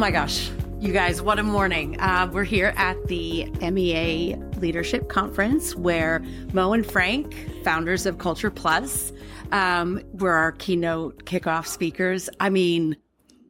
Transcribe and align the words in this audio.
my 0.00 0.10
gosh. 0.10 0.50
You 0.78 0.94
guys, 0.94 1.20
what 1.20 1.38
a 1.38 1.42
morning. 1.42 2.00
Uh, 2.00 2.26
we're 2.32 2.42
here 2.42 2.72
at 2.78 2.96
the 3.08 3.44
MEA 3.60 4.34
Leadership 4.56 5.10
Conference 5.10 5.76
where 5.76 6.20
Mo 6.54 6.72
and 6.72 6.90
Frank, 6.90 7.62
founders 7.64 8.06
of 8.06 8.16
Culture 8.16 8.50
Plus, 8.50 9.12
um, 9.52 10.00
were 10.14 10.32
our 10.32 10.52
keynote 10.52 11.26
kickoff 11.26 11.66
speakers. 11.66 12.30
I 12.40 12.48
mean, 12.48 12.96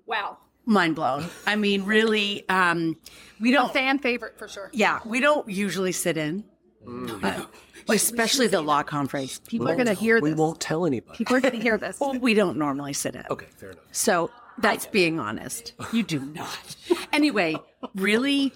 wow. 0.07 0.39
Mind 0.66 0.96
blown. 0.96 1.27
I 1.46 1.55
mean, 1.55 1.84
really, 1.84 2.48
um, 2.48 2.96
we 3.41 3.53
don't. 3.53 3.71
A 3.71 3.73
fan 3.73 4.01
favorite 4.01 4.37
for 4.37 4.48
sure. 4.48 4.71
Yeah, 4.73 4.98
we 5.07 5.21
don't 5.21 5.48
usually 5.48 5.93
sit 5.93 6.17
in. 6.17 6.43
Mm. 6.85 7.23
Uh, 7.23 7.46
especially 7.89 8.48
the 8.48 8.61
law 8.61 8.82
conference. 8.82 9.39
People 9.46 9.69
are 9.69 9.77
going 9.77 9.87
to 9.87 9.95
hear 9.95 10.17
this. 10.17 10.23
We 10.23 10.35
won't 10.35 10.61
tell 10.61 10.84
anybody. 10.84 11.16
People 11.16 11.37
are 11.37 11.41
going 11.41 11.55
to 11.55 11.60
hear 11.60 11.78
this. 11.78 12.01
well, 12.01 12.19
we 12.19 12.34
don't 12.34 12.56
normally 12.56 12.92
sit 12.92 13.14
in. 13.14 13.24
Okay, 13.30 13.46
fair 13.56 13.70
enough. 13.70 13.84
So 13.92 14.30
that's 14.60 14.87
being 14.87 15.19
honest. 15.19 15.73
You 15.92 16.02
do 16.02 16.20
not. 16.20 16.77
anyway, 17.12 17.56
really 17.95 18.52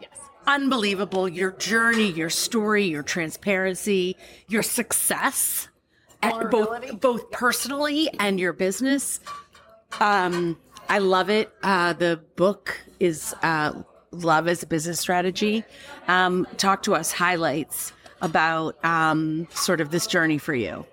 yes. 0.00 0.10
unbelievable. 0.46 1.28
Your 1.28 1.52
journey, 1.52 2.10
your 2.10 2.30
story, 2.30 2.84
your 2.84 3.02
transparency, 3.02 4.16
your 4.48 4.62
success, 4.62 5.68
both 6.50 7.00
both 7.00 7.30
personally 7.30 8.10
and 8.20 8.38
your 8.38 8.52
business. 8.52 9.20
Um, 10.00 10.58
I 10.88 10.98
love 10.98 11.30
it. 11.30 11.52
Uh, 11.62 11.92
the 11.92 12.20
book 12.36 12.78
is 13.00 13.34
uh, 13.42 13.72
Love 14.10 14.48
as 14.48 14.62
a 14.62 14.66
Business 14.66 15.00
Strategy. 15.00 15.64
Um, 16.08 16.46
talk 16.56 16.82
to 16.84 16.94
us 16.94 17.12
highlights 17.12 17.92
about 18.20 18.82
um, 18.84 19.48
sort 19.50 19.80
of 19.80 19.90
this 19.90 20.06
journey 20.06 20.38
for 20.38 20.54
you. 20.54 20.86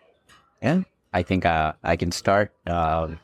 Yeah, 0.61 0.81
I 1.13 1.23
think 1.23 1.45
uh, 1.45 1.73
I 1.83 1.95
can 1.95 2.11
start. 2.11 2.51
Um, 2.65 3.19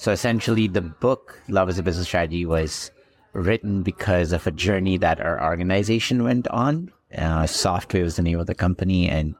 so 0.00 0.12
essentially, 0.12 0.66
the 0.66 0.80
book 0.80 1.38
Love 1.48 1.68
as 1.68 1.78
a 1.78 1.82
Business 1.82 2.06
Strategy 2.06 2.46
was 2.46 2.90
written 3.34 3.82
because 3.82 4.32
of 4.32 4.46
a 4.46 4.50
journey 4.50 4.96
that 4.96 5.20
our 5.20 5.44
organization 5.44 6.24
went 6.24 6.48
on. 6.48 6.90
Uh, 7.14 7.42
Softway 7.42 8.02
was 8.02 8.16
the 8.16 8.22
name 8.22 8.40
of 8.40 8.46
the 8.46 8.54
company, 8.54 9.10
and 9.10 9.34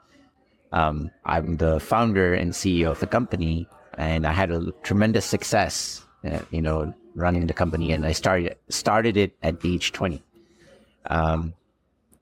um, 0.73 1.11
I'm 1.25 1.57
the 1.57 1.81
founder 1.81 2.35
and 2.35 2.53
CEO 2.53 2.91
of 2.91 3.01
the 3.01 3.07
company. 3.07 3.67
And 3.97 4.27
I 4.27 4.33
had 4.33 4.51
a 4.51 4.71
tremendous 4.83 5.25
success, 5.25 6.05
uh, 6.31 6.41
you 6.51 6.61
know, 6.61 6.93
running 7.15 7.47
the 7.47 7.55
company. 7.55 7.93
And 7.93 8.05
I 8.05 8.13
started 8.13 8.55
started 8.69 9.17
it 9.17 9.39
at 9.43 9.65
age 9.65 9.93
20. 9.93 10.23
Um, 11.07 11.55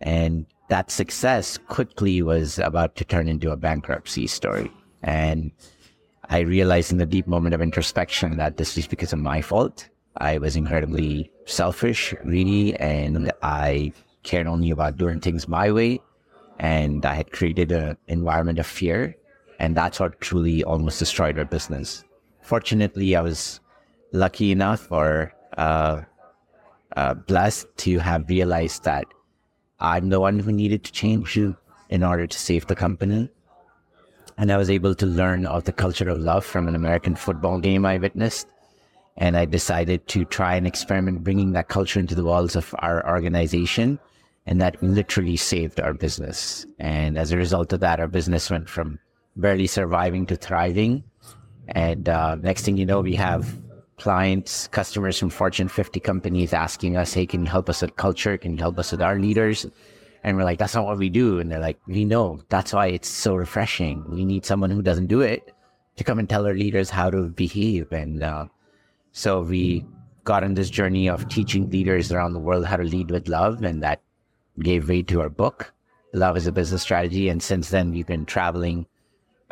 and 0.00 0.46
that 0.68 0.92
success 0.92 1.58
quickly 1.66 2.22
was 2.22 2.60
about 2.60 2.94
to 2.96 3.04
turn 3.04 3.26
into 3.26 3.50
a 3.50 3.56
bankruptcy 3.56 4.28
story. 4.28 4.70
And 5.02 5.50
I 6.30 6.40
realized 6.40 6.92
in 6.92 6.98
the 6.98 7.06
deep 7.06 7.26
moment 7.26 7.54
of 7.54 7.62
introspection 7.62 8.36
that 8.36 8.56
this 8.56 8.76
was 8.76 8.86
because 8.86 9.12
of 9.12 9.18
my 9.18 9.40
fault. 9.40 9.88
I 10.18 10.38
was 10.38 10.56
incredibly 10.56 11.30
selfish, 11.46 12.14
greedy, 12.22 12.74
and 12.76 13.32
I 13.42 13.92
cared 14.24 14.46
only 14.46 14.70
about 14.70 14.98
doing 14.98 15.20
things 15.20 15.48
my 15.48 15.70
way. 15.70 16.00
And 16.58 17.06
I 17.06 17.14
had 17.14 17.32
created 17.32 17.72
an 17.72 17.96
environment 18.08 18.58
of 18.58 18.66
fear. 18.66 19.16
And 19.58 19.76
that's 19.76 20.00
what 20.00 20.20
truly 20.20 20.62
almost 20.64 20.98
destroyed 20.98 21.38
our 21.38 21.44
business. 21.44 22.04
Fortunately, 22.42 23.16
I 23.16 23.22
was 23.22 23.60
lucky 24.12 24.52
enough 24.52 24.90
or 24.90 25.32
uh, 25.56 26.02
uh, 26.96 27.14
blessed 27.14 27.66
to 27.78 27.98
have 27.98 28.28
realized 28.28 28.84
that 28.84 29.06
I'm 29.80 30.08
the 30.10 30.20
one 30.20 30.38
who 30.40 30.52
needed 30.52 30.84
to 30.84 30.92
change 30.92 31.36
you 31.36 31.56
in 31.88 32.02
order 32.02 32.26
to 32.26 32.38
save 32.38 32.66
the 32.66 32.74
company. 32.74 33.30
And 34.38 34.52
I 34.52 34.56
was 34.56 34.70
able 34.70 34.94
to 34.94 35.04
learn 35.04 35.46
of 35.46 35.64
the 35.64 35.72
culture 35.72 36.08
of 36.08 36.18
love 36.18 36.44
from 36.44 36.68
an 36.68 36.76
American 36.76 37.16
football 37.16 37.58
game 37.58 37.84
I 37.84 37.98
witnessed. 37.98 38.46
And 39.16 39.36
I 39.36 39.46
decided 39.46 40.06
to 40.08 40.24
try 40.24 40.54
and 40.54 40.64
experiment 40.64 41.24
bringing 41.24 41.52
that 41.52 41.66
culture 41.66 41.98
into 41.98 42.14
the 42.14 42.22
walls 42.22 42.54
of 42.54 42.72
our 42.78 43.06
organization. 43.10 43.98
And 44.46 44.60
that 44.60 44.80
literally 44.80 45.36
saved 45.36 45.80
our 45.80 45.92
business. 45.92 46.64
And 46.78 47.18
as 47.18 47.32
a 47.32 47.36
result 47.36 47.72
of 47.72 47.80
that, 47.80 47.98
our 47.98 48.06
business 48.06 48.48
went 48.48 48.68
from 48.68 49.00
barely 49.34 49.66
surviving 49.66 50.24
to 50.26 50.36
thriving. 50.36 51.02
And 51.66 52.08
uh, 52.08 52.36
next 52.36 52.62
thing 52.62 52.76
you 52.76 52.86
know, 52.86 53.00
we 53.00 53.16
have 53.16 53.52
clients, 53.98 54.68
customers 54.68 55.18
from 55.18 55.30
Fortune 55.30 55.66
50 55.66 55.98
companies 55.98 56.52
asking 56.52 56.96
us, 56.96 57.12
Hey, 57.12 57.26
can 57.26 57.44
you 57.44 57.50
help 57.50 57.68
us 57.68 57.82
with 57.82 57.96
culture? 57.96 58.38
Can 58.38 58.52
you 58.52 58.58
help 58.58 58.78
us 58.78 58.92
with 58.92 59.02
our 59.02 59.18
leaders? 59.18 59.66
And 60.24 60.36
we're 60.36 60.44
like, 60.44 60.58
that's 60.58 60.74
not 60.74 60.84
what 60.84 60.98
we 60.98 61.08
do. 61.08 61.38
And 61.38 61.50
they're 61.50 61.60
like, 61.60 61.78
we 61.86 62.04
know. 62.04 62.40
That's 62.48 62.72
why 62.72 62.88
it's 62.88 63.08
so 63.08 63.34
refreshing. 63.34 64.04
We 64.08 64.24
need 64.24 64.44
someone 64.44 64.70
who 64.70 64.82
doesn't 64.82 65.06
do 65.06 65.20
it 65.20 65.54
to 65.96 66.04
come 66.04 66.18
and 66.18 66.28
tell 66.28 66.46
our 66.46 66.54
leaders 66.54 66.90
how 66.90 67.10
to 67.10 67.24
behave. 67.24 67.92
And 67.92 68.22
uh, 68.22 68.46
so 69.12 69.42
we 69.42 69.86
got 70.24 70.44
on 70.44 70.54
this 70.54 70.70
journey 70.70 71.08
of 71.08 71.28
teaching 71.28 71.70
leaders 71.70 72.12
around 72.12 72.32
the 72.32 72.40
world 72.40 72.66
how 72.66 72.76
to 72.76 72.84
lead 72.84 73.10
with 73.10 73.28
love. 73.28 73.62
And 73.62 73.82
that 73.82 74.00
gave 74.60 74.88
way 74.88 75.02
to 75.02 75.20
our 75.20 75.28
book, 75.28 75.72
Love 76.12 76.36
as 76.36 76.46
a 76.46 76.52
Business 76.52 76.82
Strategy. 76.82 77.28
And 77.28 77.42
since 77.42 77.70
then, 77.70 77.92
we've 77.92 78.06
been 78.06 78.26
traveling 78.26 78.86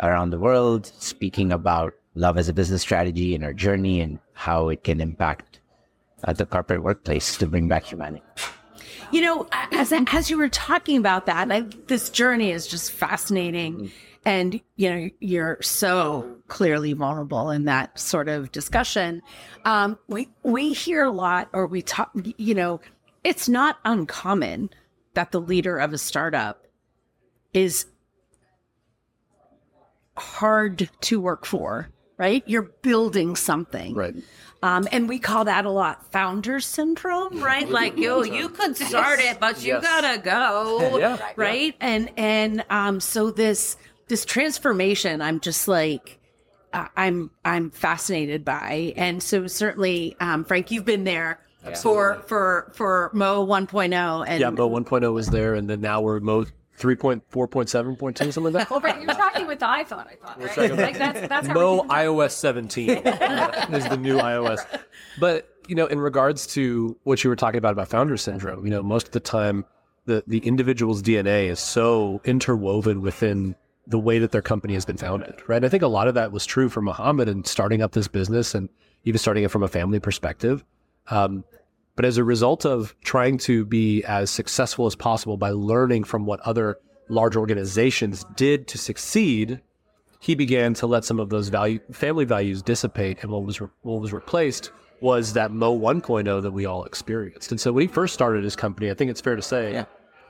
around 0.03 0.31
the 0.31 0.39
world, 0.39 0.87
speaking 0.87 1.53
about 1.53 1.95
love 2.17 2.39
as 2.39 2.49
a 2.49 2.53
business 2.53 2.83
strategy 2.83 3.35
and 3.35 3.45
our 3.45 3.53
journey 3.53 4.01
and 4.01 4.19
how 4.33 4.69
it 4.71 4.83
can 4.83 5.01
impact 5.01 5.61
uh, 6.25 6.33
the 6.33 6.47
corporate 6.47 6.83
workplace 6.83 7.37
to 7.37 7.47
bring 7.47 7.69
back 7.69 7.85
humanity. 7.85 8.25
You 9.13 9.21
know, 9.21 9.49
as 9.73 9.93
as 9.93 10.31
you 10.31 10.39
were 10.39 10.49
talking 10.49 10.97
about 10.97 11.27
that, 11.27 11.51
I, 11.51 11.63
this 11.87 12.11
journey 12.11 12.51
is 12.51 12.67
just 12.67 12.93
fascinating, 12.93 13.75
mm-hmm. 13.75 13.87
and 14.25 14.61
you 14.77 14.91
know, 14.91 15.11
you're 15.21 15.59
so 15.63 16.37
clearly 16.49 16.93
vulnerable 16.93 17.51
in 17.51 17.65
that 17.65 17.99
sort 17.99 18.29
of 18.29 18.53
discussion. 18.53 19.23
Um, 19.65 19.99
we 20.09 20.29
we 20.43 20.73
hear 20.73 21.05
a 21.05 21.11
lot, 21.11 21.49
or 21.53 21.67
we 21.67 21.83
talk. 21.83 22.11
You 22.37 22.55
know, 22.55 22.81
it's 23.25 23.49
not 23.49 23.79
uncommon 23.85 24.71
that 25.15 25.33
the 25.33 25.41
leader 25.41 25.79
of 25.79 25.93
a 25.93 25.99
startup 25.99 26.67
is 27.53 27.87
hard 30.17 30.91
to 31.01 31.21
work 31.21 31.47
for. 31.47 31.89
Right, 32.19 32.43
you're 32.47 32.71
building 32.83 33.37
something. 33.37 33.95
Right 33.95 34.15
um, 34.63 34.89
and 34.91 35.09
we 35.09 35.19
call 35.19 35.45
that 35.45 35.65
a 35.65 35.71
lot 35.71 36.11
founder 36.11 36.61
syndrome, 36.61 37.41
right? 37.43 37.69
Like, 37.69 37.97
yo, 37.97 38.23
you 38.23 38.49
could 38.49 38.77
start 38.77 39.21
it, 39.21 39.39
but 39.39 39.63
you 39.63 39.75
yes. 39.75 39.83
gotta 39.83 40.19
go, 40.25 40.99
yeah, 40.99 41.19
right? 41.37 41.75
Yeah. 41.79 41.87
And 41.87 42.11
and 42.17 42.65
um, 42.71 43.01
so 43.01 43.31
this 43.31 43.77
this 44.09 44.25
transformation, 44.25 45.21
I'm 45.21 45.41
just 45.41 45.69
like, 45.69 46.19
uh, 46.73 46.89
I'm 46.97 47.31
I'm 47.45 47.71
fascinated 47.71 48.45
by, 48.45 48.95
and 48.97 49.23
so 49.23 49.47
certainly, 49.47 50.17
um, 50.21 50.45
Frank, 50.45 50.71
you've 50.71 50.85
been 50.85 51.05
there. 51.05 51.41
Absolutely. 51.65 52.23
For 52.23 52.23
for 52.27 52.73
for 52.75 53.11
Mo 53.13 53.45
1.0 53.47 54.25
and 54.29 54.41
yeah, 54.41 54.51
Mo 54.51 54.71
1.0 54.71 55.13
was 55.13 55.29
there, 55.29 55.55
and 55.55 55.69
then 55.69 55.81
now 55.81 56.01
we're 56.01 56.21
Mo 56.21 56.47
3.4.7.2, 56.79 58.33
something 58.33 58.43
like 58.45 58.53
that. 58.53 58.71
well, 58.71 58.81
right, 58.81 59.01
you're 59.03 59.15
tracking 59.15 59.47
with 59.47 59.59
the 59.59 59.67
iPhone, 59.67 60.07
I 60.07 60.17
thought. 60.23 60.57
Right? 60.57 60.77
Like 60.77 60.99
that's, 60.99 61.29
that's 61.29 61.49
Mo 61.49 61.85
iOS 61.85 62.33
17 62.33 62.91
is 62.91 63.89
the 63.89 63.97
new 63.97 64.19
iOS. 64.19 64.65
But, 65.19 65.49
you 65.69 65.75
know, 65.75 65.87
in 65.87 66.01
regards 66.01 66.47
to 66.49 66.97
what 67.05 67.25
you 67.25 67.31
were 67.31 67.37
talking 67.37 67.59
about, 67.59 67.73
about 67.73 67.89
founder 67.89 68.17
syndrome, 68.17 68.65
you 68.65 68.71
know, 68.71 68.83
most 68.83 69.07
of 69.07 69.13
the 69.13 69.21
time, 69.21 69.65
the, 70.05 70.23
the 70.27 70.39
individual's 70.39 71.03
DNA 71.03 71.49
is 71.49 71.61
so 71.61 72.21
interwoven 72.25 73.01
within 73.01 73.57
the 73.87 73.99
way 73.99 74.19
that 74.19 74.33
their 74.33 74.43
company 74.43 74.75
has 74.75 74.85
been 74.85 74.97
founded, 74.97 75.35
right? 75.47 75.65
I 75.65 75.69
think 75.69 75.83
a 75.83 75.89
lot 75.89 76.09
of 76.09 76.15
that 76.15 76.33
was 76.33 76.45
true 76.45 76.69
for 76.69 76.81
Muhammad 76.81 77.29
and 77.29 77.47
starting 77.47 77.83
up 77.83 77.93
this 77.93 78.09
business 78.09 78.55
and 78.55 78.69
even 79.05 79.19
starting 79.19 79.45
it 79.45 79.51
from 79.51 79.63
a 79.63 79.69
family 79.69 80.01
perspective. 80.01 80.65
Um, 81.09 81.45
but 81.97 82.05
as 82.05 82.19
a 82.19 82.25
result 82.25 82.65
of 82.65 82.95
trying 83.03 83.39
to 83.39 83.65
be 83.65 84.05
as 84.05 84.31
successful 84.31 84.87
as 84.87 84.95
possible 84.95 85.37
by 85.37 85.51
learning 85.51 86.05
from 86.05 86.27
what 86.27 86.41
other 86.41 86.79
large 87.09 87.37
organizations 87.37 88.25
did 88.37 88.69
to 88.69 88.79
succeed, 88.79 89.61
he 90.21 90.35
began 90.35 90.75
to 90.75 90.87
let 90.87 91.05
some 91.05 91.19
of 91.19 91.31
those 91.31 91.49
value 91.49 91.81
family 91.93 92.25
values 92.25 92.63
dissipate, 92.63 93.19
and 93.23 93.31
what 93.31 93.45
was 93.45 93.61
re- 93.61 93.69
what 93.83 94.01
was 94.01 94.13
replaced 94.13 94.71
was 95.01 95.35
that 95.35 95.51
Mo 95.51 95.79
1.0 95.79 96.43
that 96.43 96.51
we 96.51 96.65
all 96.67 96.85
experienced. 96.85 97.51
And 97.51 97.61
so 97.61 97.73
when 97.73 97.83
he 97.83 97.89
first 97.89 98.15
started 98.15 98.45
his 98.45 98.57
company, 98.57 98.91
I 98.91 98.95
think 98.95 99.11
it's 99.11 99.21
fair 99.21 99.37
to 99.37 99.43
say 99.43 99.75
yeah. 99.75 99.85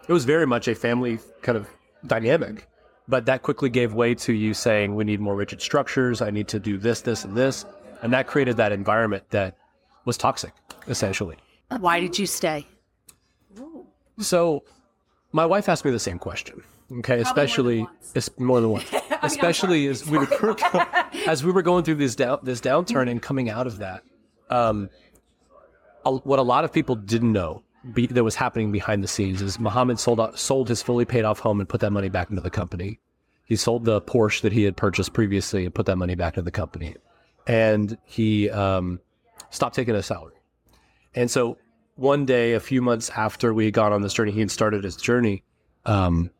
it 0.08 0.12
was 0.12 0.24
very 0.24 0.46
much 0.46 0.66
a 0.66 0.74
family 0.74 1.18
kind 1.42 1.56
of 1.56 1.68
dynamic. 2.06 2.68
But 3.08 3.26
that 3.26 3.42
quickly 3.42 3.70
gave 3.70 3.94
way 3.94 4.16
to 4.16 4.32
you 4.32 4.54
saying, 4.54 4.96
we 4.96 5.04
need 5.04 5.20
more 5.20 5.36
rigid 5.36 5.62
structures. 5.62 6.20
I 6.20 6.30
need 6.30 6.48
to 6.48 6.58
do 6.58 6.76
this, 6.76 7.00
this, 7.02 7.24
and 7.24 7.36
this. 7.36 7.64
And 8.02 8.12
that 8.12 8.26
created 8.26 8.56
that 8.56 8.72
environment 8.72 9.22
that 9.30 9.56
was 10.04 10.16
toxic, 10.18 10.52
essentially. 10.88 11.36
Why 11.68 12.00
did 12.00 12.18
you 12.18 12.26
stay? 12.26 12.66
So, 14.18 14.64
my 15.32 15.44
wife 15.44 15.68
asked 15.68 15.84
me 15.84 15.90
the 15.90 15.98
same 15.98 16.18
question. 16.18 16.62
Okay, 16.90 17.20
Probably 17.22 17.22
especially 17.22 17.78
more 17.80 17.90
than, 18.14 18.46
more 18.46 18.60
than 18.60 18.70
once. 18.70 18.94
especially 19.22 19.86
as 19.88 20.08
we 20.08 20.18
were 20.18 20.56
as 21.26 21.44
we 21.44 21.50
were 21.50 21.62
going 21.62 21.84
through 21.84 21.96
this 21.96 22.14
down 22.14 22.38
this 22.42 22.60
downturn 22.60 23.10
and 23.10 23.20
coming 23.20 23.50
out 23.50 23.66
of 23.66 23.78
that. 23.78 24.02
Um, 24.48 24.88
a, 26.04 26.12
what 26.12 26.38
a 26.38 26.42
lot 26.42 26.64
of 26.64 26.72
people 26.72 26.94
didn't 26.94 27.32
know 27.32 27.62
be, 27.92 28.06
that 28.06 28.22
was 28.22 28.36
happening 28.36 28.72
behind 28.72 29.02
the 29.02 29.08
scenes 29.08 29.42
is 29.42 29.58
Muhammad 29.58 29.98
sold 29.98 30.20
out, 30.20 30.38
sold 30.38 30.68
his 30.68 30.82
fully 30.82 31.04
paid 31.04 31.24
off 31.24 31.40
home 31.40 31.60
and 31.60 31.68
put 31.68 31.80
that 31.80 31.90
money 31.90 32.08
back 32.08 32.30
into 32.30 32.42
the 32.42 32.50
company. 32.50 33.00
He 33.44 33.56
sold 33.56 33.84
the 33.84 34.00
Porsche 34.00 34.42
that 34.42 34.52
he 34.52 34.62
had 34.62 34.76
purchased 34.76 35.12
previously 35.12 35.64
and 35.64 35.74
put 35.74 35.86
that 35.86 35.96
money 35.96 36.14
back 36.14 36.34
into 36.34 36.42
the 36.42 36.50
company, 36.50 36.96
and 37.46 37.96
he 38.04 38.50
um, 38.50 39.00
stop 39.50 39.72
taking 39.72 39.94
a 39.94 40.02
salary. 40.02 40.34
And 41.16 41.30
so 41.30 41.56
one 41.94 42.26
day, 42.26 42.52
a 42.52 42.60
few 42.60 42.82
months 42.82 43.10
after 43.10 43.54
we 43.54 43.64
had 43.64 43.74
gone 43.74 43.92
on 43.92 44.02
this 44.02 44.12
journey, 44.12 44.32
he 44.32 44.40
had 44.40 44.50
started 44.50 44.84
his 44.84 44.96
journey. 44.96 45.42
Um, 45.86 46.30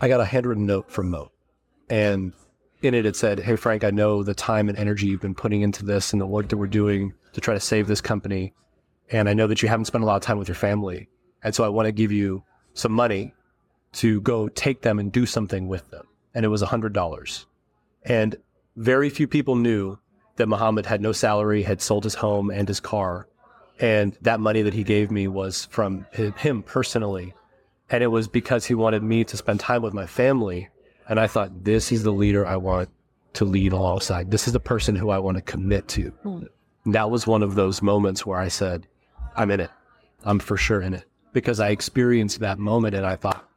I 0.00 0.08
got 0.08 0.20
a 0.20 0.24
handwritten 0.24 0.66
note 0.66 0.90
from 0.90 1.10
Mo, 1.10 1.30
and 1.88 2.32
in 2.82 2.94
it 2.94 3.06
it 3.06 3.14
said, 3.14 3.38
"Hey 3.38 3.54
Frank, 3.54 3.84
I 3.84 3.90
know 3.90 4.24
the 4.24 4.34
time 4.34 4.68
and 4.68 4.76
energy 4.76 5.06
you've 5.06 5.20
been 5.20 5.36
putting 5.36 5.60
into 5.60 5.84
this 5.84 6.12
and 6.12 6.20
the 6.20 6.26
work 6.26 6.48
that 6.48 6.56
we're 6.56 6.66
doing 6.66 7.12
to 7.32 7.40
try 7.40 7.54
to 7.54 7.60
save 7.60 7.86
this 7.86 8.00
company, 8.00 8.54
and 9.10 9.28
I 9.28 9.34
know 9.34 9.46
that 9.46 9.62
you 9.62 9.68
haven't 9.68 9.84
spent 9.84 10.02
a 10.02 10.06
lot 10.06 10.16
of 10.16 10.22
time 10.22 10.38
with 10.38 10.48
your 10.48 10.56
family, 10.56 11.08
and 11.44 11.54
so 11.54 11.62
I 11.62 11.68
want 11.68 11.86
to 11.86 11.92
give 11.92 12.10
you 12.10 12.42
some 12.74 12.92
money 12.92 13.34
to 13.92 14.20
go 14.22 14.48
take 14.48 14.82
them 14.82 14.98
and 14.98 15.12
do 15.12 15.26
something 15.26 15.68
with 15.68 15.88
them." 15.90 16.06
And 16.34 16.44
it 16.44 16.48
was 16.48 16.62
a 16.62 16.66
hundred 16.66 16.92
dollars, 16.92 17.46
and 18.02 18.34
very 18.74 19.10
few 19.10 19.28
people 19.28 19.54
knew 19.54 19.98
that 20.40 20.48
Muhammad 20.48 20.86
had 20.86 21.00
no 21.00 21.12
salary, 21.12 21.62
had 21.62 21.80
sold 21.80 22.04
his 22.04 22.14
home 22.14 22.50
and 22.50 22.66
his 22.66 22.80
car, 22.80 23.28
and 23.78 24.16
that 24.22 24.40
money 24.40 24.62
that 24.62 24.74
he 24.74 24.84
gave 24.84 25.10
me 25.10 25.28
was 25.28 25.66
from 25.66 26.06
him 26.12 26.62
personally. 26.62 27.34
And 27.90 28.02
it 28.02 28.08
was 28.08 28.28
because 28.28 28.66
he 28.66 28.74
wanted 28.74 29.02
me 29.02 29.24
to 29.24 29.36
spend 29.36 29.60
time 29.60 29.82
with 29.82 29.94
my 29.94 30.06
family. 30.06 30.68
And 31.08 31.18
I 31.18 31.26
thought, 31.26 31.64
this 31.64 31.90
is 31.92 32.02
the 32.02 32.12
leader 32.12 32.46
I 32.46 32.56
want 32.56 32.88
to 33.34 33.44
lead 33.44 33.72
alongside. 33.72 34.30
This 34.30 34.46
is 34.46 34.52
the 34.52 34.60
person 34.60 34.96
who 34.96 35.10
I 35.10 35.18
want 35.18 35.36
to 35.36 35.42
commit 35.42 35.88
to. 35.88 36.12
And 36.84 36.94
that 36.94 37.10
was 37.10 37.26
one 37.26 37.42
of 37.42 37.54
those 37.54 37.82
moments 37.82 38.24
where 38.24 38.38
I 38.38 38.48
said, 38.48 38.86
I'm 39.36 39.50
in 39.50 39.60
it. 39.60 39.70
I'm 40.24 40.38
for 40.38 40.56
sure 40.56 40.80
in 40.80 40.94
it. 40.94 41.04
Because 41.32 41.60
I 41.60 41.70
experienced 41.70 42.40
that 42.40 42.58
moment 42.58 42.94
and 42.94 43.04
I 43.04 43.16
thought, 43.16 43.48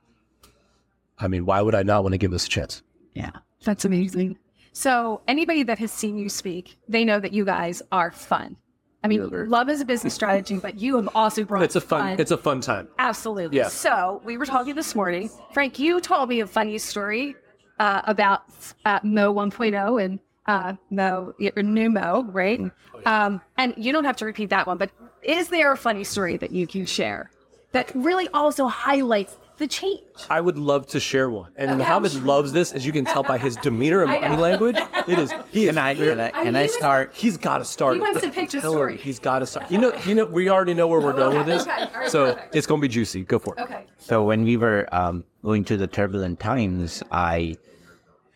I 1.19 1.27
mean, 1.27 1.45
why 1.45 1.61
would 1.61 1.75
I 1.75 1.83
not 1.83 2.03
want 2.03 2.13
to 2.13 2.17
give 2.17 2.31
this 2.31 2.47
a 2.47 2.49
chance? 2.49 2.81
Yeah. 3.13 3.31
That's 3.63 3.85
amazing. 3.85 4.37
So, 4.73 5.21
anybody 5.27 5.63
that 5.63 5.79
has 5.79 5.91
seen 5.91 6.17
you 6.17 6.29
speak, 6.29 6.77
they 6.87 7.05
know 7.05 7.19
that 7.19 7.31
you 7.31 7.45
guys 7.45 7.81
are 7.91 8.11
fun. 8.11 8.57
I 9.03 9.07
mean, 9.07 9.49
love 9.49 9.69
is 9.69 9.81
a 9.81 9.85
business 9.85 10.13
strategy, 10.13 10.57
but 10.57 10.79
you 10.79 10.95
have 10.95 11.09
also 11.13 11.43
brought 11.43 11.63
It's 11.63 11.75
a 11.75 11.81
fun, 11.81 12.19
it's 12.19 12.31
a 12.31 12.37
fun 12.37 12.61
time. 12.61 12.87
Absolutely. 12.97 13.57
Yeah. 13.57 13.67
So 13.67 14.21
we 14.23 14.37
were 14.37 14.45
talking 14.45 14.75
this 14.75 14.95
morning. 14.95 15.29
Frank, 15.51 15.77
you 15.77 15.99
told 15.99 16.29
me 16.29 16.39
a 16.39 16.47
funny 16.47 16.77
story 16.77 17.35
uh, 17.79 18.01
about 18.05 18.43
uh, 18.85 18.99
Mo 19.03 19.33
1.0 19.33 20.03
and 20.03 20.19
uh, 20.45 20.73
Mo, 20.89 21.33
your 21.37 21.61
new 21.61 21.89
Mo, 21.89 22.23
right? 22.31 22.61
Um, 23.05 23.41
and 23.57 23.73
you 23.77 23.91
don't 23.91 24.05
have 24.05 24.15
to 24.17 24.25
repeat 24.25 24.49
that 24.51 24.67
one, 24.67 24.77
but 24.77 24.89
is 25.21 25.49
there 25.49 25.73
a 25.73 25.77
funny 25.77 26.05
story 26.05 26.37
that 26.37 26.51
you 26.51 26.65
can 26.65 26.85
share 26.85 27.29
that 27.73 27.91
really 27.93 28.29
also 28.29 28.67
highlights 28.67 29.37
the 29.57 29.67
change? 29.67 30.01
I 30.29 30.41
would 30.41 30.57
love 30.57 30.87
to 30.87 30.99
share 30.99 31.29
one. 31.29 31.51
And 31.55 31.77
Muhammad 31.77 32.13
loves 32.23 32.51
this, 32.51 32.71
as 32.73 32.85
you 32.85 32.91
can 32.91 33.05
tell 33.05 33.23
by 33.23 33.37
his 33.37 33.55
demeanor 33.57 34.03
and 34.03 34.11
body 34.21 34.35
language. 34.41 34.77
It 35.07 35.19
is. 35.19 35.31
He 35.51 35.65
is 35.67 35.69
Can 35.75 35.77
I, 35.77 35.95
can 35.95 36.19
I, 36.19 36.29
can 36.31 36.55
I 36.55 36.59
he 36.59 36.63
was- 36.67 36.75
start? 36.75 37.11
He's 37.13 37.37
got 37.37 37.57
to 37.59 37.65
start. 37.65 37.95
He 37.95 38.01
wants 38.01 38.23
it. 38.23 38.27
to 38.27 38.31
pitch 38.31 38.53
a 38.55 38.59
story. 38.61 38.97
He's 38.97 39.19
got 39.19 39.39
to 39.39 39.45
start. 39.45 39.69
You 39.71 39.77
know, 39.77 39.93
you 40.05 40.15
know, 40.15 40.25
we 40.25 40.49
already 40.49 40.73
know 40.73 40.87
where 40.87 40.99
we're 40.99 41.13
going 41.13 41.37
with 41.37 41.45
this, 41.47 41.63
Okay, 41.63 41.71
all 41.93 41.99
right, 42.01 42.09
so 42.09 42.33
perfect. 42.33 42.55
it's 42.55 42.67
going 42.67 42.81
to 42.81 42.87
be 42.87 42.91
juicy. 42.93 43.23
Go 43.23 43.39
for 43.39 43.53
it. 43.57 43.61
Okay. 43.61 43.85
So 43.97 44.23
when 44.23 44.43
we 44.43 44.57
were 44.57 44.87
um, 44.91 45.23
going 45.43 45.63
through 45.63 45.77
the 45.77 45.87
turbulent 45.87 46.39
times, 46.39 47.03
I 47.11 47.55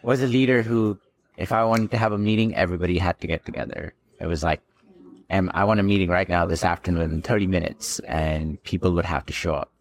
was 0.03 0.21
a 0.21 0.27
leader 0.27 0.61
who, 0.61 0.99
if 1.37 1.51
I 1.51 1.63
wanted 1.63 1.91
to 1.91 1.97
have 1.97 2.11
a 2.11 2.17
meeting, 2.17 2.55
everybody 2.55 2.97
had 2.97 3.19
to 3.21 3.27
get 3.27 3.45
together. 3.45 3.93
It 4.19 4.27
was 4.27 4.43
like, 4.43 4.61
I 5.29 5.63
want 5.65 5.79
a 5.79 5.83
meeting 5.83 6.09
right 6.09 6.29
now 6.29 6.45
this 6.45 6.63
afternoon 6.63 7.11
in 7.11 7.21
30 7.21 7.47
minutes, 7.47 7.99
and 8.07 8.61
people 8.63 8.91
would 8.93 9.03
have 9.05 9.25
to 9.25 9.33
show 9.33 9.53
up. 9.53 9.71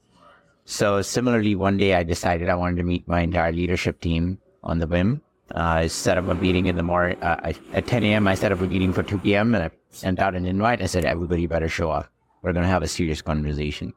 So 0.66 1.00
similarly, 1.00 1.54
one 1.54 1.76
day 1.76 1.94
I 1.94 2.02
decided 2.02 2.48
I 2.48 2.56
wanted 2.56 2.78
to 2.78 2.82
meet 2.82 3.06
my 3.06 3.20
entire 3.20 3.52
leadership 3.52 4.00
team 4.00 4.38
on 4.64 4.80
the 4.80 4.86
whim. 4.88 5.22
Uh, 5.54 5.60
I 5.60 5.86
set 5.86 6.18
up 6.18 6.26
a 6.26 6.34
meeting 6.34 6.66
in 6.66 6.74
the 6.74 6.82
morning 6.82 7.22
uh, 7.22 7.36
I- 7.40 7.54
at 7.72 7.86
10 7.86 8.02
a.m. 8.02 8.26
I 8.26 8.34
set 8.34 8.50
up 8.50 8.60
a 8.60 8.66
meeting 8.66 8.92
for 8.92 9.04
2 9.04 9.18
p.m. 9.18 9.54
and 9.54 9.62
I 9.62 9.70
sent 9.90 10.18
out 10.18 10.34
an 10.34 10.44
invite. 10.44 10.82
I 10.82 10.86
said, 10.86 11.04
everybody 11.04 11.46
better 11.46 11.68
show 11.68 11.92
up. 11.92 12.10
We're 12.42 12.52
going 12.52 12.64
to 12.64 12.68
have 12.68 12.82
a 12.82 12.88
serious 12.88 13.22
conversation. 13.22 13.94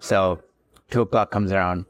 So 0.00 0.42
two 0.90 1.02
o'clock 1.02 1.30
comes 1.30 1.52
around. 1.52 1.86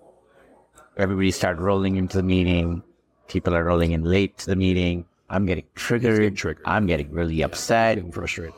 Everybody 0.99 1.31
start 1.31 1.59
rolling 1.59 1.97
into 1.97 2.19
the 2.19 2.23
meeting. 2.23 2.83
People 3.27 3.55
are 3.57 3.65
rolling 3.65 3.93
in 3.93 4.05
late 4.05 4.37
to 4.39 4.47
the 4.47 4.57
meeting. 4.57 5.07
I'm 5.31 5.47
getting 5.47 5.65
triggered. 5.75 6.19
getting 6.19 6.35
triggered. 6.37 6.63
I'm 6.67 6.87
getting 6.87 7.11
really 7.11 7.41
upset. 7.41 7.97
Getting 7.97 8.13
frustrated. 8.13 8.53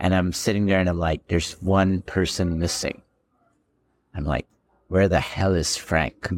And 0.00 0.14
I'm 0.14 0.34
sitting 0.34 0.66
there 0.66 0.80
and 0.80 0.88
I'm 0.88 0.98
like, 0.98 1.26
there's 1.28 1.52
one 1.62 2.02
person 2.02 2.58
missing. 2.58 3.00
I'm 4.14 4.24
like, 4.24 4.46
where 4.92 5.08
the 5.08 5.20
hell 5.20 5.54
is 5.54 5.74
Frank? 5.74 6.28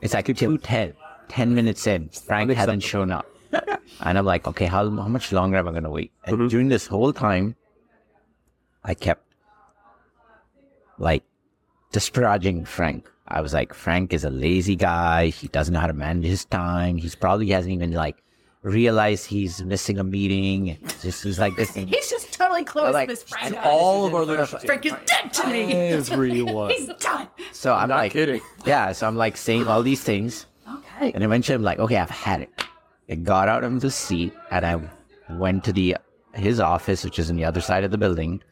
It's 0.00 0.14
like 0.14 0.26
210, 0.26 0.94
10 1.26 1.54
minutes 1.56 1.84
in. 1.88 2.08
Frank 2.10 2.52
hasn't 2.52 2.84
shown 2.84 3.10
up. 3.10 3.26
and 4.00 4.16
I'm 4.16 4.24
like, 4.24 4.46
okay, 4.46 4.66
how, 4.66 4.88
how 4.88 5.08
much 5.08 5.32
longer 5.32 5.56
am 5.56 5.66
I 5.66 5.72
going 5.72 5.82
to 5.82 5.90
wait? 5.90 6.12
And 6.24 6.48
during 6.48 6.68
this 6.68 6.86
whole 6.86 7.12
time, 7.12 7.56
I 8.84 8.94
kept 8.94 9.24
like 10.98 11.24
disparaging 11.90 12.64
Frank. 12.64 13.10
I 13.26 13.40
was 13.40 13.52
like, 13.52 13.74
Frank 13.74 14.12
is 14.12 14.22
a 14.22 14.30
lazy 14.30 14.76
guy. 14.76 15.26
He 15.26 15.48
doesn't 15.48 15.74
know 15.74 15.80
how 15.80 15.88
to 15.88 15.92
manage 15.92 16.26
his 16.26 16.44
time. 16.44 16.96
He's 16.96 17.16
probably 17.16 17.48
hasn't 17.48 17.74
even 17.74 17.90
like 17.90 18.22
realized 18.66 19.26
he's 19.26 19.62
missing 19.62 19.98
a 19.98 20.04
meeting. 20.04 20.76
It's 20.82 21.02
just 21.02 21.22
he's 21.22 21.38
like 21.38 21.54
this. 21.56 21.72
He's 21.74 22.10
just 22.10 22.32
totally 22.32 22.64
close 22.64 22.92
Like, 22.92 23.08
with 23.08 23.22
Frank. 23.22 23.56
All 23.64 24.04
of 24.06 24.14
our 24.14 24.24
leadership. 24.24 24.62
Frank 24.62 24.84
is 24.86 24.92
dead 25.06 25.32
to 25.34 25.46
me. 25.46 25.72
Everyone. 25.72 26.70
He's 26.76 26.88
done. 26.98 27.28
So 27.52 27.72
I'm 27.72 27.88
Not 27.88 27.96
like, 27.98 28.12
kidding. 28.12 28.40
yeah. 28.64 28.92
So 28.92 29.06
I'm 29.06 29.16
like 29.16 29.36
saying 29.36 29.66
all 29.68 29.82
these 29.82 30.02
things, 30.02 30.46
Okay. 30.68 31.12
and 31.12 31.22
eventually 31.22 31.54
I'm 31.54 31.62
like, 31.62 31.78
okay, 31.78 31.96
I've 31.96 32.10
had 32.10 32.40
it. 32.42 32.50
I 33.08 33.14
got 33.14 33.48
out 33.48 33.62
of 33.62 33.80
the 33.80 33.90
seat 33.90 34.32
and 34.50 34.66
I 34.66 34.80
went 35.34 35.62
to 35.64 35.72
the 35.72 35.96
his 36.34 36.58
office, 36.60 37.04
which 37.04 37.18
is 37.20 37.30
on 37.30 37.36
the 37.36 37.44
other 37.44 37.60
side 37.60 37.84
of 37.84 37.90
the 37.92 37.98
building, 37.98 38.42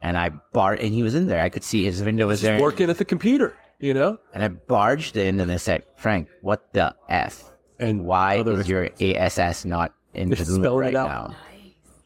and 0.00 0.16
I 0.16 0.28
bar 0.52 0.74
and 0.74 0.94
he 0.94 1.02
was 1.02 1.14
in 1.16 1.26
there. 1.26 1.42
I 1.42 1.48
could 1.48 1.64
see 1.64 1.84
his 1.84 2.02
window 2.02 2.28
was 2.28 2.40
there, 2.40 2.60
Working 2.60 2.88
at 2.88 2.98
the 2.98 3.04
computer, 3.04 3.56
you 3.80 3.92
know? 3.94 4.18
and 4.32 4.44
I 4.44 4.48
barged 4.48 5.16
in 5.16 5.40
and 5.40 5.50
I 5.50 5.56
said, 5.56 5.82
Frank, 5.96 6.28
what 6.40 6.72
the 6.72 6.94
f? 7.08 7.50
And 7.80 8.04
Why 8.04 8.38
other- 8.38 8.60
is 8.60 8.68
your 8.68 8.90
ASS 9.00 9.64
not 9.64 9.92
in 10.14 10.30
the 10.30 10.36
room 10.36 10.62
right 10.78 10.90
it 10.92 10.96
out. 10.96 11.08
now? 11.30 11.36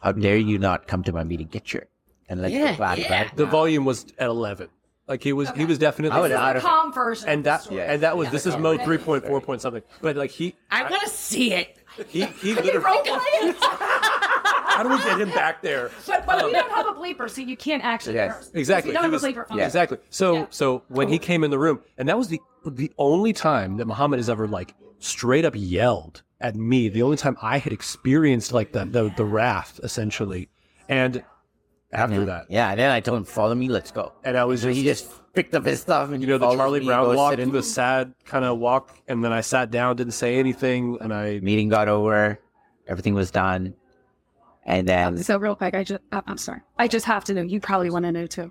How 0.00 0.12
dare 0.12 0.36
you 0.36 0.58
not 0.58 0.86
come 0.86 1.02
to 1.04 1.12
my 1.12 1.24
meeting? 1.24 1.48
Get 1.48 1.72
your 1.72 1.84
and 2.28 2.40
let's 2.40 2.54
Yeah, 2.54 2.72
go 2.72 2.78
back, 2.78 2.98
yeah. 2.98 3.08
back. 3.08 3.36
The 3.36 3.44
volume 3.46 3.84
was 3.84 4.06
at 4.18 4.28
11. 4.28 4.68
Like 5.08 5.22
he 5.22 5.32
was, 5.34 5.50
he 5.50 5.64
was 5.66 5.78
definitely. 5.78 6.16
I 6.16 6.20
would 6.20 6.30
This 6.30 6.38
not 6.38 6.54
have- 6.54 6.62
calm 6.64 6.92
version. 6.92 7.28
and 7.28 7.44
that, 7.44 7.66
Yeah. 7.70 7.92
and 7.92 8.02
that 8.02 8.16
was, 8.16 8.30
this 8.30 8.46
is 8.46 8.56
mode 8.56 8.80
3.4 8.80 9.42
point 9.42 9.60
something. 9.60 9.82
But 10.00 10.16
like 10.16 10.30
he, 10.30 10.54
I 10.70 10.88
want 10.88 11.02
to 11.02 11.10
see 11.10 11.52
it. 11.52 11.76
he, 12.08 12.24
he 12.24 12.54
literally, 12.54 12.78
Role 12.78 13.02
play 13.02 13.18
it. 13.50 13.56
How 14.74 14.82
do 14.82 14.88
we 14.90 14.98
get 14.98 15.20
him 15.20 15.30
back 15.30 15.62
there? 15.62 15.90
But, 16.06 16.26
but 16.26 16.36
we 16.44 16.44
um, 16.46 16.52
don't 16.52 16.72
have 16.72 16.86
a 16.86 16.92
bleeper, 16.98 17.28
so 17.30 17.40
you 17.40 17.56
can't 17.56 17.82
actually. 17.84 18.14
Yes. 18.16 18.34
curse. 18.34 18.50
Exactly. 18.54 18.90
We 18.90 18.94
don't 18.94 19.02
He 19.02 19.06
have 19.06 19.12
was- 19.12 19.24
a 19.24 19.28
bleeper. 19.28 19.46
function. 19.48 19.60
Exactly. 19.60 19.98
So 20.10 20.34
Yeah. 20.34 20.46
so 20.50 20.82
when 20.88 21.08
he 21.08 21.18
came 21.18 21.44
in 21.44 21.50
the 21.50 21.58
room, 21.58 21.80
and 21.98 22.08
that 22.08 22.18
was 22.18 22.28
the 22.28 22.40
the 22.66 22.90
only 22.98 23.32
time 23.32 23.76
that 23.78 23.86
Muhammad 23.86 24.18
has 24.18 24.28
ever 24.30 24.46
like 24.48 24.74
straight 24.98 25.44
up 25.44 25.54
yelled 25.56 26.22
at 26.40 26.56
me. 26.56 26.88
The 26.88 27.02
only 27.02 27.16
time 27.16 27.36
I 27.42 27.58
had 27.58 27.72
experienced 27.72 28.52
like 28.52 28.72
the 28.72 28.84
the, 28.84 29.12
the 29.16 29.24
wrath 29.24 29.80
essentially, 29.82 30.48
and 30.88 31.22
after 31.92 32.24
that, 32.24 32.46
Yeah, 32.48 32.70
and 32.70 32.80
then 32.80 32.90
I 32.90 32.98
told 33.00 33.18
him, 33.18 33.24
follow 33.24 33.54
me, 33.54 33.68
let's 33.68 33.92
go. 33.92 34.12
and 34.24 34.36
I 34.36 34.44
was 34.44 34.62
So 34.62 34.68
just, 34.68 34.78
he 34.78 34.82
just 34.84 35.32
picked 35.32 35.54
up 35.54 35.64
his 35.64 35.80
stuff 35.80 36.10
and 36.10 36.20
you 36.20 36.26
know 36.28 36.38
the 36.38 36.50
Charlie 36.56 36.80
me, 36.80 36.86
Brown 36.86 37.14
walk, 37.14 37.36
sit 37.36 37.52
the 37.52 37.62
sad 37.62 38.14
kind 38.24 38.44
of 38.44 38.58
walk, 38.58 38.90
and 39.06 39.22
then 39.24 39.32
I 39.32 39.42
sat 39.42 39.70
down, 39.70 39.94
didn't 39.94 40.14
say 40.14 40.36
anything, 40.38 40.98
and 41.00 41.14
I 41.14 41.38
meeting 41.40 41.68
got 41.68 41.86
over, 41.88 42.40
everything 42.88 43.14
was 43.14 43.30
done, 43.30 43.74
and 44.66 44.88
then 44.88 45.18
So 45.22 45.38
real 45.38 45.54
quick, 45.54 45.74
I 45.74 45.84
just 45.84 46.02
uh, 46.12 46.22
I'm 46.26 46.38
sorry. 46.38 46.60
I 46.78 46.88
just 46.88 47.06
have 47.06 47.24
to 47.24 47.34
know. 47.34 47.42
You 47.42 47.60
probably 47.60 47.90
want 47.90 48.04
to 48.04 48.12
know 48.12 48.26
too. 48.26 48.50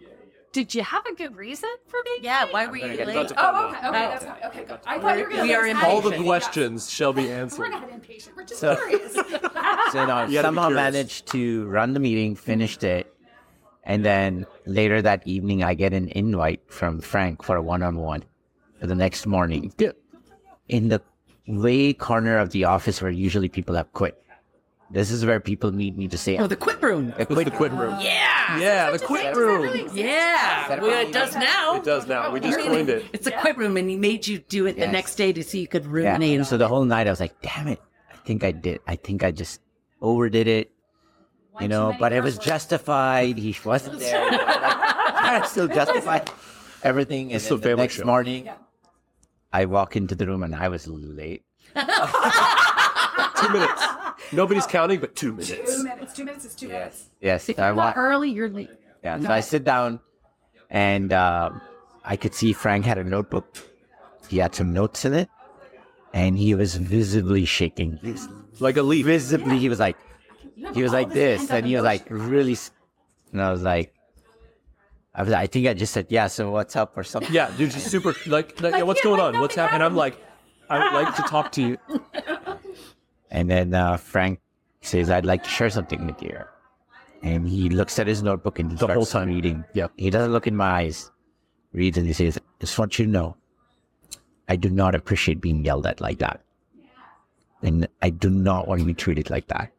Did 0.52 0.76
you 0.76 0.84
have 0.84 1.04
a 1.08 1.16
good 1.16 1.36
reason 1.36 1.70
for 1.88 1.98
being? 2.06 2.20
Yeah, 2.24 2.44
late? 2.44 2.54
why 2.54 2.68
were 2.68 2.78
you 2.78 2.86
late? 2.86 3.32
Oh, 3.38 3.70
okay, 3.70 3.78
okay, 3.88 3.92
that's 3.92 4.26
fine. 4.26 4.38
Okay, 4.46 4.64
good. 4.66 4.80
I 4.86 5.00
thought 5.00 5.18
you 5.18 5.24
were 5.24 5.30
going 5.32 5.42
to. 5.42 5.48
We 5.48 5.56
are 5.56 5.66
in 5.66 5.78
all 5.78 6.00
the 6.00 6.10
impatient. 6.10 6.26
questions 6.28 6.90
shall 6.92 7.12
be 7.12 7.32
answered. 7.32 7.58
We're 7.60 7.66
answered. 7.74 7.82
not 7.82 7.92
impatient. 7.92 8.36
We're 8.38 8.44
just 8.44 8.62
So- 8.62 8.76
curious. 8.76 9.14
so 9.14 9.22
you 9.32 9.38
know, 9.40 9.46
You 9.92 10.06
gotta 10.06 10.28
be 10.28 10.36
somehow 10.36 10.68
curious. 10.68 10.76
managed 10.94 11.26
to 11.32 11.66
run 11.66 11.94
the 11.94 12.00
meeting, 12.00 12.36
finished 12.36 12.84
it, 12.84 13.12
and 13.84 14.06
then 14.06 14.46
later 14.68 15.02
that 15.02 15.26
evening, 15.26 15.64
I 15.64 15.74
get 15.74 15.92
an 15.92 16.10
invite 16.10 16.62
from 16.68 17.02
Frank 17.02 17.42
for 17.44 17.56
a 17.56 17.62
one-on-one 17.64 18.24
for 18.80 18.86
the 18.86 18.96
next 18.96 19.26
morning 19.26 19.74
Yeah. 19.80 19.94
in 20.70 20.90
the 20.90 21.02
way 21.48 21.94
corner 21.94 22.38
of 22.38 22.52
the 22.52 22.66
office 22.66 23.02
where 23.02 23.10
usually 23.12 23.50
people 23.50 23.74
have 23.76 23.92
quit. 23.94 24.23
This 24.94 25.10
is 25.10 25.26
where 25.26 25.40
people 25.40 25.72
need 25.72 25.98
me 25.98 26.08
to 26.08 26.18
say, 26.20 26.38
Oh, 26.38 26.46
the 26.46 26.56
quit 26.56 26.80
room. 26.82 27.14
"I 27.18 27.26
quit." 27.26 27.46
The 27.46 27.52
quit 27.52 27.72
room. 27.72 27.98
Yeah. 28.00 28.60
Yeah, 28.60 28.92
the 28.92 29.00
quit 29.00 29.36
room. 29.36 29.90
Yeah. 29.92 30.80
Well, 30.80 31.08
it 31.08 31.12
does 31.12 31.36
now. 31.36 31.78
It 31.78 31.84
does 31.84 32.06
now. 32.08 32.30
We 32.32 32.40
just 32.40 32.60
coined 32.60 32.90
it. 32.90 33.04
It's 33.12 33.26
a 33.26 33.32
quit 33.32 33.58
room, 33.58 33.76
and 33.76 33.90
he 33.90 33.96
made 33.98 34.28
you 34.28 34.38
do 34.38 34.68
it 34.68 34.78
the 34.78 34.86
next 34.88 35.16
day 35.16 35.34
to 35.34 35.44
see 35.44 35.62
you 35.62 35.68
could 35.68 35.86
Yeah. 35.86 35.90
ruminate 36.14 36.40
on 36.40 36.46
So 36.46 36.58
the 36.58 36.68
whole 36.68 36.86
night 36.86 37.08
I 37.08 37.10
was 37.10 37.20
like, 37.20 37.34
"Damn 37.42 37.68
it! 37.70 37.82
I 38.14 38.18
think 38.18 38.44
I 38.44 38.52
did. 38.52 38.82
I 38.88 38.96
think 38.96 39.24
I 39.24 39.32
just 39.32 39.60
overdid 40.00 40.48
it." 40.48 40.70
you 41.60 41.68
know, 41.68 41.96
but 42.00 42.12
it 42.14 42.22
was 42.24 42.38
justified. 42.38 43.38
He 43.38 43.56
wasn't 43.66 44.00
there. 44.00 44.30
Like, 44.32 45.42
I 45.42 45.46
still 45.48 45.68
justify 45.68 46.20
everything. 46.84 47.28
And 47.28 47.36
It's 47.38 47.48
then 47.50 47.58
a 47.58 47.62
the 47.62 47.76
next 47.78 47.96
show. 47.96 48.06
morning, 48.06 48.50
I 49.54 49.66
walk 49.66 49.96
into 49.96 50.14
the 50.16 50.28
room 50.28 50.44
and 50.44 50.54
I 50.54 50.68
was 50.68 50.86
late. 50.88 51.44
Two 51.74 53.50
minutes. 53.50 53.84
Nobody's 54.34 54.66
counting, 54.68 55.00
but 55.00 55.16
two 55.16 55.32
minutes. 55.32 55.50
Two 55.50 55.84
minutes. 55.84 56.14
Two 56.14 56.26
minutes 56.26 56.46
is 56.46 56.56
two 56.56 56.68
minutes. 56.68 57.06
Yes, 57.22 57.50
I 57.50 57.54
You're 57.58 57.74
want. 57.76 57.96
not 57.96 58.02
early. 58.02 58.30
You're 58.30 58.50
late. 58.50 58.70
Yeah, 59.04 59.20
so 59.20 59.30
I 59.30 59.40
sit 59.42 59.64
down, 59.64 60.00
and 60.70 61.12
um 61.14 61.62
I 62.06 62.16
could 62.18 62.34
see 62.34 62.54
Frank 62.54 62.86
had 62.86 62.98
a 62.98 63.04
notebook. 63.04 63.46
He 64.30 64.38
had 64.38 64.56
some 64.56 64.74
notes 64.74 65.06
in 65.06 65.14
it, 65.14 65.30
and 66.14 66.38
he 66.38 66.56
was 66.56 66.76
visibly 66.76 67.46
shaking. 67.46 68.00
He's 68.02 68.28
Like 68.60 68.78
a 68.78 68.84
leaf. 68.84 69.06
visibly, 69.06 69.60
he 69.60 69.70
was 69.70 69.80
like, 69.80 69.98
he 70.74 70.82
was 70.84 70.94
like 70.94 71.12
this, 71.12 71.50
and 71.52 71.66
he 71.66 71.76
was 71.76 71.84
like 71.84 72.06
really, 72.10 72.54
s- 72.54 72.72
and 73.32 73.42
I 73.42 73.52
was 73.52 73.62
like, 73.62 73.94
I 75.16 75.24
was, 75.24 75.34
I 75.34 75.48
think 75.48 75.68
I 75.68 75.74
just 75.74 75.94
said, 75.94 76.08
yeah. 76.10 76.28
So 76.28 76.50
what's 76.52 76.76
up 76.76 76.98
or 76.98 77.04
something? 77.04 77.32
Yeah, 77.34 77.52
dude, 77.58 77.72
just 77.72 77.88
super 77.92 78.16
like, 78.26 78.60
like 78.62 78.74
yeah, 78.76 78.82
what's 78.84 79.00
yeah, 79.02 79.04
going 79.12 79.20
like 79.20 79.36
on? 79.36 79.42
What's 79.42 79.56
nothing 79.58 79.72
happening? 79.72 79.76
And 79.76 79.84
I'm 79.84 79.96
like, 79.96 80.18
I 80.70 80.80
would 80.80 80.94
like 81.04 81.16
to 81.18 81.22
talk 81.24 81.52
to 81.54 81.62
you. 81.62 81.78
And 83.34 83.50
then 83.52 83.74
uh, 83.74 83.98
Frank 83.98 84.40
says, 84.82 85.10
I'd 85.10 85.26
like 85.26 85.44
to 85.44 85.50
share 85.50 85.70
something 85.70 86.06
with 86.08 86.22
you. 86.22 86.38
And 87.24 87.48
he 87.48 87.68
looks 87.70 88.00
at 88.00 88.08
his 88.08 88.24
notebook 88.24 88.60
and 88.60 88.72
he 88.72 88.78
The 88.78 88.88
whole 88.88 89.06
time. 89.06 89.28
reading. 89.28 89.66
Yep. 89.74 89.92
He 89.98 90.10
doesn't 90.10 90.32
look 90.32 90.48
in 90.48 90.56
my 90.56 90.70
eyes. 90.86 91.12
Reads 91.74 91.98
and 91.98 92.06
he 92.08 92.14
says, 92.14 92.40
just 92.60 92.78
want 92.78 92.98
you 93.00 93.06
to 93.06 93.12
know, 93.12 93.36
I 94.48 94.56
do 94.56 94.70
not 94.70 94.94
appreciate 94.94 95.42
being 95.42 95.66
yelled 95.66 95.88
at 95.88 96.00
like 96.00 96.20
that. 96.20 96.42
And 97.64 97.88
I 98.02 98.10
do 98.12 98.30
not 98.30 98.68
want 98.68 98.82
to 98.82 98.86
be 98.86 98.94
treated 98.94 99.30
like 99.30 99.48
that. 99.48 99.72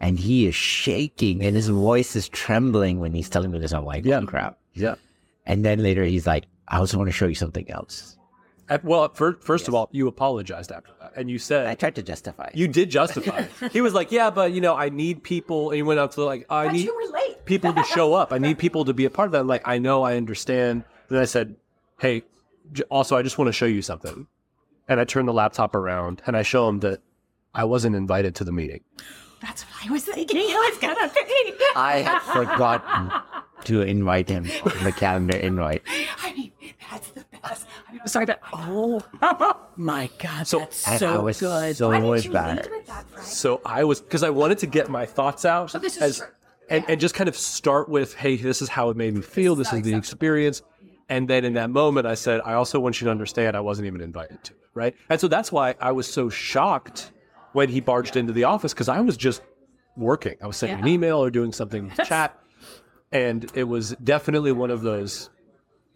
And 0.00 0.18
he 0.18 0.46
is 0.46 0.54
shaking 0.54 1.42
and 1.42 1.54
his 1.56 1.68
voice 1.68 2.16
is 2.16 2.28
trembling 2.28 3.00
when 3.00 3.12
he's 3.14 3.28
telling 3.30 3.50
me 3.52 3.58
this. 3.58 3.72
I'm 3.72 3.84
like, 3.84 4.04
Yeah. 4.04 4.20
yeah. 4.20 4.26
crap. 4.26 4.58
Yeah. 4.74 4.94
And 5.46 5.64
then 5.64 5.82
later 5.82 6.04
he's 6.04 6.26
like, 6.26 6.44
I 6.68 6.78
also 6.78 6.98
want 6.98 7.08
to 7.08 7.12
show 7.12 7.26
you 7.26 7.34
something 7.34 7.70
else. 7.70 8.16
Well, 8.82 9.08
first, 9.14 9.42
first 9.42 9.68
of 9.68 9.74
all, 9.74 9.88
you 9.92 10.06
apologized 10.08 10.70
after 10.72 10.92
that, 11.00 11.12
and 11.16 11.30
you 11.30 11.38
said 11.38 11.66
I 11.66 11.74
tried 11.74 11.96
to 11.96 12.02
justify 12.02 12.50
you 12.54 12.68
did 12.68 12.90
justify. 12.90 13.46
He 13.72 13.80
was 13.80 13.94
like, 13.94 14.12
"Yeah, 14.12 14.30
but 14.30 14.52
you 14.52 14.60
know, 14.60 14.76
I 14.76 14.88
need 14.90 15.22
people." 15.22 15.70
And 15.70 15.76
he 15.76 15.82
went 15.82 15.98
out 16.00 16.12
to 16.12 16.24
like, 16.24 16.46
"I 16.48 16.70
need 16.70 16.88
people 17.44 17.72
to 17.72 17.82
show 17.84 18.14
up. 18.14 18.32
I 18.32 18.38
need 18.38 18.58
people 18.66 18.84
to 18.84 18.94
be 18.94 19.04
a 19.06 19.10
part 19.10 19.26
of 19.26 19.32
that." 19.32 19.46
Like, 19.46 19.66
I 19.66 19.78
know, 19.78 20.02
I 20.02 20.16
understand. 20.16 20.84
And 21.08 21.16
then 21.16 21.22
I 21.22 21.24
said, 21.26 21.56
"Hey, 21.98 22.22
j- 22.72 22.84
also, 22.90 23.16
I 23.16 23.22
just 23.22 23.38
want 23.38 23.48
to 23.48 23.52
show 23.52 23.66
you 23.66 23.82
something." 23.82 24.26
And 24.88 25.00
I 25.00 25.04
turned 25.04 25.28
the 25.28 25.32
laptop 25.32 25.74
around 25.76 26.20
and 26.26 26.36
I 26.36 26.42
show 26.42 26.68
him 26.68 26.80
that 26.80 27.00
I 27.54 27.64
wasn't 27.64 27.94
invited 27.94 28.34
to 28.36 28.44
the 28.44 28.52
meeting. 28.52 28.82
That's 29.40 29.62
what 29.64 29.86
I 29.88 29.92
was 29.92 30.04
thinking. 30.04 30.38
I 30.38 30.70
was 30.70 30.78
gonna 30.80 31.08
think. 31.08 31.56
I 31.76 31.98
had 31.98 32.18
forgotten 32.20 33.10
to 33.64 33.82
invite 33.82 34.28
him 34.28 34.46
on 34.64 34.84
the 34.84 34.92
calendar 34.92 35.36
invite. 35.36 35.82
I 36.22 36.32
mean, 36.34 36.52
that's 36.90 37.10
the 37.10 37.24
best. 37.42 37.66
I'm 37.90 38.06
sorry, 38.06 38.26
but 38.26 38.40
Oh 38.52 39.02
my 39.76 40.08
God. 40.18 40.46
So- 40.46 40.60
that's 40.60 40.86
And 40.86 40.94
I 40.94 40.98
so 40.98 41.20
was 41.22 41.40
good. 41.40 41.76
so 41.76 41.88
why 41.88 42.00
didn't 42.00 42.24
you 42.24 42.32
bad. 42.32 42.56
lead 42.62 42.70
with 42.70 42.86
that, 42.86 43.08
Frank? 43.10 43.26
So 43.26 43.60
I 43.64 43.84
was 43.84 44.00
because 44.00 44.22
I 44.22 44.30
wanted 44.30 44.58
to 44.58 44.66
get 44.66 44.88
my 44.88 45.06
thoughts 45.06 45.44
out 45.44 45.74
oh, 45.74 45.78
this 45.78 45.96
is 45.96 46.02
as 46.02 46.18
true. 46.18 46.26
and, 46.68 46.84
and 46.88 47.00
just 47.00 47.14
kind 47.14 47.28
of 47.28 47.36
start 47.36 47.88
with, 47.88 48.14
hey, 48.14 48.36
this 48.36 48.60
is 48.62 48.68
how 48.68 48.90
it 48.90 48.96
made 48.96 49.14
me 49.14 49.22
feel. 49.22 49.54
This 49.54 49.72
is 49.72 49.82
the 49.82 49.94
experience. 49.94 50.62
And 51.08 51.26
then 51.28 51.44
in 51.44 51.54
that 51.54 51.70
moment, 51.70 52.06
I 52.06 52.14
said, 52.14 52.40
I 52.44 52.54
also 52.54 52.78
want 52.78 53.00
you 53.00 53.06
to 53.06 53.10
understand 53.10 53.56
I 53.56 53.60
wasn't 53.60 53.86
even 53.86 54.00
invited 54.00 54.44
to 54.44 54.52
it. 54.52 54.58
Right. 54.74 54.94
And 55.08 55.20
so 55.20 55.26
that's 55.28 55.50
why 55.50 55.74
I 55.80 55.90
was 55.92 56.06
so 56.06 56.28
shocked 56.30 57.10
when 57.52 57.68
he 57.68 57.80
barged 57.80 58.16
into 58.16 58.32
the 58.32 58.44
office 58.44 58.72
because 58.72 58.88
I 58.88 59.00
was 59.00 59.16
just 59.16 59.42
working. 59.96 60.36
I 60.42 60.46
was 60.46 60.56
sending 60.56 60.80
an 60.80 60.88
email 60.88 61.18
or 61.18 61.30
doing 61.30 61.52
something 61.52 61.88
with 61.88 61.96
chat. 62.08 62.38
And 63.12 63.50
it 63.54 63.64
was 63.64 63.96
definitely 64.04 64.52
one 64.52 64.70
of 64.70 64.82
those 64.82 65.30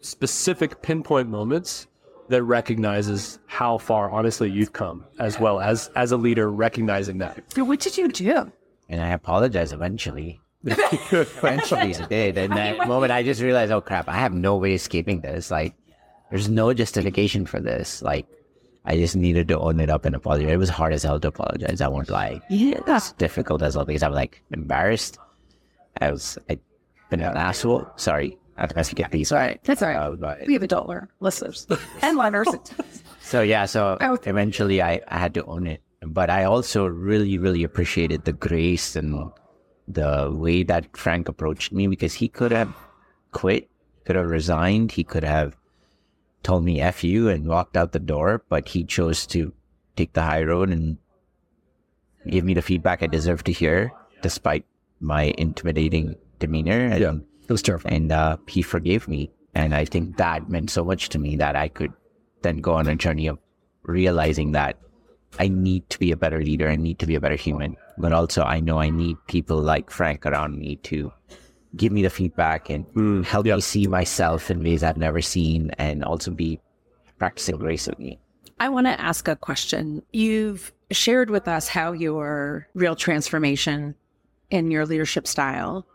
specific 0.01 0.81
pinpoint 0.81 1.29
moments 1.29 1.87
that 2.27 2.43
recognizes 2.43 3.39
how 3.45 3.77
far 3.77 4.09
honestly 4.09 4.49
you've 4.49 4.73
come 4.73 5.05
as 5.19 5.39
well 5.39 5.59
as 5.59 5.89
as 5.95 6.11
a 6.11 6.17
leader 6.17 6.51
recognizing 6.51 7.19
that 7.19 7.53
So 7.53 7.63
what 7.63 7.79
did 7.79 7.97
you 7.97 8.07
do? 8.09 8.51
And 8.89 9.01
I 9.01 9.09
apologize 9.09 9.71
eventually. 9.71 10.41
eventually 10.63 11.95
I 11.95 12.05
did. 12.07 12.37
And 12.37 12.53
that 12.53 12.87
moment 12.87 13.11
I 13.11 13.21
just 13.23 13.41
realized, 13.41 13.71
oh 13.71 13.81
crap, 13.81 14.09
I 14.09 14.15
have 14.15 14.33
no 14.33 14.57
way 14.57 14.73
escaping 14.73 15.21
this. 15.21 15.51
Like 15.51 15.75
there's 16.29 16.49
no 16.49 16.73
justification 16.73 17.45
for 17.45 17.59
this. 17.59 18.01
Like 18.01 18.27
I 18.85 18.97
just 18.97 19.15
needed 19.15 19.47
to 19.49 19.59
own 19.59 19.79
it 19.79 19.89
up 19.89 20.05
and 20.05 20.15
apologize. 20.15 20.51
It 20.51 20.57
was 20.57 20.69
hard 20.69 20.93
as 20.93 21.03
hell 21.03 21.19
to 21.19 21.27
apologize. 21.29 21.81
I 21.81 21.87
won't 21.87 22.09
lie. 22.09 22.39
Yeah. 22.49 22.79
It's 22.87 23.13
difficult 23.13 23.61
as 23.63 23.75
well 23.75 23.85
because 23.85 24.03
I'm 24.03 24.13
like 24.13 24.43
embarrassed. 24.51 25.17
I 26.01 26.11
was 26.11 26.37
I 26.49 26.59
been 27.09 27.21
an 27.21 27.35
asshole. 27.37 27.87
Sorry. 27.95 28.37
I 28.57 28.61
have 28.61 28.87
to 28.87 28.95
get 28.95 29.11
these. 29.11 29.29
Sorry. 29.29 29.59
That's 29.63 29.81
all 29.81 29.89
right. 29.89 29.97
Uh, 29.97 30.11
but- 30.11 30.45
we 30.47 30.53
have 30.53 30.63
adult 30.63 30.87
learn- 30.87 31.09
listeners 31.19 31.67
and 32.01 32.17
learners. 32.17 32.47
So 33.21 33.41
yeah, 33.41 33.65
so 33.65 33.97
Oh. 33.99 34.17
eventually 34.25 34.81
I, 34.81 35.01
I 35.07 35.17
had 35.17 35.33
to 35.33 35.43
own 35.45 35.67
it. 35.67 35.81
But 36.05 36.29
I 36.29 36.43
also 36.43 36.85
really, 36.85 37.37
really 37.39 37.63
appreciated 37.63 38.25
the 38.25 38.33
grace 38.33 38.95
and 38.95 39.31
the 39.87 40.29
way 40.31 40.61
that 40.63 40.95
Frank 40.95 41.27
approached 41.27 41.71
me 41.73 41.87
because 41.87 42.13
he 42.13 42.27
could 42.27 42.51
have 42.51 42.71
quit, 43.31 43.67
could 44.05 44.15
have 44.15 44.29
resigned, 44.29 44.91
he 44.91 45.03
could 45.03 45.23
have 45.23 45.57
told 46.45 46.63
me 46.63 46.79
F 46.79 47.03
you 47.03 47.27
and 47.27 47.47
walked 47.49 47.75
out 47.75 47.91
the 47.91 47.99
door, 47.99 48.45
but 48.49 48.69
he 48.69 48.85
chose 48.85 49.25
to 49.33 49.51
take 49.97 50.13
the 50.13 50.21
high 50.21 50.43
road 50.43 50.69
and 50.69 50.97
give 52.29 52.45
me 52.45 52.53
the 52.53 52.61
feedback 52.61 53.01
I 53.01 53.07
deserved 53.07 53.47
to 53.47 53.51
hear, 53.51 53.91
despite 54.21 54.63
my 55.01 55.33
intimidating 55.37 56.15
demeanor. 56.37 56.85
And, 56.85 57.01
Yeah, 57.01 57.15
it 57.49 57.51
was 57.51 57.63
terrifying. 57.65 57.95
and 57.95 58.11
uh, 58.11 58.37
he 58.47 58.61
forgave 58.61 59.07
me. 59.07 59.31
And 59.55 59.73
I 59.73 59.85
think 59.85 60.17
that 60.17 60.49
meant 60.49 60.69
so 60.69 60.85
much 60.85 61.09
to 61.09 61.19
me 61.19 61.35
that 61.37 61.55
I 61.55 61.67
could 61.67 61.93
then 62.43 62.61
go 62.61 62.73
on 62.73 62.87
a 62.87 62.95
journey 62.95 63.25
of 63.25 63.39
realizing 63.83 64.51
that 64.51 64.77
I 65.39 65.47
need 65.47 65.89
to 65.89 65.99
be 65.99 66.11
a 66.11 66.17
better 66.17 66.41
leader. 66.43 66.69
I 66.69 66.75
need 66.75 66.99
to 66.99 67.07
be 67.07 67.15
a 67.15 67.19
better 67.21 67.35
human. 67.35 67.75
But 67.97 68.13
also, 68.13 68.43
I 68.43 68.59
know 68.59 68.77
I 68.79 68.89
need 68.89 69.17
people 69.27 69.57
like 69.57 69.89
Frank 69.89 70.25
around 70.25 70.59
me 70.59 70.75
to 70.91 71.11
give 71.75 71.91
me 71.91 72.01
the 72.01 72.09
feedback 72.09 72.69
and 72.69 72.85
help 73.25 73.45
yep. 73.45 73.55
me 73.55 73.61
see 73.61 73.87
myself 73.87 74.49
in 74.49 74.63
ways 74.63 74.83
I've 74.83 74.97
never 74.97 75.21
seen 75.21 75.71
and 75.77 76.03
also 76.03 76.31
be 76.31 76.59
practicing 77.17 77.57
grace 77.57 77.87
with 77.87 77.99
me. 77.99 78.19
I 78.59 78.69
want 78.69 78.87
to 78.87 78.99
ask 78.99 79.27
a 79.27 79.35
question. 79.35 80.01
You've 80.13 80.71
shared 80.91 81.29
with 81.29 81.47
us 81.47 81.67
how 81.67 81.91
your 81.91 82.67
real 82.73 82.95
transformation 82.95 83.95
in 84.49 84.71
your 84.71 84.85
leadership 84.85 85.27
style 85.27 85.85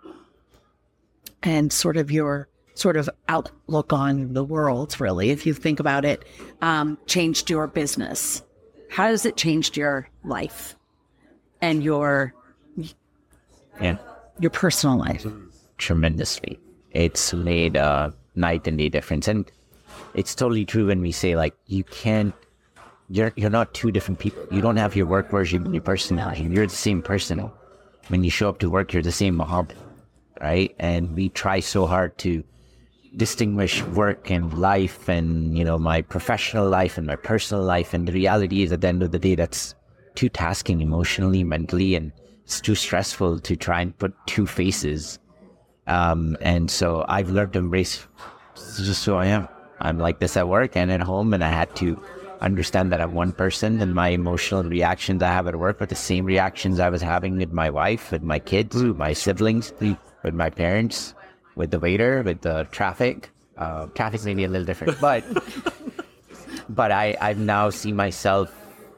and 1.43 1.73
sort 1.73 1.97
of 1.97 2.11
your 2.11 2.49
sort 2.75 2.97
of 2.97 3.09
outlook 3.29 3.93
on 3.93 4.33
the 4.35 4.45
world, 4.45 4.99
really, 5.01 5.31
if 5.31 5.47
you 5.47 5.55
think 5.55 5.81
about 5.81 6.05
it, 6.05 6.25
um, 6.63 6.99
changed 7.07 7.49
your 7.49 7.67
business. 7.67 8.43
How 8.91 9.07
has 9.07 9.25
it 9.25 9.37
changed 9.37 9.77
your 9.77 10.09
life 10.25 10.77
and 11.61 11.83
your 11.83 12.35
And 13.79 13.99
your 14.39 14.51
personal 14.51 14.99
life? 14.99 15.27
Tremendously. 15.81 16.59
It's 16.93 17.33
made 17.33 17.77
a 17.77 18.15
night 18.35 18.67
and 18.67 18.79
day 18.79 18.89
difference. 18.89 19.27
And 19.27 19.51
it's 20.15 20.35
totally 20.35 20.65
true 20.65 20.87
when 20.87 21.01
we 21.01 21.13
say 21.13 21.35
like 21.37 21.55
you 21.67 21.85
can't 21.85 22.35
you're 23.09 23.33
you're 23.35 23.51
not 23.51 23.75
two 23.75 23.91
different 23.91 24.21
people. 24.21 24.47
You 24.53 24.61
don't 24.61 24.77
have 24.77 24.95
your 24.95 25.07
work 25.07 25.31
version 25.31 25.65
and 25.65 25.75
your 25.75 25.83
personality. 25.83 26.45
You're 26.45 26.67
the 26.67 26.75
same 26.75 27.03
person. 27.03 27.51
When 28.09 28.23
you 28.23 28.31
show 28.31 28.49
up 28.49 28.59
to 28.61 28.71
work, 28.71 28.93
you're 28.93 29.03
the 29.03 29.13
same 29.13 29.35
Mohammed. 29.35 29.75
Right? 30.41 30.75
And 30.79 31.15
we 31.15 31.29
try 31.29 31.61
so 31.61 31.87
hard 31.87 32.17
to 32.19 32.45
distinguish 33.17 33.83
work 33.83 34.31
and 34.31 34.55
life 34.55 35.09
and 35.09 35.59
you 35.59 35.65
know 35.65 35.79
my 35.79 36.01
professional 36.01 36.69
life 36.69 36.97
and 36.97 37.09
my 37.09 37.17
personal 37.17 37.65
life 37.65 37.93
and 37.93 38.07
the 38.07 38.13
reality 38.13 38.63
is 38.63 38.71
at 38.71 38.83
the 38.83 38.87
end 38.87 39.03
of 39.03 39.11
the 39.11 39.19
day 39.19 39.35
that's 39.35 39.75
too 40.15 40.29
tasking 40.29 40.81
emotionally 40.81 41.43
mentally 41.43 41.97
and 41.97 42.13
it's 42.45 42.61
too 42.61 42.77
stressful 42.77 43.41
to 43.41 43.57
try 43.57 43.81
and 43.81 43.99
put 43.99 44.15
two 44.27 44.47
faces 44.47 45.19
um, 45.87 46.37
and 46.41 46.71
so 46.71 47.05
I've 47.09 47.31
learned 47.31 47.55
to 47.55 47.59
embrace 47.59 48.07
just 48.55 49.05
who 49.05 49.15
I 49.15 49.27
am. 49.27 49.49
I'm 49.81 49.99
like 49.99 50.19
this 50.19 50.37
at 50.37 50.49
work 50.49 50.77
and 50.77 50.93
at 50.93 51.01
home, 51.01 51.33
and 51.33 51.43
I 51.43 51.49
had 51.49 51.75
to 51.77 52.01
understand 52.41 52.93
that 52.93 53.01
I'm 53.01 53.13
one 53.13 53.33
person, 53.33 53.81
and 53.81 53.95
my 53.95 54.09
emotional 54.09 54.63
reactions 54.63 55.23
I 55.23 55.29
have 55.29 55.47
at 55.47 55.57
work 55.57 55.81
are 55.81 55.87
the 55.87 55.95
same 55.95 56.25
reactions 56.25 56.81
I 56.81 56.89
was 56.89 57.03
having 57.03 57.37
with 57.37 57.53
my 57.53 57.71
wife, 57.71 58.13
with 58.13 58.23
my 58.23 58.39
kids, 58.39 58.77
with 58.77 58.97
my 58.97 59.13
siblings, 59.13 59.73
with 59.81 60.35
my 60.35 60.51
parents, 60.51 61.15
with 61.55 61.71
the 61.71 61.79
waiter, 61.79 62.23
with 62.23 62.41
the 62.43 62.67
traffic. 62.71 63.31
Uh, 63.57 63.87
traffic's 63.95 64.25
maybe 64.25 64.45
a 64.45 64.49
little 64.49 64.67
different, 64.67 65.01
but 65.03 65.25
but 66.69 66.93
I 66.93 67.17
I've 67.21 67.39
now 67.39 67.71
seen 67.71 67.97
myself 67.97 68.53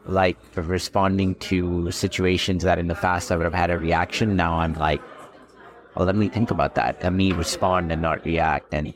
like 0.06 0.36
responding 0.56 1.36
to 1.36 1.90
situations 1.90 2.64
that 2.64 2.78
in 2.78 2.88
the 2.88 2.94
past 2.94 3.30
I 3.30 3.36
would 3.36 3.44
have 3.44 3.54
had 3.54 3.70
a 3.70 3.78
reaction. 3.78 4.36
Now 4.36 4.58
I'm 4.58 4.74
like 4.74 5.00
well, 5.94 6.06
let 6.06 6.16
me 6.16 6.28
think 6.28 6.50
about 6.50 6.74
that. 6.76 7.02
Let 7.02 7.12
me 7.12 7.32
respond 7.32 7.92
and 7.92 8.02
not 8.02 8.24
react. 8.24 8.72
And 8.72 8.94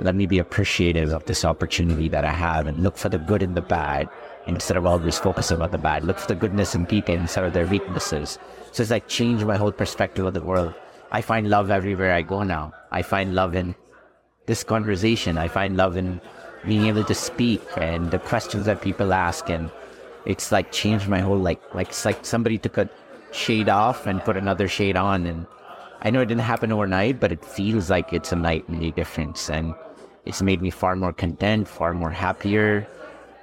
let 0.00 0.14
me 0.14 0.26
be 0.26 0.38
appreciative 0.38 1.12
of 1.12 1.24
this 1.26 1.44
opportunity 1.44 2.08
that 2.08 2.24
I 2.24 2.32
have 2.32 2.66
and 2.66 2.82
look 2.82 2.96
for 2.96 3.08
the 3.08 3.18
good 3.18 3.42
in 3.42 3.54
the 3.54 3.62
bad 3.62 4.08
instead 4.46 4.76
of 4.76 4.86
always 4.86 5.18
focusing 5.18 5.60
on 5.60 5.70
the 5.70 5.78
bad. 5.78 6.04
Look 6.04 6.18
for 6.18 6.28
the 6.28 6.34
goodness 6.34 6.74
in 6.74 6.86
people 6.86 7.14
instead 7.14 7.44
of 7.44 7.52
their 7.52 7.66
weaknesses. 7.66 8.38
So 8.72 8.82
it's 8.82 8.90
like 8.90 9.08
change 9.08 9.44
my 9.44 9.56
whole 9.56 9.72
perspective 9.72 10.24
of 10.24 10.34
the 10.34 10.40
world. 10.40 10.74
I 11.10 11.20
find 11.20 11.50
love 11.50 11.70
everywhere 11.70 12.12
I 12.12 12.22
go 12.22 12.44
now. 12.44 12.72
I 12.90 13.02
find 13.02 13.34
love 13.34 13.54
in 13.54 13.74
this 14.46 14.62
conversation. 14.62 15.36
I 15.36 15.48
find 15.48 15.76
love 15.76 15.96
in 15.96 16.20
being 16.64 16.86
able 16.86 17.04
to 17.04 17.14
speak 17.14 17.62
and 17.76 18.10
the 18.10 18.18
questions 18.18 18.66
that 18.66 18.80
people 18.80 19.12
ask. 19.12 19.50
And 19.50 19.70
it's 20.24 20.52
like 20.52 20.72
changed 20.72 21.08
my 21.08 21.18
whole, 21.18 21.38
like, 21.38 21.60
like 21.74 21.88
it's 21.88 22.04
like 22.04 22.24
somebody 22.24 22.58
took 22.58 22.78
a 22.78 22.88
shade 23.32 23.68
off 23.68 24.06
and 24.06 24.24
put 24.24 24.36
another 24.36 24.68
shade 24.68 24.96
on. 24.96 25.26
And 25.26 25.46
I 26.02 26.10
know 26.10 26.20
it 26.20 26.26
didn't 26.26 26.42
happen 26.42 26.72
overnight, 26.72 27.20
but 27.20 27.32
it 27.32 27.44
feels 27.44 27.90
like 27.90 28.12
it's 28.12 28.32
a 28.32 28.36
night 28.36 28.68
and 28.68 28.80
day 28.80 28.90
difference. 28.90 29.50
And 29.50 29.74
it's 30.24 30.42
made 30.42 30.62
me 30.62 30.70
far 30.70 30.96
more 30.96 31.12
content, 31.12 31.68
far 31.68 31.92
more 31.94 32.10
happier. 32.10 32.86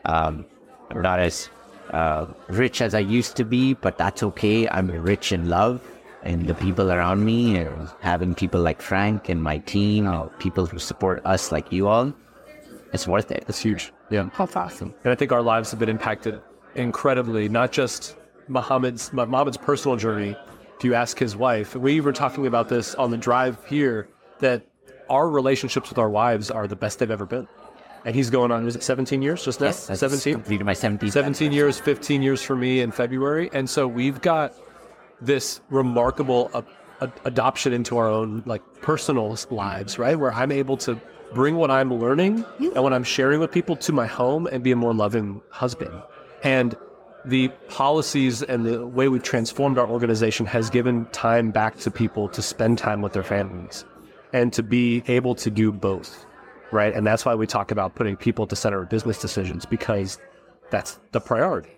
Um, 0.06 0.46
I'm 0.90 1.02
not 1.02 1.20
as 1.20 1.50
uh, 1.92 2.28
rich 2.48 2.82
as 2.82 2.94
I 2.94 3.00
used 3.00 3.36
to 3.38 3.44
be, 3.44 3.74
but 3.74 3.98
that's 3.98 4.24
okay. 4.24 4.68
I'm 4.70 4.88
rich 4.90 5.32
in 5.32 5.50
love 5.50 5.82
and 6.24 6.48
the 6.48 6.54
people 6.56 6.92
around 6.92 7.24
me, 7.24 7.58
and 7.58 7.90
having 8.02 8.36
people 8.36 8.60
like 8.60 8.82
Frank 8.82 9.30
and 9.30 9.42
my 9.42 9.60
team, 9.60 10.08
uh, 10.08 10.24
people 10.40 10.66
who 10.66 10.78
support 10.78 11.22
us 11.26 11.52
like 11.52 11.72
you 11.72 11.88
all. 11.88 12.14
It's 12.92 13.08
worth 13.08 13.32
it. 13.32 13.46
It's 13.48 13.60
huge. 13.60 13.94
Yeah. 14.10 14.30
That's 14.38 14.56
awesome. 14.56 14.94
And 15.04 15.12
I 15.12 15.16
think 15.16 15.32
our 15.32 15.42
lives 15.42 15.72
have 15.72 15.80
been 15.80 15.90
impacted 15.90 16.42
incredibly, 16.76 17.48
not 17.48 17.72
just 17.72 18.18
Muhammad's 18.48 19.14
Muhammad's 19.14 19.58
personal 19.58 19.96
journey. 19.98 20.36
If 20.78 20.84
you 20.84 20.94
ask 20.94 21.18
his 21.18 21.36
wife, 21.36 21.76
we 21.76 22.02
were 22.02 22.14
talking 22.14 22.46
about 22.46 22.70
this 22.70 22.94
on 22.96 23.10
the 23.10 23.18
drive 23.18 23.58
here, 23.66 24.10
that 24.40 24.68
our 25.10 25.28
relationships 25.28 25.90
with 25.90 25.98
our 25.98 26.10
wives 26.10 26.52
are 26.52 26.68
the 26.68 26.76
best 26.76 27.00
they've 27.00 27.10
ever 27.10 27.26
been. 27.26 27.48
And 28.06 28.16
he's 28.16 28.30
going 28.30 28.52
on, 28.52 28.64
was 28.64 28.76
it 28.76 28.84
17 28.84 29.24
years 29.24 29.44
just 29.44 29.60
now? 29.60 29.68
Yes, 29.68 29.90
I 29.90 29.94
just 29.94 30.02
17? 30.02 30.34
completed 30.36 30.66
my 30.66 30.74
17th. 30.74 31.12
17 31.12 31.52
years, 31.52 31.80
15 31.80 32.22
years 32.22 32.44
for 32.44 32.56
me 32.56 32.82
in 32.82 32.92
February. 32.92 33.50
And 33.54 33.68
so 33.68 33.88
we've 33.88 34.22
got 34.22 34.54
this 35.20 35.62
remarkable 35.70 36.52
uh, 36.54 36.62
ad- 37.02 37.12
adoption 37.26 37.74
into 37.74 37.98
our 37.98 38.08
own 38.08 38.44
like 38.46 38.62
personal 38.82 39.36
lives, 39.50 39.98
right? 39.98 40.18
Where 40.18 40.32
I'm 40.32 40.52
able 40.52 40.78
to 40.78 41.02
bring 41.34 41.56
what 41.56 41.72
I'm 41.72 41.92
learning 41.94 42.46
and 42.60 42.84
what 42.84 42.94
I'm 42.94 43.04
sharing 43.04 43.40
with 43.40 43.52
people 43.52 43.76
to 43.78 43.92
my 43.92 44.06
home 44.06 44.48
and 44.52 44.64
be 44.64 44.72
a 44.72 44.76
more 44.76 44.94
loving 44.94 45.42
husband. 45.50 46.02
And 46.44 46.76
the 47.26 47.50
policies 47.68 48.44
and 48.44 48.66
the 48.66 48.86
way 48.88 49.08
we've 49.08 49.24
transformed 49.24 49.78
our 49.78 49.88
organization 49.88 50.46
has 50.46 50.70
given 50.70 51.06
time 51.08 51.52
back 51.52 51.78
to 51.80 51.92
people 51.92 52.30
to 52.30 52.42
spend 52.42 52.78
time 52.78 53.02
with 53.02 53.14
their 53.14 53.24
families 53.24 53.86
and 54.34 54.54
to 54.54 54.64
be 54.64 55.04
able 55.08 55.36
to 55.36 55.50
do 55.50 55.72
both, 55.72 56.26
right? 56.72 56.94
And 56.94 57.06
that's 57.06 57.26
why 57.26 57.36
we 57.36 57.48
talk 57.48 57.72
about 57.72 57.96
putting 57.96 58.16
people 58.16 58.44
at 58.44 58.50
the 58.50 58.56
center 58.56 58.82
of 58.82 58.90
business 58.90 59.20
decisions 59.20 59.66
because 59.66 60.20
that's 60.70 61.00
the 61.12 61.20
priority. 61.20 61.72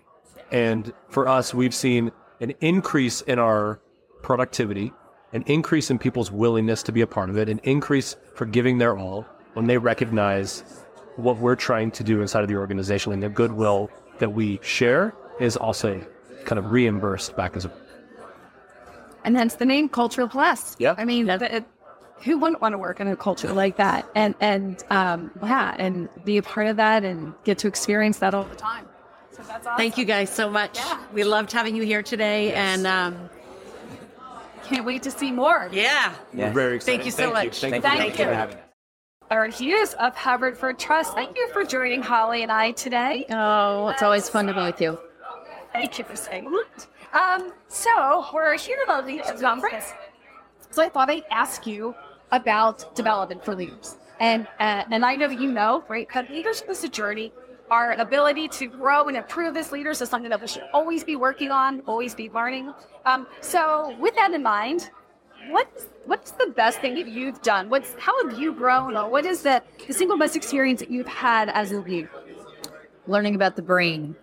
And 0.50 0.92
for 1.08 1.28
us, 1.28 1.54
we've 1.54 1.74
seen 1.74 2.12
an 2.40 2.54
increase 2.60 3.20
in 3.22 3.38
our 3.38 3.80
productivity, 4.22 4.92
an 5.32 5.42
increase 5.46 5.90
in 5.90 5.98
people's 5.98 6.30
willingness 6.30 6.82
to 6.84 6.92
be 6.92 7.00
a 7.00 7.06
part 7.06 7.30
of 7.30 7.36
it, 7.36 7.48
an 7.48 7.60
increase 7.62 8.16
for 8.34 8.46
giving 8.46 8.78
their 8.78 8.96
all 8.96 9.26
when 9.54 9.66
they 9.66 9.78
recognize 9.78 10.64
what 11.16 11.38
we're 11.38 11.56
trying 11.56 11.90
to 11.90 12.04
do 12.04 12.20
inside 12.20 12.42
of 12.42 12.48
the 12.48 12.56
organization 12.56 13.12
and 13.12 13.22
the 13.22 13.28
goodwill 13.28 13.90
that 14.18 14.32
we 14.32 14.58
share 14.62 15.14
is 15.40 15.56
also 15.56 16.00
kind 16.44 16.58
of 16.58 16.70
reimbursed 16.70 17.36
back 17.36 17.56
as 17.56 17.64
a 17.64 17.72
And 19.24 19.36
hence 19.36 19.54
the 19.54 19.64
name 19.64 19.88
Culture 19.88 20.26
Plus. 20.26 20.76
Yeah. 20.78 20.94
I 20.96 21.04
mean, 21.04 21.26
the, 21.26 21.56
it, 21.56 21.64
who 22.22 22.38
wouldn't 22.38 22.60
want 22.60 22.74
to 22.74 22.78
work 22.78 23.00
in 23.00 23.08
a 23.08 23.16
culture 23.16 23.52
like 23.52 23.76
that? 23.76 24.08
And, 24.14 24.34
and, 24.40 24.82
um, 24.90 25.30
yeah, 25.42 25.74
and 25.78 26.08
be 26.24 26.36
a 26.36 26.42
part 26.42 26.66
of 26.66 26.76
that 26.76 27.04
and 27.04 27.32
get 27.44 27.58
to 27.58 27.68
experience 27.68 28.18
that 28.18 28.34
all 28.34 28.44
the 28.44 28.56
time. 28.56 28.86
So 29.30 29.42
that's 29.42 29.66
awesome. 29.66 29.76
Thank 29.78 29.96
you 29.98 30.04
guys 30.04 30.28
so 30.30 30.50
much. 30.50 30.76
Yeah. 30.78 30.98
We 31.12 31.24
loved 31.24 31.50
having 31.52 31.74
you 31.76 31.82
here 31.82 32.02
today. 32.02 32.52
And 32.52 32.86
um, 32.86 33.30
Can't 34.64 34.84
wait 34.84 35.02
to 35.04 35.10
see 35.10 35.30
more. 35.32 35.68
yeah, 35.72 36.14
Yeah. 36.34 36.52
very 36.52 36.76
excited. 36.76 36.96
Thank 36.96 37.06
you 37.06 37.10
so 37.12 37.32
much. 37.32 37.60
Thank 37.60 37.74
you. 37.76 37.80
Thank 37.80 37.98
Thank 37.98 38.18
you. 38.18 38.24
you. 38.24 38.30
for 38.30 38.34
having 38.36 38.56
Erin 39.30 39.52
Hughes 39.52 39.94
of 39.94 40.14
Haverford 40.16 40.78
Trust. 40.78 41.14
Thank 41.14 41.36
you 41.38 41.48
for 41.52 41.64
joining 41.64 42.02
Holly 42.02 42.42
and 42.42 42.50
I 42.52 42.72
today. 42.72 43.24
Oh, 43.30 43.88
it's 43.88 44.02
always 44.02 44.28
fun 44.28 44.46
to 44.46 44.54
be 44.54 44.60
with 44.60 44.80
you. 44.80 44.98
Thank 45.72 45.98
you 45.98 46.04
for 46.04 46.16
saying 46.16 46.50
that. 46.50 46.86
Um, 47.12 47.52
so 47.68 48.26
we're 48.32 48.56
here 48.56 48.78
about 48.84 49.06
the 49.06 49.18
Conference. 49.40 49.92
So 50.70 50.82
I 50.82 50.88
thought 50.88 51.10
I'd 51.10 51.24
ask 51.30 51.66
you 51.66 51.94
about 52.32 52.94
development 52.94 53.44
for 53.44 53.54
leaders. 53.54 53.96
And 54.20 54.46
uh, 54.58 54.84
and 54.90 55.04
I 55.04 55.16
know 55.16 55.28
you 55.28 55.50
know, 55.50 55.84
right? 55.88 56.08
That 56.12 56.30
leadership 56.30 56.68
is 56.68 56.84
a 56.84 56.88
journey. 56.88 57.32
Our 57.70 57.92
ability 57.92 58.48
to 58.48 58.66
grow 58.66 59.06
and 59.06 59.16
improve 59.16 59.56
as 59.56 59.70
leaders 59.72 60.02
is 60.02 60.08
something 60.08 60.30
that 60.30 60.40
we 60.40 60.48
should 60.48 60.64
always 60.72 61.04
be 61.04 61.16
working 61.16 61.50
on, 61.50 61.80
always 61.86 62.14
be 62.14 62.28
learning. 62.30 62.74
Um, 63.06 63.26
so 63.40 63.96
with 63.98 64.14
that 64.16 64.32
in 64.32 64.42
mind, 64.42 64.90
what's 65.48 65.86
what's 66.04 66.32
the 66.32 66.48
best 66.48 66.80
thing 66.80 66.94
that 66.96 67.06
you've 67.06 67.40
done? 67.42 67.70
What's 67.70 67.94
how 67.98 68.26
have 68.26 68.38
you 68.38 68.52
grown, 68.52 68.96
or 68.96 69.08
what 69.08 69.24
is 69.24 69.42
the, 69.42 69.62
the 69.86 69.94
single 69.94 70.18
best 70.18 70.36
experience 70.36 70.80
that 70.80 70.90
you've 70.90 71.06
had 71.06 71.48
as 71.48 71.72
a 71.72 71.80
leader? 71.80 72.10
Learning 73.06 73.34
about 73.34 73.56
the 73.56 73.62
brain. 73.62 74.16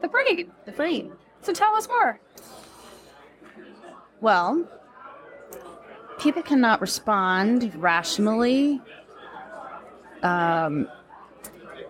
The 0.00 0.08
brain. 0.08 0.50
The 0.64 0.72
brain. 0.72 1.12
So 1.42 1.52
tell 1.52 1.74
us 1.74 1.88
more. 1.88 2.20
Well, 4.20 4.68
people 6.18 6.42
cannot 6.42 6.80
respond 6.80 7.74
rationally, 7.76 8.80
um, 10.22 10.88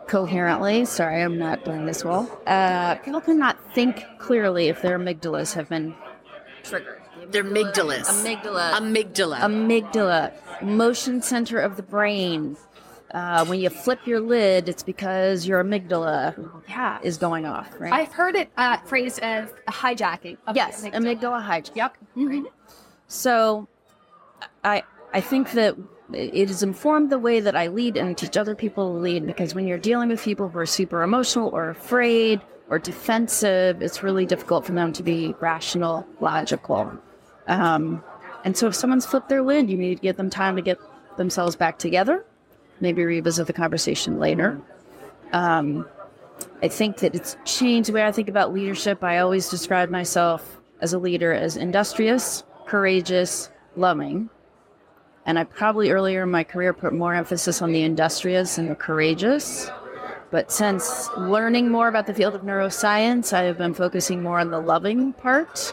coherently. 0.07 0.85
Sorry, 0.85 1.23
I'm 1.23 1.38
not 1.38 1.64
doing 1.64 1.87
this 1.87 2.05
well. 2.05 2.40
Uh, 2.46 2.94
people 2.96 3.20
cannot 3.20 3.59
think 3.75 4.05
clearly 4.18 4.68
if 4.68 4.83
their 4.83 4.99
amygdalas 4.99 5.55
have 5.55 5.68
been 5.68 5.94
triggered. 6.62 7.01
they're 7.31 7.44
amygdalas. 7.44 8.07
Amygdala. 8.07 8.73
Amygdala. 8.73 9.38
amygdala, 9.40 10.62
motion 10.62 11.20
center 11.23 11.59
of 11.59 11.77
the 11.77 11.83
brain. 11.83 12.57
Uh, 13.12 13.44
when 13.46 13.59
you 13.61 13.68
flip 13.70 13.99
your 14.07 14.20
lid, 14.20 14.68
it's 14.68 14.83
because 14.85 15.46
your 15.46 15.62
amygdala 15.64 16.62
Yeah. 16.68 16.99
is 17.03 17.16
going 17.18 17.44
off, 17.44 17.68
right? 17.81 17.92
I've 17.92 18.12
heard 18.12 18.37
it 18.37 18.51
uh, 18.57 18.77
phrased 18.79 19.18
as 19.20 19.49
a 19.66 19.73
hijacking. 19.73 20.37
Yes, 20.55 20.83
the 20.83 20.90
amygdala 20.92 21.44
hijack. 21.44 21.75
Yep. 21.75 21.96
Mhm. 22.16 22.44
So, 23.09 23.66
I 24.62 24.85
I 25.12 25.20
think 25.20 25.53
that 25.53 25.77
it 26.12 26.49
has 26.49 26.62
informed 26.62 27.11
the 27.11 27.18
way 27.18 27.40
that 27.40 27.57
I 27.57 27.66
lead 27.66 27.96
and 27.96 28.16
teach 28.16 28.37
other 28.37 28.55
people 28.55 28.92
to 28.94 28.99
lead 29.01 29.27
because 29.27 29.55
when 29.55 29.66
you're 29.66 29.79
dealing 29.79 30.09
with 30.09 30.23
people 30.23 30.49
who 30.49 30.59
are 30.61 30.66
super 30.66 31.03
emotional 31.03 31.49
or 31.49 31.70
afraid 31.70 32.40
or 32.68 32.79
defensive, 32.79 33.83
it's 33.83 34.03
really 34.05 34.25
difficult 34.27 34.64
for 34.64 34.73
them 34.73 34.92
to 34.92 35.03
be 35.03 35.35
rational, 35.40 36.07
logical. 36.20 36.92
Um, 37.49 38.05
and 38.44 38.57
so, 38.57 38.68
if 38.68 38.77
someone's 38.77 39.05
flipped 39.05 39.29
their 39.29 39.42
lid, 39.42 39.68
you 39.68 39.77
need 39.77 39.96
to 39.96 40.01
give 40.03 40.16
them 40.16 40.31
time 40.31 40.55
to 40.55 40.62
get 40.62 40.79
themselves 41.16 41.57
back 41.57 41.79
together. 41.79 42.25
Maybe 42.81 43.05
revisit 43.05 43.47
the 43.47 43.53
conversation 43.53 44.19
later. 44.19 44.61
Um, 45.33 45.87
I 46.62 46.69
think 46.69 46.99
that 46.99 47.14
it's 47.14 47.37
changed 47.45 47.88
the 47.88 47.95
way 47.95 48.05
I 48.05 48.12
think 48.12 48.29
about 48.29 48.53
leadership. 48.53 49.03
I 49.05 49.19
always 49.19 49.49
describe 49.49 49.90
myself 49.90 50.61
as 50.81 50.93
a 50.93 50.99
leader 50.99 51.33
as 51.33 51.57
industrious, 51.57 52.45
courageous, 52.66 53.51
loving. 53.77 54.31
And 55.27 55.38
I 55.38 55.45
probably 55.45 55.90
earlier 55.90 56.23
in 56.23 56.31
my 56.31 56.45
career 56.45 56.73
put 56.73 56.93
more 56.93 57.14
emphasis 57.14 57.62
on 57.62 57.73
the 57.73 57.83
industrious 57.83 58.59
and 58.59 58.71
the 58.71 58.75
courageous. 58.75 59.71
But 60.31 60.53
since 60.53 61.09
learning 61.16 61.71
more 61.71 61.88
about 61.88 62.07
the 62.07 62.14
field 62.14 62.35
of 62.35 62.43
neuroscience, 62.43 63.33
I 63.33 63.43
have 63.43 63.59
been 63.59 63.75
focusing 63.75 64.23
more 64.23 64.38
on 64.38 64.51
the 64.51 64.61
loving 64.61 65.12
part 65.12 65.73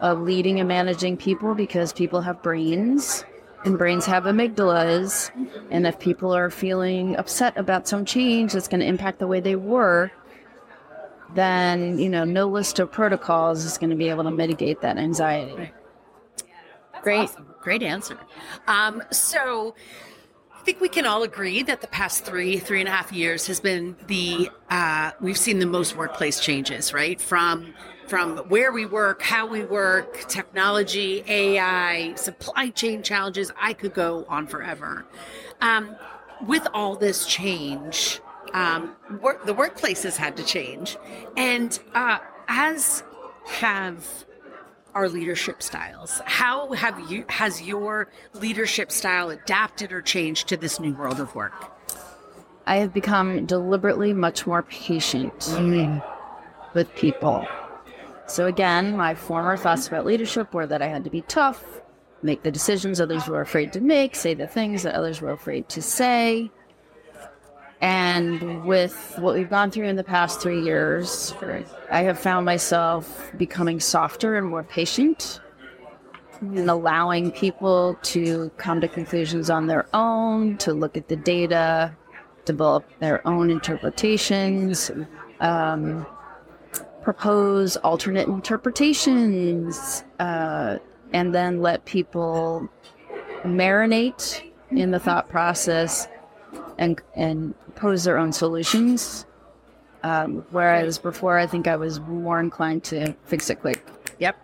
of 0.00 0.20
leading 0.20 0.60
and 0.60 0.68
managing 0.68 1.16
people 1.16 1.54
because 1.54 1.92
people 1.92 2.20
have 2.20 2.42
brains 2.42 3.24
and 3.64 3.78
brains 3.78 4.06
have 4.06 4.24
amygdalas. 4.24 5.30
And 5.70 5.86
if 5.86 5.98
people 5.98 6.34
are 6.34 6.50
feeling 6.50 7.16
upset 7.16 7.56
about 7.56 7.88
some 7.88 8.04
change 8.04 8.52
that's 8.52 8.68
going 8.68 8.80
to 8.80 8.86
impact 8.86 9.18
the 9.18 9.26
way 9.26 9.40
they 9.40 9.56
work, 9.56 10.12
then, 11.34 11.98
you 11.98 12.08
know, 12.08 12.24
no 12.24 12.46
list 12.46 12.78
of 12.78 12.92
protocols 12.92 13.64
is 13.64 13.78
going 13.78 13.90
to 13.90 13.96
be 13.96 14.08
able 14.08 14.24
to 14.24 14.30
mitigate 14.30 14.80
that 14.82 14.96
anxiety. 14.96 15.72
Great, 17.02 17.30
great 17.60 17.82
answer. 17.82 18.18
Um, 18.66 19.02
so, 19.10 19.74
I 20.54 20.62
think 20.66 20.80
we 20.80 20.88
can 20.88 21.06
all 21.06 21.22
agree 21.22 21.62
that 21.62 21.80
the 21.80 21.86
past 21.86 22.24
three, 22.24 22.58
three 22.58 22.80
and 22.80 22.88
a 22.88 22.92
half 22.92 23.12
years 23.12 23.46
has 23.46 23.60
been 23.60 23.94
the 24.08 24.50
uh, 24.68 25.12
we've 25.20 25.38
seen 25.38 25.60
the 25.60 25.66
most 25.66 25.96
workplace 25.96 26.40
changes, 26.40 26.92
right? 26.92 27.20
From 27.20 27.72
from 28.06 28.38
where 28.48 28.72
we 28.72 28.86
work, 28.86 29.22
how 29.22 29.46
we 29.46 29.64
work, 29.64 30.26
technology, 30.28 31.24
AI, 31.26 32.14
supply 32.14 32.70
chain 32.70 33.02
challenges. 33.02 33.52
I 33.60 33.72
could 33.72 33.94
go 33.94 34.24
on 34.28 34.46
forever. 34.46 35.06
Um, 35.60 35.96
with 36.46 36.66
all 36.74 36.96
this 36.96 37.26
change, 37.26 38.20
um, 38.52 38.94
work, 39.20 39.44
the 39.46 39.54
workplace 39.54 40.02
has 40.02 40.16
had 40.16 40.36
to 40.36 40.44
change, 40.44 40.96
and 41.36 41.78
uh, 41.94 42.18
as 42.48 43.02
have 43.46 44.24
our 44.94 45.08
leadership 45.08 45.62
styles. 45.62 46.22
How 46.24 46.72
have 46.72 47.10
you 47.10 47.24
has 47.28 47.60
your 47.60 48.08
leadership 48.32 48.90
style 48.90 49.30
adapted 49.30 49.92
or 49.92 50.00
changed 50.00 50.48
to 50.48 50.56
this 50.56 50.80
new 50.80 50.94
world 50.94 51.20
of 51.20 51.34
work? 51.34 51.72
I 52.66 52.76
have 52.76 52.92
become 52.92 53.46
deliberately 53.46 54.12
much 54.12 54.46
more 54.46 54.62
patient 54.62 55.48
with 56.74 56.92
people. 56.96 57.46
So 58.26 58.46
again, 58.46 58.96
my 58.96 59.14
former 59.14 59.56
thoughts 59.56 59.86
about 59.86 60.04
leadership 60.04 60.52
were 60.52 60.66
that 60.66 60.82
I 60.82 60.88
had 60.88 61.04
to 61.04 61.10
be 61.10 61.22
tough, 61.22 61.80
make 62.22 62.42
the 62.42 62.50
decisions 62.50 63.00
others 63.00 63.28
were 63.28 63.40
afraid 63.40 63.72
to 63.74 63.80
make, 63.80 64.16
say 64.16 64.34
the 64.34 64.46
things 64.46 64.82
that 64.82 64.94
others 64.94 65.20
were 65.20 65.30
afraid 65.30 65.68
to 65.70 65.82
say. 65.82 66.50
And 67.80 68.64
with 68.64 69.14
what 69.18 69.34
we've 69.34 69.50
gone 69.50 69.70
through 69.70 69.86
in 69.86 69.96
the 69.96 70.04
past 70.04 70.40
three 70.40 70.62
years, 70.62 71.34
I 71.90 72.02
have 72.02 72.18
found 72.18 72.46
myself 72.46 73.30
becoming 73.36 73.80
softer 73.80 74.36
and 74.36 74.46
more 74.48 74.62
patient 74.62 75.40
and 76.40 76.70
allowing 76.70 77.30
people 77.30 77.98
to 78.02 78.50
come 78.56 78.80
to 78.80 78.88
conclusions 78.88 79.50
on 79.50 79.66
their 79.66 79.86
own, 79.94 80.56
to 80.58 80.72
look 80.72 80.96
at 80.96 81.08
the 81.08 81.16
data, 81.16 81.94
develop 82.44 82.84
their 82.98 83.26
own 83.26 83.50
interpretations, 83.50 84.90
um, 85.40 86.06
propose 87.06 87.76
alternate 87.76 88.26
interpretations, 88.26 90.02
uh, 90.18 90.76
and 91.12 91.32
then 91.32 91.62
let 91.62 91.84
people 91.84 92.68
marinate 93.44 94.42
in 94.72 94.90
the 94.90 94.98
thought 94.98 95.28
process 95.28 96.08
and 96.78 97.00
and 97.14 97.54
pose 97.76 98.02
their 98.02 98.18
own 98.18 98.32
solutions. 98.32 99.24
Um, 100.02 100.44
whereas 100.50 100.98
before, 100.98 101.38
I 101.38 101.46
think 101.46 101.68
I 101.68 101.76
was 101.76 102.00
more 102.00 102.40
inclined 102.40 102.82
to 102.90 103.14
fix 103.22 103.50
it 103.50 103.60
quick. 103.60 103.86
Yep. 104.18 104.36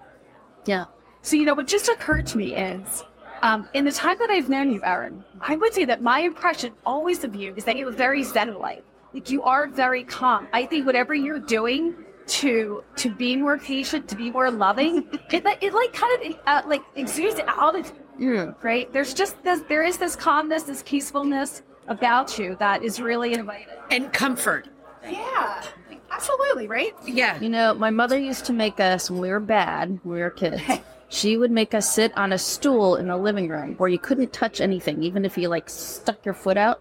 Yeah. 0.66 0.85
So, 1.22 1.35
you 1.35 1.44
know, 1.44 1.55
what 1.55 1.66
just 1.66 1.88
occurred 1.88 2.29
to 2.29 2.38
me 2.38 2.55
is 2.55 3.03
um, 3.42 3.68
in 3.75 3.85
the 3.85 3.90
time 3.90 4.18
that 4.20 4.31
I've 4.31 4.48
known 4.48 4.72
you, 4.72 4.81
Erin, 4.85 5.25
I 5.40 5.57
would 5.57 5.75
say 5.75 5.85
that 5.87 6.01
my 6.01 6.20
impression 6.20 6.75
always 6.87 7.25
of 7.25 7.35
you 7.35 7.55
is 7.57 7.64
that 7.64 7.77
you're 7.77 7.90
very 7.90 8.22
Zen 8.22 8.57
like. 8.61 8.85
Like 9.12 9.31
you 9.31 9.42
are 9.42 9.66
very 9.66 10.05
calm. 10.05 10.46
I 10.53 10.64
think 10.64 10.87
whatever 10.87 11.12
you're 11.12 11.40
doing 11.40 11.96
to 12.26 12.82
to 12.96 13.11
be 13.11 13.37
more 13.37 13.58
patient, 13.58 14.08
to 14.08 14.16
be 14.16 14.30
more 14.30 14.50
loving, 14.50 15.08
it, 15.30 15.44
like- 15.44 15.62
it 15.62 15.72
like 15.74 15.92
kind 15.92 16.26
of 16.26 16.38
uh, 16.46 16.62
like 16.66 16.82
exudes 16.96 17.40
out 17.46 17.78
of 17.78 17.92
you, 18.18 18.54
right? 18.62 18.92
There's 18.92 19.14
just 19.14 19.42
this, 19.42 19.61
there 19.68 19.82
is 19.82 19.98
this 19.98 20.16
calmness, 20.16 20.64
this 20.64 20.82
peacefulness 20.87 21.62
about 21.88 22.38
you 22.38 22.56
that 22.61 22.82
is 22.82 23.00
really 23.00 23.32
inviting. 23.35 23.66
And 23.90 24.12
comfort. 24.12 24.68
Yeah, 25.08 25.62
absolutely, 26.11 26.68
right? 26.68 26.92
Yeah. 27.06 27.40
You 27.40 27.48
know, 27.48 27.74
my 27.74 27.90
mother 27.90 28.18
used 28.18 28.44
to 28.46 28.52
make 28.52 28.78
us 28.78 29.11
when 29.11 29.20
we 29.20 29.30
were 29.30 29.40
bad, 29.40 29.98
when 30.04 30.14
we 30.16 30.20
were 30.20 30.30
kids. 30.30 30.61
She 31.08 31.37
would 31.37 31.50
make 31.50 31.74
us 31.74 31.94
sit 31.94 32.16
on 32.16 32.32
a 32.32 32.38
stool 32.38 32.96
in 32.96 33.08
the 33.08 33.18
living 33.18 33.46
room 33.46 33.74
where 33.74 33.90
you 33.90 33.98
couldn't 33.98 34.32
touch 34.32 34.62
anything, 34.62 35.02
even 35.02 35.26
if 35.26 35.37
you 35.37 35.50
like 35.50 35.68
stuck 35.68 36.24
your 36.24 36.32
foot 36.32 36.56
out. 36.56 36.80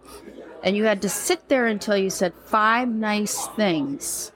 And 0.62 0.74
you 0.74 0.84
had 0.84 1.02
to 1.02 1.10
sit 1.10 1.50
there 1.50 1.66
until 1.66 1.98
you 1.98 2.08
said 2.08 2.32
five 2.46 2.88
nice 2.88 3.46
things. 3.48 4.32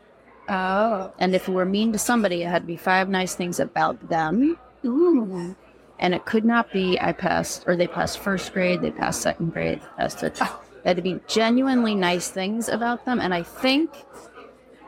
Oh, 0.49 1.13
And 1.19 1.35
if 1.35 1.49
you 1.49 1.55
were 1.55 1.65
mean 1.65 1.93
to 1.93 1.99
somebody, 1.99 2.43
it 2.43 2.49
had 2.49 2.63
to 2.63 2.67
be 2.67 2.77
five 2.77 3.09
nice 3.09 3.35
things 3.35 3.59
about 3.61 4.09
them. 4.09 4.57
ooh, 4.85 5.57
And 5.99 6.15
it 6.15 6.25
could 6.25 6.45
not 6.45 6.73
be 6.73 6.99
I 7.01 7.13
passed 7.13 7.65
or 7.67 7.77
they 7.77 7.87
passed 7.87 8.19
first 8.19 8.53
grade, 8.53 8.81
they 8.81 8.91
passed 8.91 9.23
second 9.23 9.53
grade, 9.53 9.81
passed 9.97 10.23
it. 10.23 10.35
It 10.35 10.43
ah. 10.43 10.61
had 10.85 10.97
to 10.97 11.03
be 11.03 11.21
genuinely 11.27 11.95
nice 11.95 12.29
things 12.29 12.69
about 12.69 13.05
them. 13.05 13.21
And 13.21 13.35
I 13.35 13.43
think 13.43 13.91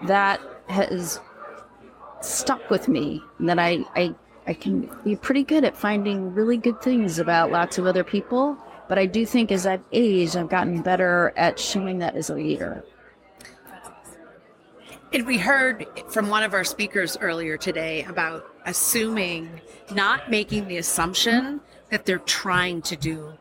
that 0.06 0.40
has 0.68 1.20
stuck 2.20 2.70
with 2.70 2.88
me. 2.88 3.22
And 3.38 3.48
that 3.48 3.58
I, 3.58 3.84
I 3.96 4.14
I 4.46 4.54
can 4.54 4.88
be 5.04 5.14
pretty 5.14 5.42
good 5.42 5.62
at 5.62 5.76
finding 5.76 6.32
really 6.32 6.56
good 6.56 6.80
things 6.80 7.18
about 7.18 7.50
lots 7.50 7.76
of 7.76 7.84
other 7.84 8.02
people. 8.02 8.56
But 8.88 8.98
I 8.98 9.04
do 9.04 9.26
think 9.26 9.52
as 9.52 9.66
I've 9.66 9.84
aged, 9.92 10.36
I've 10.36 10.48
gotten 10.48 10.80
better 10.80 11.34
at 11.36 11.58
showing 11.58 11.98
that 11.98 12.16
as 12.16 12.30
a 12.30 12.34
leader. 12.34 12.82
And 15.12 15.26
we 15.26 15.38
heard 15.38 15.86
from 16.08 16.28
one 16.28 16.42
of 16.42 16.52
our 16.52 16.64
speakers 16.64 17.16
earlier 17.20 17.56
today 17.56 18.04
about 18.04 18.44
assuming, 18.66 19.60
not 19.94 20.30
making 20.30 20.68
the 20.68 20.76
assumption 20.76 21.60
that 21.90 22.04
they're 22.04 22.18
trying 22.18 22.82
to 22.82 22.96
do 22.96 23.32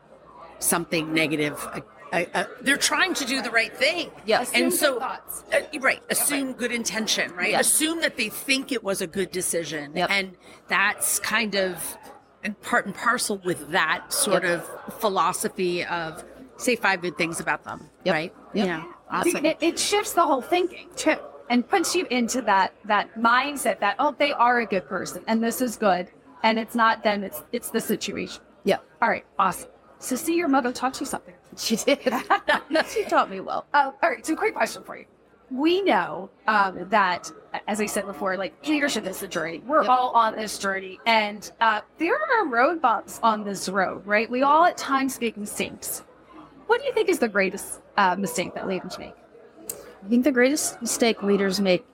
something 0.60 1.12
negative. 1.12 1.58
Uh, 1.70 1.80
uh, 2.10 2.24
uh, 2.32 2.44
they're 2.62 2.78
trying 2.78 3.12
to 3.12 3.26
do 3.26 3.42
the 3.42 3.50
right 3.50 3.76
thing. 3.76 4.10
Yes. 4.24 4.50
And 4.54 4.72
so, 4.72 4.98
thoughts. 4.98 5.44
uh, 5.52 5.60
right, 5.80 6.02
assume 6.08 6.54
good 6.54 6.72
intention, 6.72 7.34
right? 7.34 7.50
Yes. 7.50 7.66
Assume 7.66 8.00
that 8.00 8.16
they 8.16 8.30
think 8.30 8.72
it 8.72 8.82
was 8.82 9.02
a 9.02 9.06
good 9.06 9.30
decision. 9.30 9.92
Yep. 9.94 10.10
And 10.10 10.36
that's 10.68 11.18
kind 11.18 11.54
of 11.54 11.98
and 12.42 12.58
part 12.62 12.86
and 12.86 12.94
parcel 12.94 13.38
with 13.44 13.72
that 13.72 14.10
sort 14.12 14.44
Yep. 14.44 14.64
of 14.88 14.94
philosophy 15.00 15.84
of 15.84 16.24
say 16.56 16.76
five 16.76 17.02
good 17.02 17.18
things 17.18 17.40
about 17.40 17.64
them, 17.64 17.90
Yep. 18.04 18.14
right? 18.14 18.34
Yep. 18.54 18.66
Yeah. 18.66 18.84
Awesome. 19.10 19.44
It, 19.44 19.58
it 19.60 19.78
shifts 19.78 20.12
the 20.14 20.24
whole 20.24 20.40
thinking 20.40 20.88
too, 20.96 21.16
and 21.50 21.66
puts 21.68 21.94
you 21.94 22.06
into 22.10 22.42
that 22.42 22.72
that 22.84 23.14
mindset 23.16 23.80
that 23.80 23.96
oh 23.98 24.14
they 24.18 24.32
are 24.32 24.60
a 24.60 24.66
good 24.66 24.86
person 24.88 25.22
and 25.26 25.42
this 25.42 25.60
is 25.60 25.76
good, 25.76 26.08
and 26.42 26.58
it's 26.58 26.74
not 26.74 27.02
them, 27.02 27.24
it's 27.24 27.42
it's 27.52 27.70
the 27.70 27.80
situation. 27.80 28.42
Yeah. 28.64 28.78
All 29.00 29.08
right, 29.08 29.24
awesome. 29.38 29.70
So 29.98 30.14
see 30.16 30.36
your 30.36 30.48
mother 30.48 30.72
taught 30.72 31.00
you 31.00 31.06
something. 31.06 31.34
She 31.56 31.76
did. 31.76 31.98
she 32.88 33.04
taught 33.04 33.30
me 33.30 33.40
well. 33.40 33.66
Uh, 33.74 33.90
all 34.02 34.10
right, 34.10 34.24
so 34.24 34.36
quick 34.36 34.54
question 34.54 34.82
for 34.84 34.96
you. 34.96 35.06
We 35.50 35.80
know 35.82 36.28
um, 36.46 36.86
that, 36.90 37.32
as 37.66 37.80
I 37.80 37.86
said 37.86 38.04
before, 38.06 38.36
like 38.36 38.54
leadership 38.68 39.06
is 39.06 39.22
a 39.22 39.28
journey. 39.28 39.62
We're 39.66 39.80
Yep. 39.82 39.90
all 39.90 40.10
on 40.10 40.36
this 40.36 40.58
journey, 40.58 41.00
and 41.06 41.50
uh, 41.60 41.80
there 41.98 42.14
are 42.16 42.46
road 42.46 42.82
bumps 42.82 43.18
on 43.22 43.44
this 43.44 43.68
road, 43.68 44.06
right? 44.06 44.28
We 44.30 44.42
all 44.42 44.64
at 44.66 44.76
times 44.76 45.18
make 45.20 45.36
mistakes. 45.38 46.04
What 46.66 46.80
do 46.80 46.86
you 46.86 46.92
think 46.92 47.08
is 47.08 47.18
the 47.18 47.28
greatest 47.28 47.80
uh, 47.96 48.14
mistake 48.16 48.54
that 48.54 48.68
leaders 48.68 48.98
make? 48.98 49.14
I 50.04 50.08
think 50.08 50.24
the 50.24 50.32
greatest 50.32 50.80
mistake 50.80 51.22
leaders 51.22 51.60
make 51.60 51.84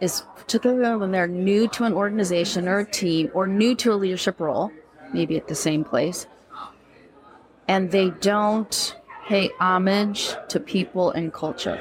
is 0.00 0.24
particularly 0.36 0.96
when 0.96 1.12
they're 1.12 1.26
new 1.26 1.68
to 1.68 1.84
an 1.84 1.92
organization 1.92 2.68
or 2.68 2.80
a 2.80 2.84
team 2.84 3.30
or 3.32 3.46
new 3.46 3.74
to 3.76 3.92
a 3.92 3.96
leadership 3.96 4.40
role, 4.40 4.70
maybe 5.12 5.36
at 5.36 5.48
the 5.48 5.54
same 5.54 5.84
place, 5.84 6.26
and 7.68 7.90
they 7.90 8.10
don't 8.10 8.96
pay 9.26 9.50
homage 9.58 10.34
to 10.48 10.60
people 10.60 11.10
and 11.12 11.32
culture. 11.32 11.80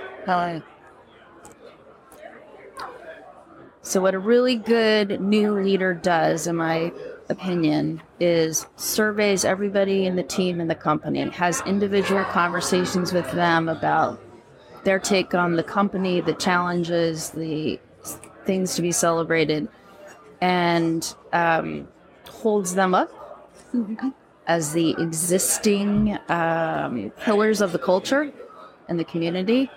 So, 3.86 4.00
what 4.00 4.15
a 4.15 4.19
really 4.19 4.56
good 4.56 5.19
new 5.19 5.52
leader 5.52 5.93
does, 5.93 6.48
in 6.48 6.56
my 6.56 6.93
opinion, 7.28 8.02
is 8.19 8.65
surveys 8.78 9.43
everybody 9.43 10.06
in 10.06 10.15
the 10.15 10.24
team 10.24 10.62
and 10.62 10.69
the 10.69 10.76
company, 10.76 11.19
has 11.32 11.62
individual 11.65 12.24
conversations 12.26 13.12
with 13.12 13.30
them 13.32 13.67
about 13.67 14.22
their 14.84 15.00
take 15.00 15.34
on 15.34 15.56
the 15.56 15.63
company, 15.63 16.22
the 16.22 16.34
challenges, 16.34 17.30
the 17.32 17.80
things 18.46 18.76
to 18.76 18.82
be 18.82 18.91
celebrated, 18.91 19.67
and 20.41 21.15
um, 21.32 21.88
holds 22.30 22.76
them 22.76 22.93
up 22.93 23.10
as 24.48 24.74
the 24.74 24.91
existing 25.00 26.17
um, 26.30 27.12
pillars 27.22 27.62
of 27.62 27.72
the 27.72 27.80
culture 27.80 28.32
and 28.89 29.00
the 29.00 29.06
community. 29.06 29.72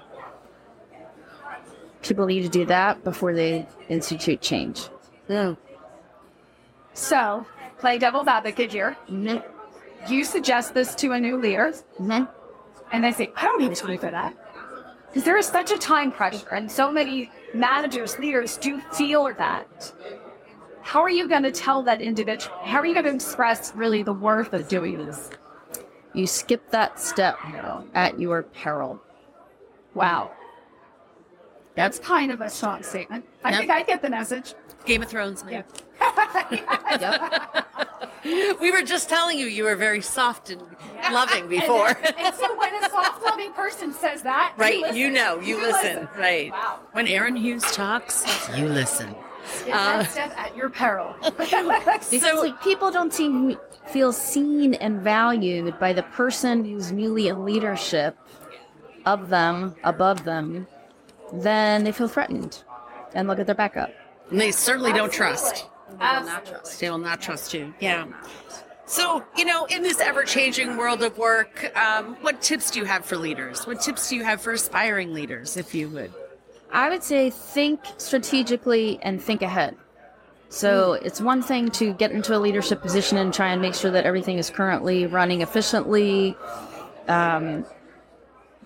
People 2.03 2.27
need 2.27 2.42
to 2.42 2.49
do 2.49 2.64
that 2.66 3.03
before 3.05 3.33
they 3.33 3.66
institute 3.88 4.40
change. 4.40 4.88
So, 6.95 7.47
play 7.79 7.99
devil's 7.99 8.27
advocate 8.29 8.73
here. 8.73 8.97
Mhm. 9.09 9.42
You 10.09 10.25
suggest 10.25 10.75
this 10.75 10.95
to 10.97 11.12
a 11.12 11.21
new 11.21 11.37
leader, 11.37 11.73
Mhm. 12.01 12.29
and 12.92 13.05
they 13.05 13.12
say, 13.12 13.33
I 13.37 13.42
don't 13.45 13.61
have 13.62 13.75
time 13.75 13.99
for 13.99 14.11
that. 14.11 14.35
Because 15.16 15.24
there 15.24 15.38
is 15.38 15.46
such 15.46 15.72
a 15.72 15.79
time 15.79 16.12
pressure, 16.12 16.46
and 16.50 16.70
so 16.70 16.92
many 16.92 17.31
managers, 17.55 18.18
leaders 18.18 18.59
do 18.59 18.83
feel 18.92 19.24
that. 19.38 19.94
How 20.83 21.00
are 21.00 21.09
you 21.09 21.26
going 21.26 21.42
to 21.44 21.50
tell 21.50 21.83
that 21.85 22.02
individual? 22.02 22.55
How 22.59 22.81
are 22.81 22.85
you 22.85 22.92
going 22.92 23.07
to 23.07 23.14
express 23.14 23.74
really 23.74 24.02
the 24.02 24.12
worth 24.12 24.52
of 24.52 24.68
doing 24.68 25.07
this? 25.07 25.31
You 26.12 26.26
skip 26.26 26.70
that 26.70 27.00
step 27.00 27.38
at 27.94 28.20
your 28.20 28.42
peril. 28.42 29.00
Wow. 29.94 30.33
Mm-hmm. 30.35 30.42
That's 31.76 31.98
kind 31.98 32.31
of 32.31 32.42
a 32.42 32.50
strong 32.50 32.83
statement. 32.83 33.24
I 33.46 33.50
Yep. 33.50 33.59
think 33.61 33.70
I 33.70 33.82
get 33.82 34.02
the 34.02 34.11
message. 34.11 34.54
Game 34.85 35.02
of 35.02 35.09
Thrones. 35.09 35.44
Yeah. 35.48 35.62
Yep. 37.00 37.66
We 38.61 38.72
were 38.72 38.82
just 38.82 39.09
telling 39.09 39.38
you 39.38 39.46
you 39.46 39.62
were 39.62 39.76
very 39.76 40.00
soft 40.00 40.50
and 40.50 40.61
loving 41.12 41.46
before. 41.59 41.88
and 41.90 42.35
so 42.35 42.59
when 42.59 42.74
a 42.74 42.90
soft 42.90 43.22
loving 43.24 43.52
person 43.52 43.92
says 43.92 44.22
that, 44.22 44.52
right, 44.56 44.80
listen. 44.80 44.96
you 44.96 45.11
know, 45.11 45.38
you, 45.38 45.61
listen. 45.62 46.09
Right. 46.18 46.50
Wow. 46.50 46.80
When 46.90 47.06
Erin 47.06 47.37
Hughes 47.37 47.62
talks, 47.70 48.24
you 48.56 48.66
listen. 48.66 49.14
Skip 49.46 49.66
that 49.68 50.00
uh, 50.00 50.04
step 50.06 50.37
at 50.37 50.56
your 50.56 50.68
peril. 50.70 51.14
Because 51.22 52.04
So- 52.20 52.40
like 52.42 52.61
people 52.62 52.90
don't 52.90 53.14
seem 53.14 53.56
feel 53.87 54.12
seen 54.12 54.74
and 54.74 55.00
valued 55.02 55.78
by 55.78 55.92
the 55.92 56.02
person 56.02 56.64
who's 56.64 56.90
newly 56.90 57.28
in 57.28 57.44
leadership 57.44 58.18
of 59.04 59.28
them, 59.28 59.76
above 59.85 60.24
them, 60.24 60.66
then 61.32 61.85
they 61.85 61.92
feel 61.92 62.09
threatened 62.09 62.64
and 63.16 63.26
look 63.26 63.38
at 63.38 63.46
their 63.46 63.55
backup. 63.55 63.92
And 64.31 64.40
they 64.40 64.52
certainly 64.52 64.92
don't 64.92 65.12
trust. 65.12 65.66
Absolutely. 66.00 66.70
They 66.81 66.90
will 66.90 66.98
not 66.98 67.20
trust 67.20 67.55
you. 67.55 67.74
Yeah. 67.81 68.07
So, 68.85 69.24
you 69.37 69.44
know, 69.44 69.64
in 69.64 69.83
this 69.83 70.00
ever 70.00 70.22
changing 70.22 70.76
world 70.76 71.02
of 71.02 71.18
work, 71.18 71.76
um, 71.76 72.16
what 72.20 72.40
tips 72.40 72.70
do 72.70 72.79
you 72.79 72.85
have 72.85 73.05
for 73.05 73.16
leaders? 73.16 73.66
What 73.66 73.81
tips 73.81 74.09
do 74.09 74.16
you 74.16 74.22
have 74.22 74.40
for 74.40 74.52
aspiring 74.52 75.12
leaders, 75.12 75.57
if 75.57 75.74
you 75.74 75.88
would? 75.88 76.12
I 76.70 76.88
would 76.88 77.02
say 77.02 77.31
think 77.31 77.81
strategically 77.96 79.00
and 79.02 79.20
think 79.20 79.42
ahead. 79.42 79.76
So 80.48 80.92
it's 80.92 81.20
one 81.20 81.42
thing 81.42 81.70
to 81.72 81.92
get 81.94 82.12
into 82.12 82.37
a 82.37 82.38
leadership 82.38 82.81
position 82.81 83.18
and 83.18 83.35
try 83.35 83.48
and 83.48 83.61
make 83.61 83.74
sure 83.74 83.90
that 83.90 84.05
everything 84.05 84.38
is 84.38 84.50
currently 84.50 85.07
running 85.07 85.40
efficiently. 85.40 86.37
Um, 87.09 87.64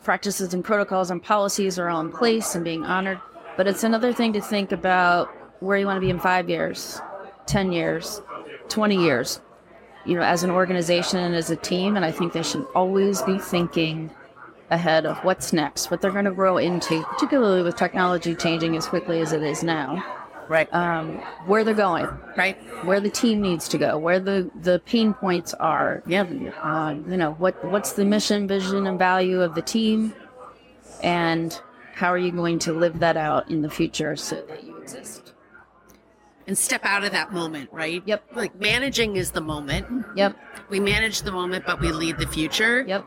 practices 0.03 0.53
and 0.53 0.65
protocols 0.65 1.11
and 1.11 1.23
policies 1.23 1.79
are 1.79 1.89
all 1.89 2.01
in 2.01 2.11
place 2.11 2.55
and 2.55 2.65
being 2.65 2.85
honored. 2.85 3.21
But 3.61 3.67
it's 3.67 3.85
another 3.85 4.15
thing 4.15 4.33
to 4.33 4.41
think 4.41 4.73
about 4.73 5.29
where 5.61 5.77
you 5.77 5.85
want 5.85 5.99
to 5.99 6.01
be 6.01 6.09
in 6.09 6.19
five 6.19 6.49
years, 6.49 6.99
10 7.45 7.73
years, 7.73 8.23
20 8.71 8.97
years, 8.97 9.43
you 10.07 10.17
know, 10.17 10.23
as 10.23 10.43
an 10.43 10.51
organization 10.51 11.19
and 11.19 11.35
as 11.35 11.51
a 11.51 11.57
team. 11.57 11.95
And 11.95 12.03
I 12.03 12.11
think 12.11 12.33
they 12.33 12.43
should 12.43 12.67
always 12.75 13.21
be 13.21 13.39
thinking 13.39 14.11
ahead 14.71 15.05
of 15.05 15.19
what's 15.25 15.53
next, 15.53 15.91
what 15.91 16.01
they're 16.01 16.11
going 16.11 16.25
to 16.25 16.31
grow 16.31 16.57
into, 16.57 17.03
particularly 17.03 17.63
with 17.63 17.77
technology 17.77 18.35
changing 18.35 18.79
as 18.79 18.87
quickly 18.87 19.21
as 19.21 19.35
it 19.35 19.43
is 19.43 19.63
now. 19.63 20.03
Right. 20.49 20.73
Um, 20.73 21.19
where 21.45 21.63
they're 21.63 21.75
going, 21.75 22.09
right. 22.39 22.57
where 22.87 22.99
the 22.99 23.11
team 23.11 23.43
needs 23.43 23.69
to 23.69 23.77
go, 23.77 23.99
where 23.99 24.21
the, 24.21 24.51
the 24.63 24.81
pain 24.87 25.13
points 25.13 25.53
are. 25.53 26.03
Yeah. 26.07 26.23
Uh, 26.63 26.95
you 27.07 27.19
know, 27.19 27.33
what 27.33 27.63
what's 27.63 27.93
the 27.93 28.07
mission, 28.07 28.49
vision, 28.49 28.87
and 28.87 28.99
value 28.99 29.43
of 29.43 29.55
the 29.55 29.61
team, 29.61 30.15
and 31.03 31.61
how 32.01 32.11
are 32.11 32.19
you 32.19 32.33
going 32.33 32.59
to 32.59 32.73
live 32.73 32.99
that 33.01 33.19
out 33.19 33.51
in 33.51 33.61
the 33.61 33.69
future 33.69 34.17
so 34.17 34.41
that 34.49 34.65
you 34.65 34.75
exist? 34.79 35.35
And 36.47 36.57
step 36.57 36.83
out 36.83 37.05
of 37.05 37.13
that 37.13 37.31
moment, 37.31 37.69
right? 37.73 38.03
Yep. 38.07 38.25
Like 38.35 38.59
managing 38.59 39.17
is 39.17 39.33
the 39.33 39.43
moment. 39.43 40.07
Yep. 40.17 40.35
We 40.71 40.81
manage 40.81 41.21
the 41.21 41.31
moment, 41.31 41.67
but 41.67 41.79
we 41.79 41.93
lead 41.93 42.17
the 42.17 42.27
future. 42.27 42.87
Yep. 42.89 43.05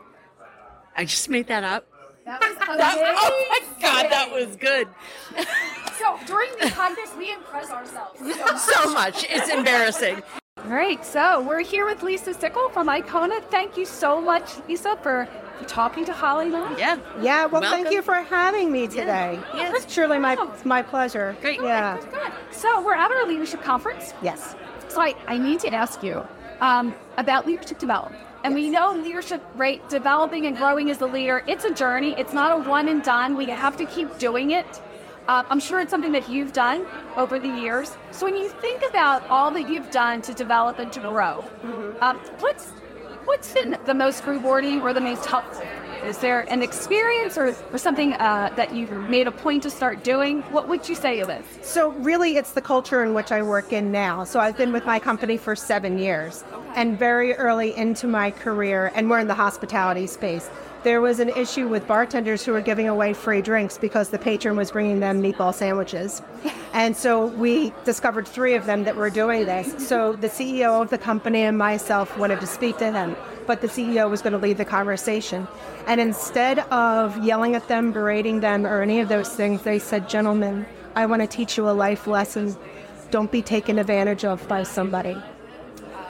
I 0.96 1.06
just 1.06 1.28
made 1.28 1.48
that 1.48 1.64
up. 1.64 1.88
That 2.24 2.40
was 2.40 2.56
oh 2.60 3.46
my 3.50 3.82
god, 3.82 4.12
that 4.12 4.30
was 4.30 4.54
good. 4.54 4.86
so 5.98 6.16
during 6.26 6.50
the 6.60 6.66
podcast, 6.66 7.18
we 7.18 7.32
impress 7.32 7.70
ourselves 7.70 8.20
so, 8.20 8.56
so 8.82 8.92
much. 8.92 9.26
It's 9.28 9.50
embarrassing. 9.50 10.22
All 10.58 10.70
right, 10.70 11.04
so 11.04 11.42
we're 11.42 11.64
here 11.64 11.84
with 11.84 12.04
Lisa 12.04 12.32
Stickle 12.32 12.68
from 12.68 12.86
Icona. 12.86 13.42
Thank 13.50 13.76
you 13.76 13.84
so 13.84 14.20
much, 14.20 14.52
Lisa, 14.68 14.96
for 15.02 15.28
talking 15.66 16.04
to 16.04 16.12
Holly 16.12 16.50
Long. 16.50 16.78
Yeah. 16.78 16.98
Yeah, 17.20 17.46
well, 17.46 17.60
Welcome. 17.60 17.70
thank 17.70 17.94
you 17.94 18.02
for 18.02 18.14
having 18.14 18.70
me 18.70 18.86
today. 18.86 19.38
Yeah. 19.54 19.56
Yes. 19.56 19.84
It's 19.84 19.94
truly 19.94 20.18
my, 20.18 20.36
my 20.64 20.82
pleasure. 20.82 21.36
Great. 21.40 21.60
Yeah. 21.60 21.98
Good, 21.98 22.10
good. 22.10 22.32
So 22.50 22.82
we're 22.82 22.94
at 22.94 23.10
our 23.10 23.26
leadership 23.26 23.62
conference. 23.62 24.14
Yes. 24.22 24.54
So 24.88 25.00
I, 25.00 25.14
I 25.26 25.38
need 25.38 25.60
to 25.60 25.72
ask 25.72 26.02
you 26.02 26.26
um, 26.60 26.94
about 27.16 27.46
leadership 27.46 27.78
development. 27.78 28.22
And 28.44 28.54
we 28.54 28.68
know 28.68 28.92
leadership, 28.92 29.42
right? 29.56 29.86
Developing 29.88 30.46
and 30.46 30.56
growing 30.56 30.90
as 30.90 31.00
a 31.00 31.06
leader, 31.06 31.42
it's 31.46 31.64
a 31.64 31.72
journey. 31.72 32.14
It's 32.18 32.34
not 32.34 32.52
a 32.52 32.68
one 32.68 32.88
and 32.88 33.02
done. 33.02 33.36
We 33.36 33.46
have 33.46 33.76
to 33.78 33.86
keep 33.86 34.18
doing 34.18 34.50
it. 34.50 34.82
Uh, 35.26 35.42
I'm 35.48 35.60
sure 35.60 35.80
it's 35.80 35.90
something 35.90 36.12
that 36.12 36.28
you've 36.28 36.52
done 36.52 36.86
over 37.16 37.38
the 37.38 37.48
years. 37.48 37.96
So 38.10 38.26
when 38.26 38.36
you 38.36 38.50
think 38.50 38.82
about 38.86 39.26
all 39.28 39.50
that 39.52 39.70
you've 39.70 39.90
done 39.90 40.20
to 40.22 40.34
develop 40.34 40.78
and 40.78 40.92
to 40.92 41.00
grow, 41.00 41.42
mm-hmm. 41.62 42.02
um, 42.02 42.18
what's 42.40 42.72
what's 43.24 43.52
been 43.52 43.78
the 43.86 43.94
most 43.94 44.24
rewarding 44.26 44.80
or 44.82 44.92
the 44.92 45.00
most 45.00 45.24
helpful? 45.26 45.66
Is 46.04 46.18
there 46.18 46.40
an 46.52 46.62
experience 46.62 47.38
or, 47.38 47.56
or 47.72 47.78
something 47.78 48.12
uh, 48.14 48.52
that 48.56 48.74
you've 48.74 48.92
made 49.08 49.26
a 49.26 49.32
point 49.32 49.62
to 49.62 49.70
start 49.70 50.04
doing? 50.04 50.42
What 50.52 50.68
would 50.68 50.86
you 50.88 50.94
say 50.94 51.20
it 51.20 51.30
is? 51.30 51.44
So 51.66 51.92
really, 51.92 52.36
it's 52.36 52.52
the 52.52 52.60
culture 52.60 53.02
in 53.02 53.14
which 53.14 53.32
I 53.32 53.42
work 53.42 53.72
in 53.72 53.90
now. 53.90 54.24
So 54.24 54.38
I've 54.38 54.56
been 54.56 54.72
with 54.72 54.84
my 54.84 54.98
company 54.98 55.38
for 55.38 55.56
seven 55.56 55.98
years, 55.98 56.44
and 56.74 56.98
very 56.98 57.34
early 57.34 57.74
into 57.74 58.06
my 58.06 58.30
career, 58.30 58.92
and 58.94 59.08
we're 59.08 59.20
in 59.20 59.28
the 59.28 59.34
hospitality 59.34 60.06
space 60.06 60.50
there 60.84 61.00
was 61.00 61.18
an 61.18 61.30
issue 61.30 61.66
with 61.66 61.86
bartenders 61.88 62.44
who 62.44 62.52
were 62.52 62.60
giving 62.60 62.88
away 62.88 63.14
free 63.14 63.40
drinks 63.40 63.78
because 63.78 64.10
the 64.10 64.18
patron 64.18 64.54
was 64.54 64.70
bringing 64.70 65.00
them 65.00 65.22
meatball 65.22 65.52
sandwiches. 65.52 66.20
And 66.74 66.94
so 66.94 67.26
we 67.26 67.72
discovered 67.84 68.28
three 68.28 68.54
of 68.54 68.66
them 68.66 68.84
that 68.84 68.94
were 68.94 69.08
doing 69.08 69.46
this. 69.46 69.88
So 69.88 70.12
the 70.12 70.28
CEO 70.28 70.82
of 70.82 70.90
the 70.90 70.98
company 70.98 71.40
and 71.42 71.56
myself 71.56 72.16
wanted 72.18 72.38
to 72.40 72.46
speak 72.46 72.76
to 72.78 72.90
them, 72.90 73.16
but 73.46 73.62
the 73.62 73.66
CEO 73.66 74.10
was 74.10 74.20
going 74.20 74.34
to 74.34 74.38
lead 74.38 74.58
the 74.58 74.64
conversation. 74.66 75.48
And 75.86 76.02
instead 76.02 76.58
of 76.58 77.24
yelling 77.24 77.54
at 77.54 77.66
them, 77.66 77.90
berating 77.90 78.40
them, 78.40 78.66
or 78.66 78.82
any 78.82 79.00
of 79.00 79.08
those 79.08 79.30
things, 79.30 79.62
they 79.62 79.78
said, 79.78 80.08
Gentlemen, 80.08 80.66
I 80.94 81.06
want 81.06 81.22
to 81.22 81.28
teach 81.28 81.56
you 81.56 81.68
a 81.68 81.72
life 81.72 82.06
lesson. 82.06 82.54
Don't 83.10 83.32
be 83.32 83.40
taken 83.40 83.78
advantage 83.78 84.24
of 84.24 84.46
by 84.48 84.64
somebody. 84.64 85.16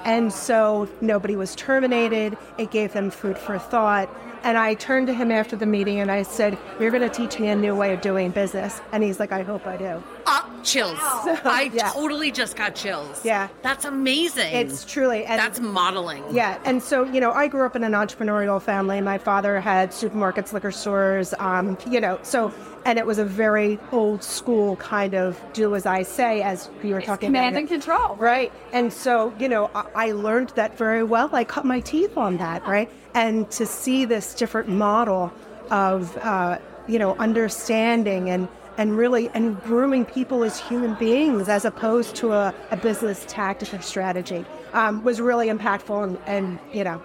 And 0.05 0.33
so 0.33 0.89
nobody 1.01 1.37
was 1.37 1.55
terminated. 1.55 2.37
It 2.59 2.73
gave 2.73 2.93
them 2.93 3.11
food 3.11 3.39
for 3.39 3.59
thought. 3.59 4.11
And 4.45 4.59
I 4.59 4.75
turned 4.75 5.07
to 5.07 5.15
him 5.15 5.33
after 5.33 5.57
the 5.57 5.65
meeting 5.65 6.01
and 6.01 6.11
I 6.11 6.23
said, 6.23 6.59
You're 6.79 6.91
going 6.91 7.09
to 7.09 7.09
teach 7.09 7.41
me 7.41 7.49
a 7.49 7.57
new 7.57 7.75
way 7.75 7.95
of 7.95 8.03
doing 8.03 8.31
business. 8.31 8.83
And 8.93 9.03
he's 9.03 9.19
like, 9.19 9.33
I 9.33 9.43
hope 9.43 9.67
I 9.67 9.79
do. 9.79 10.03
Uh, 10.27 10.63
chills. 10.63 10.99
So, 10.99 11.39
I 11.45 11.71
yeah. 11.73 11.91
totally 11.91 12.31
just 12.31 12.57
got 12.57 12.75
chills. 12.75 13.25
Yeah. 13.25 13.49
That's 13.63 13.85
amazing. 13.85 14.53
It's 14.55 14.85
truly. 14.85 15.25
And 15.25 15.39
That's 15.39 15.61
modeling. 15.61 16.25
Yeah. 16.31 16.59
And 16.65 16.83
so, 16.83 17.05
you 17.05 17.21
know, 17.21 17.33
I 17.33 17.49
grew 17.49 17.67
up 17.67 17.77
in 17.77 17.85
an 17.85 17.93
entrepreneurial 17.93 18.61
family. 18.61 19.01
My 19.01 19.19
father 19.19 19.61
had 19.61 19.91
supermarkets, 19.91 20.53
liquor 20.53 20.71
stores, 20.73 21.35
um, 21.39 21.77
you 21.89 22.01
know, 22.01 22.19
so, 22.23 22.53
and 22.87 22.99
it 22.99 23.07
was 23.07 23.19
a 23.19 23.25
very 23.25 23.79
old 23.93 24.23
school 24.23 24.77
kind 24.77 25.15
of 25.15 25.41
do 25.53 25.75
as 25.75 25.87
I 25.87 26.03
say, 26.03 26.43
as 26.43 26.69
you 26.83 26.95
were 26.95 27.01
talking 27.03 27.29
Command 27.29 27.57
about. 27.57 27.61
and 27.61 27.69
control. 27.69 28.17
Right. 28.17 28.53
And 28.73 28.93
so, 28.93 29.35
you 29.39 29.49
know, 29.49 29.71
I, 29.75 30.09
I 30.09 30.13
learned 30.13 30.51
that 30.51 30.77
very 30.77 31.03
well. 31.03 31.29
I 31.33 31.45
cut 31.45 31.65
my 31.65 31.81
teeth 31.81 32.17
on 32.17 32.37
that, 32.39 32.67
right? 32.67 32.91
and 33.15 33.49
to 33.53 33.65
see 33.65 34.05
this 34.05 34.35
different 34.35 34.69
model 34.69 35.33
of 35.71 36.17
uh, 36.19 36.59
you 36.89 36.99
know 36.99 37.15
understanding 37.17 38.29
and 38.29 38.49
and 38.77 38.97
really 38.97 39.29
and 39.31 39.61
grooming 39.63 40.05
people 40.05 40.45
as 40.45 40.59
human 40.61 40.95
beings 40.95 41.49
as 41.49 41.65
opposed 41.65 42.15
to 42.17 42.33
a, 42.33 42.55
a 42.71 42.77
business 42.77 43.25
tactic 43.29 43.73
or 43.73 43.81
strategy 43.81 44.45
um, 44.73 45.03
was 45.05 45.21
really 45.21 45.49
impactful 45.49 46.03
and, 46.05 46.19
and 46.27 46.59
you 46.73 46.85
know 46.85 47.01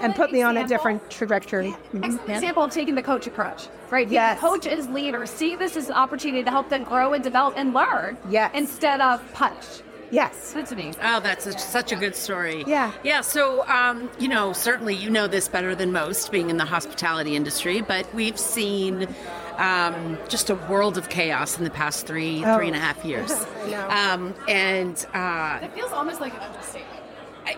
and 0.00 0.14
put 0.14 0.30
me 0.30 0.40
example, 0.40 0.44
on 0.44 0.56
a 0.56 0.68
different 0.68 1.10
trajectory. 1.10 1.74
Excellent 1.94 2.28
yeah. 2.28 2.34
example 2.34 2.62
of 2.64 2.70
taking 2.70 2.94
the 2.94 3.02
coach 3.02 3.26
approach, 3.26 3.68
right? 3.90 4.08
Yes. 4.08 4.38
Coach 4.40 4.66
as 4.66 4.88
leader. 4.88 5.24
see 5.26 5.56
this 5.56 5.76
as 5.76 5.88
an 5.88 5.94
opportunity 5.94 6.42
to 6.44 6.50
help 6.50 6.68
them 6.68 6.84
grow 6.84 7.14
and 7.14 7.24
develop 7.24 7.54
and 7.56 7.72
learn. 7.72 8.18
Yes. 8.28 8.50
Instead 8.54 9.00
of 9.00 9.22
punish. 9.32 9.82
Yes. 10.10 10.52
That's 10.52 10.74
me. 10.74 10.92
Oh, 11.02 11.20
that's 11.20 11.46
a, 11.46 11.58
such 11.58 11.92
a 11.92 11.96
good 11.96 12.16
story. 12.16 12.64
Yeah. 12.66 12.92
Yeah. 13.04 13.20
So, 13.20 13.66
um, 13.68 14.10
you 14.18 14.28
know, 14.28 14.52
certainly 14.52 14.94
you 14.94 15.10
know 15.10 15.26
this 15.26 15.48
better 15.48 15.74
than 15.74 15.92
most, 15.92 16.32
being 16.32 16.48
in 16.50 16.56
the 16.56 16.64
hospitality 16.64 17.36
industry, 17.36 17.82
but 17.82 18.12
we've 18.14 18.38
seen 18.38 19.06
um, 19.58 20.16
just 20.28 20.50
a 20.50 20.54
world 20.54 20.96
of 20.96 21.08
chaos 21.08 21.58
in 21.58 21.64
the 21.64 21.70
past 21.70 22.06
three, 22.06 22.44
oh. 22.44 22.56
three 22.56 22.68
and 22.68 22.76
a 22.76 22.80
half 22.80 23.04
years. 23.04 23.32
um, 23.88 24.34
and 24.48 25.06
uh, 25.12 25.58
it 25.62 25.74
feels 25.74 25.92
almost 25.92 26.20
like 26.20 26.32
an 26.34 26.40
understatement. 26.40 26.94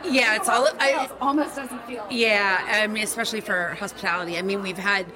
Yeah, 0.05 0.37
it's 0.37 0.49
all. 0.49 0.69
I, 0.79 1.11
almost 1.21 1.57
doesn't 1.57 1.85
feel. 1.87 2.07
Yeah, 2.11 2.65
I 2.65 2.87
mean, 2.87 3.03
especially 3.03 3.41
for 3.41 3.75
hospitality. 3.75 4.39
I 4.39 4.43
mean, 4.43 4.63
we've 4.63 4.79
had 4.79 5.07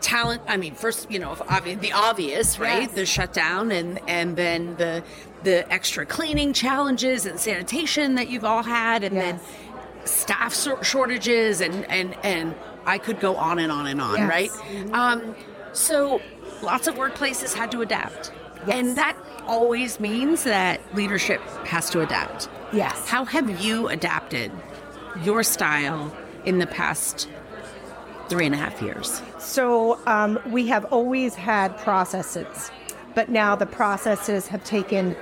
talent 0.00 0.40
i 0.48 0.56
mean 0.56 0.74
first 0.74 1.10
you 1.10 1.18
know 1.18 1.34
the 1.34 1.92
obvious 1.94 2.58
right 2.58 2.84
yes. 2.84 2.92
the 2.92 3.04
shutdown 3.04 3.70
and 3.70 4.00
and 4.08 4.34
then 4.34 4.74
the 4.76 5.04
the 5.42 5.70
extra 5.70 6.06
cleaning 6.06 6.54
challenges 6.54 7.26
and 7.26 7.38
sanitation 7.38 8.14
that 8.14 8.30
you've 8.30 8.44
all 8.44 8.62
had 8.62 9.04
and 9.04 9.14
yes. 9.14 9.40
then 9.42 10.06
staff 10.06 10.82
shortages 10.82 11.60
and 11.60 11.84
and 11.90 12.16
and 12.22 12.54
i 12.86 12.96
could 12.96 13.20
go 13.20 13.36
on 13.36 13.58
and 13.58 13.70
on 13.70 13.86
and 13.86 14.00
on 14.00 14.16
yes. 14.16 14.28
right 14.28 14.50
mm-hmm. 14.50 14.94
um, 14.94 15.34
so 15.72 16.20
lots 16.62 16.86
of 16.86 16.94
workplaces 16.96 17.54
had 17.54 17.70
to 17.70 17.80
adapt 17.82 18.32
and 18.70 18.96
that 18.96 19.16
always 19.46 19.98
means 19.98 20.44
that 20.44 20.80
leadership 20.94 21.40
has 21.66 21.88
to 21.90 22.00
adapt 22.00 22.48
yes 22.72 23.08
how 23.08 23.24
have 23.24 23.64
you 23.64 23.88
adapted 23.88 24.52
your 25.22 25.42
style 25.42 26.14
in 26.44 26.58
the 26.58 26.66
past 26.66 27.28
three 28.30 28.46
and 28.46 28.54
a 28.54 28.58
half 28.58 28.80
years? 28.80 29.20
So 29.38 29.98
um, 30.06 30.38
we 30.46 30.68
have 30.68 30.86
always 30.86 31.34
had 31.34 31.76
processes, 31.78 32.70
but 33.14 33.28
now 33.28 33.56
the 33.56 33.66
processes 33.66 34.46
have 34.46 34.64
taken 34.64 35.16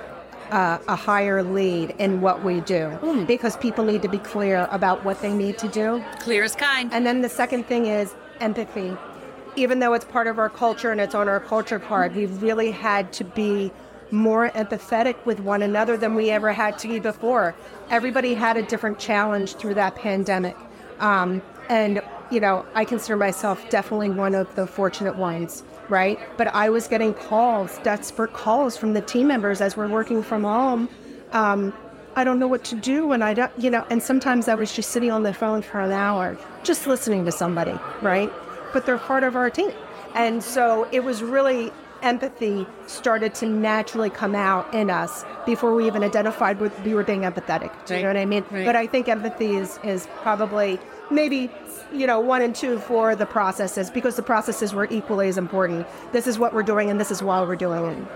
uh, 0.51 0.77
a 0.87 0.95
higher 0.95 1.43
lead 1.43 1.95
in 1.99 2.21
what 2.21 2.43
we 2.43 2.61
do 2.61 2.97
mm. 3.01 3.27
because 3.27 3.57
people 3.57 3.83
need 3.83 4.01
to 4.03 4.07
be 4.07 4.19
clear 4.19 4.67
about 4.71 5.03
what 5.03 5.21
they 5.21 5.33
need 5.33 5.57
to 5.57 5.67
do. 5.67 6.03
Clear 6.19 6.43
as 6.43 6.55
kind. 6.55 6.93
And 6.93 7.05
then 7.05 7.21
the 7.21 7.29
second 7.29 7.65
thing 7.65 7.87
is 7.87 8.13
empathy. 8.39 8.95
Even 9.55 9.79
though 9.79 9.93
it's 9.93 10.05
part 10.05 10.27
of 10.27 10.39
our 10.39 10.49
culture 10.49 10.91
and 10.91 11.01
it's 11.01 11.15
on 11.15 11.27
our 11.27 11.39
culture 11.39 11.79
card, 11.79 12.15
we've 12.15 12.41
really 12.41 12.71
had 12.71 13.11
to 13.13 13.23
be 13.23 13.71
more 14.11 14.49
empathetic 14.51 15.23
with 15.25 15.39
one 15.39 15.61
another 15.61 15.95
than 15.97 16.15
we 16.15 16.29
ever 16.29 16.51
had 16.51 16.79
to 16.79 16.87
be 16.87 16.99
before. 16.99 17.55
Everybody 17.89 18.33
had 18.33 18.57
a 18.57 18.63
different 18.63 18.99
challenge 18.99 19.55
through 19.55 19.75
that 19.75 19.95
pandemic. 19.95 20.55
Um, 20.99 21.41
and 21.69 22.01
you 22.31 22.39
know, 22.39 22.65
I 22.75 22.85
consider 22.85 23.17
myself 23.17 23.67
definitely 23.69 24.11
one 24.11 24.35
of 24.35 24.53
the 24.55 24.67
fortunate 24.67 25.15
ones, 25.15 25.63
right? 25.89 26.19
But 26.37 26.47
I 26.47 26.69
was 26.69 26.87
getting 26.87 27.13
calls, 27.13 27.79
desperate 27.79 28.33
calls 28.33 28.77
from 28.77 28.93
the 28.93 29.01
team 29.01 29.27
members 29.27 29.61
as 29.61 29.75
we're 29.75 29.87
working 29.87 30.21
from 30.21 30.43
home. 30.43 30.89
Um, 31.31 31.73
I 32.15 32.23
don't 32.23 32.39
know 32.39 32.47
what 32.47 32.63
to 32.65 32.75
do, 32.75 33.11
and 33.11 33.23
I 33.23 33.33
don't, 33.33 33.51
you 33.57 33.69
know, 33.69 33.85
and 33.89 34.01
sometimes 34.01 34.47
I 34.47 34.55
was 34.55 34.73
just 34.73 34.91
sitting 34.91 35.11
on 35.11 35.23
the 35.23 35.33
phone 35.33 35.61
for 35.61 35.79
an 35.79 35.91
hour, 35.91 36.37
just 36.63 36.85
listening 36.85 37.25
to 37.25 37.31
somebody, 37.31 37.73
right? 38.01 38.31
But 38.73 38.85
they're 38.85 38.97
part 38.97 39.23
of 39.23 39.35
our 39.35 39.49
team, 39.49 39.71
and 40.13 40.43
so 40.43 40.87
it 40.91 41.03
was 41.03 41.23
really 41.23 41.71
empathy 42.01 42.65
started 42.87 43.35
to 43.35 43.45
naturally 43.45 44.09
come 44.09 44.35
out 44.35 44.73
in 44.73 44.89
us 44.89 45.25
before 45.45 45.73
we 45.73 45.85
even 45.87 46.03
identified 46.03 46.59
what 46.59 46.83
we 46.83 46.93
were 46.93 47.03
being 47.03 47.21
empathetic. 47.21 47.71
Do 47.85 47.95
you 47.95 48.03
know 48.03 48.09
what 48.09 48.17
I 48.17 48.25
mean? 48.25 48.45
Right. 48.49 48.65
But 48.65 48.75
I 48.75 48.87
think 48.87 49.07
empathy 49.09 49.55
is, 49.55 49.79
is 49.83 50.07
probably 50.21 50.79
maybe 51.11 51.51
you 51.91 52.05
know 52.05 52.19
one 52.19 52.41
and 52.41 52.55
two 52.55 52.79
for 52.79 53.15
the 53.15 53.25
processes 53.25 53.89
because 53.89 54.15
the 54.15 54.23
processes 54.23 54.73
were 54.73 54.87
equally 54.89 55.27
as 55.27 55.37
important. 55.37 55.87
This 56.11 56.27
is 56.27 56.37
what 56.37 56.53
we're 56.53 56.63
doing 56.63 56.89
and 56.89 56.99
this 56.99 57.11
is 57.11 57.23
why 57.23 57.41
we're 57.41 57.55
doing 57.55 57.83
it. 57.83 58.07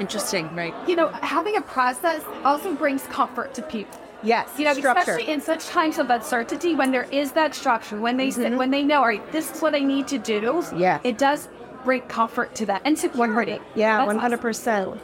Interesting, 0.00 0.54
right? 0.54 0.74
You 0.88 0.96
know, 0.96 1.08
having 1.08 1.56
a 1.56 1.60
process 1.60 2.22
also 2.44 2.74
brings 2.74 3.02
comfort 3.04 3.52
to 3.54 3.62
people. 3.62 3.98
Yes, 4.22 4.48
You 4.58 4.64
know, 4.64 4.74
structure. 4.74 5.00
especially 5.12 5.32
in 5.32 5.40
such 5.40 5.66
times 5.66 5.98
of 5.98 6.10
uncertainty, 6.10 6.74
when 6.74 6.90
there 6.90 7.06
is 7.12 7.32
that 7.32 7.54
structure, 7.54 8.00
when 8.00 8.16
they 8.16 8.30
say, 8.30 8.54
when 8.54 8.70
they 8.70 8.82
know, 8.82 8.98
all 9.00 9.06
right, 9.06 9.32
this 9.32 9.50
is 9.54 9.60
what 9.62 9.74
I 9.74 9.78
need 9.80 10.08
to 10.08 10.18
do. 10.18 10.64
Yeah. 10.76 10.98
it 11.04 11.18
does 11.18 11.48
bring 11.84 12.02
comfort 12.02 12.54
to 12.56 12.66
that 12.66 12.82
and 12.84 12.98
security. 12.98 13.60
yeah, 13.76 14.04
one 14.04 14.18
hundred 14.18 14.40
percent. 14.40 15.00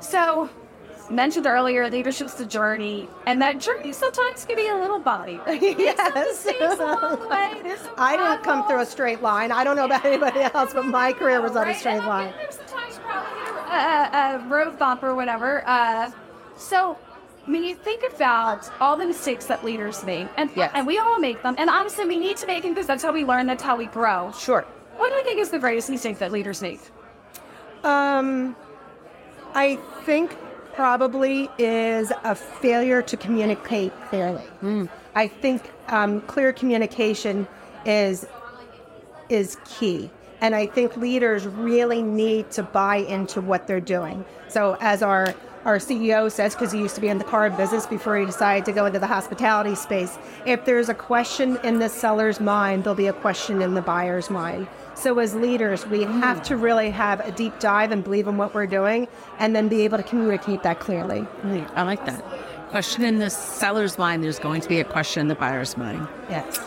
So, 0.00 0.50
mentioned 1.08 1.46
earlier, 1.46 1.88
leadership's 1.90 2.34
the 2.34 2.44
journey, 2.44 3.08
and 3.26 3.40
that 3.40 3.58
journey 3.58 3.92
sometimes 3.92 4.44
can 4.44 4.56
be 4.56 4.66
a 4.68 4.74
little 4.74 4.98
bumpy. 4.98 5.38
Yes. 5.78 6.44
Along 6.46 7.20
the 7.20 7.26
way. 7.30 7.76
I 7.98 8.16
didn't 8.16 8.42
come 8.44 8.66
through 8.66 8.80
a 8.80 8.86
straight 8.86 9.22
line. 9.22 9.52
I 9.52 9.62
don't 9.62 9.76
know 9.76 9.84
about 9.84 10.04
anybody 10.04 10.40
else, 10.40 10.72
but 10.74 10.86
my 10.86 11.12
career 11.18 11.40
was 11.40 11.54
on 11.54 11.68
a 11.68 11.74
straight 11.74 11.98
And 11.98 12.06
line. 12.06 12.32
Sometimes 12.50 12.98
probably 12.98 13.30
a, 13.70 13.74
a, 13.74 14.44
a 14.44 14.48
road 14.48 14.78
bump 14.78 15.02
or 15.04 15.14
whatever. 15.14 15.62
Uh, 15.66 16.10
so, 16.56 16.98
when 17.46 17.64
you 17.64 17.74
think 17.74 18.02
about 18.14 18.70
all 18.80 18.96
the 18.96 19.06
mistakes 19.06 19.46
that 19.46 19.64
leaders 19.64 20.04
make, 20.04 20.28
and 20.36 20.50
Yes. 20.54 20.70
and 20.74 20.86
we 20.86 20.98
all 20.98 21.18
make 21.18 21.42
them, 21.42 21.54
and 21.58 21.68
honestly, 21.70 22.04
we 22.06 22.16
need 22.16 22.36
to 22.38 22.46
make 22.46 22.62
them 22.62 22.72
because 22.74 22.86
that's 22.86 23.02
how 23.02 23.12
we 23.12 23.24
learn, 23.24 23.46
that's 23.46 23.62
how 23.62 23.76
we 23.76 23.86
grow. 23.86 24.32
Sure. 24.38 24.64
What 24.96 25.10
do 25.10 25.16
you 25.16 25.24
think 25.24 25.40
is 25.40 25.50
the 25.50 25.58
greatest 25.58 25.88
mistake 25.90 26.18
that 26.18 26.30
leaders 26.32 26.60
make? 26.62 26.80
Um, 27.84 28.54
I 29.54 29.76
think 30.04 30.36
probably 30.74 31.48
is 31.58 32.12
a 32.24 32.34
failure 32.34 33.02
to 33.02 33.16
communicate 33.16 33.92
clearly. 34.08 34.44
I 35.14 35.26
think 35.26 35.70
um, 35.88 36.20
clear 36.22 36.52
communication 36.52 37.48
is 37.84 38.26
is 39.28 39.56
key, 39.64 40.10
and 40.40 40.54
I 40.54 40.66
think 40.66 40.96
leaders 40.96 41.46
really 41.46 42.02
need 42.02 42.50
to 42.52 42.62
buy 42.62 42.96
into 42.96 43.40
what 43.40 43.66
they're 43.66 43.80
doing. 43.80 44.24
So, 44.48 44.76
as 44.80 45.02
our 45.02 45.34
our 45.64 45.78
CEO 45.78 46.30
says, 46.30 46.54
because 46.54 46.72
he 46.72 46.78
used 46.78 46.94
to 46.94 47.00
be 47.00 47.08
in 47.08 47.18
the 47.18 47.24
car 47.24 47.50
business 47.50 47.86
before 47.86 48.18
he 48.18 48.24
decided 48.24 48.64
to 48.64 48.72
go 48.72 48.86
into 48.86 48.98
the 48.98 49.06
hospitality 49.06 49.74
space, 49.74 50.18
if 50.46 50.64
there's 50.64 50.88
a 50.88 50.94
question 50.94 51.58
in 51.62 51.78
the 51.78 51.88
seller's 51.88 52.40
mind, 52.40 52.84
there'll 52.84 52.94
be 52.94 53.06
a 53.06 53.12
question 53.12 53.62
in 53.62 53.74
the 53.74 53.82
buyer's 53.82 54.30
mind. 54.30 54.66
So, 54.94 55.18
as 55.18 55.34
leaders, 55.34 55.86
we 55.86 56.04
hmm. 56.04 56.20
have 56.20 56.42
to 56.44 56.56
really 56.56 56.90
have 56.90 57.20
a 57.20 57.32
deep 57.32 57.58
dive 57.58 57.90
and 57.90 58.04
believe 58.04 58.26
in 58.26 58.36
what 58.36 58.54
we're 58.54 58.66
doing, 58.66 59.08
and 59.38 59.56
then 59.56 59.68
be 59.68 59.82
able 59.82 59.96
to 59.96 60.04
communicate 60.04 60.62
that 60.62 60.80
clearly. 60.80 61.26
I 61.74 61.84
like 61.84 62.04
that. 62.04 62.22
Question 62.68 63.04
in 63.04 63.18
the 63.18 63.30
seller's 63.30 63.96
mind, 63.96 64.22
there's 64.22 64.38
going 64.38 64.60
to 64.60 64.68
be 64.68 64.78
a 64.78 64.84
question 64.84 65.22
in 65.22 65.28
the 65.28 65.34
buyer's 65.34 65.76
mind. 65.76 66.06
Yes. 66.28 66.60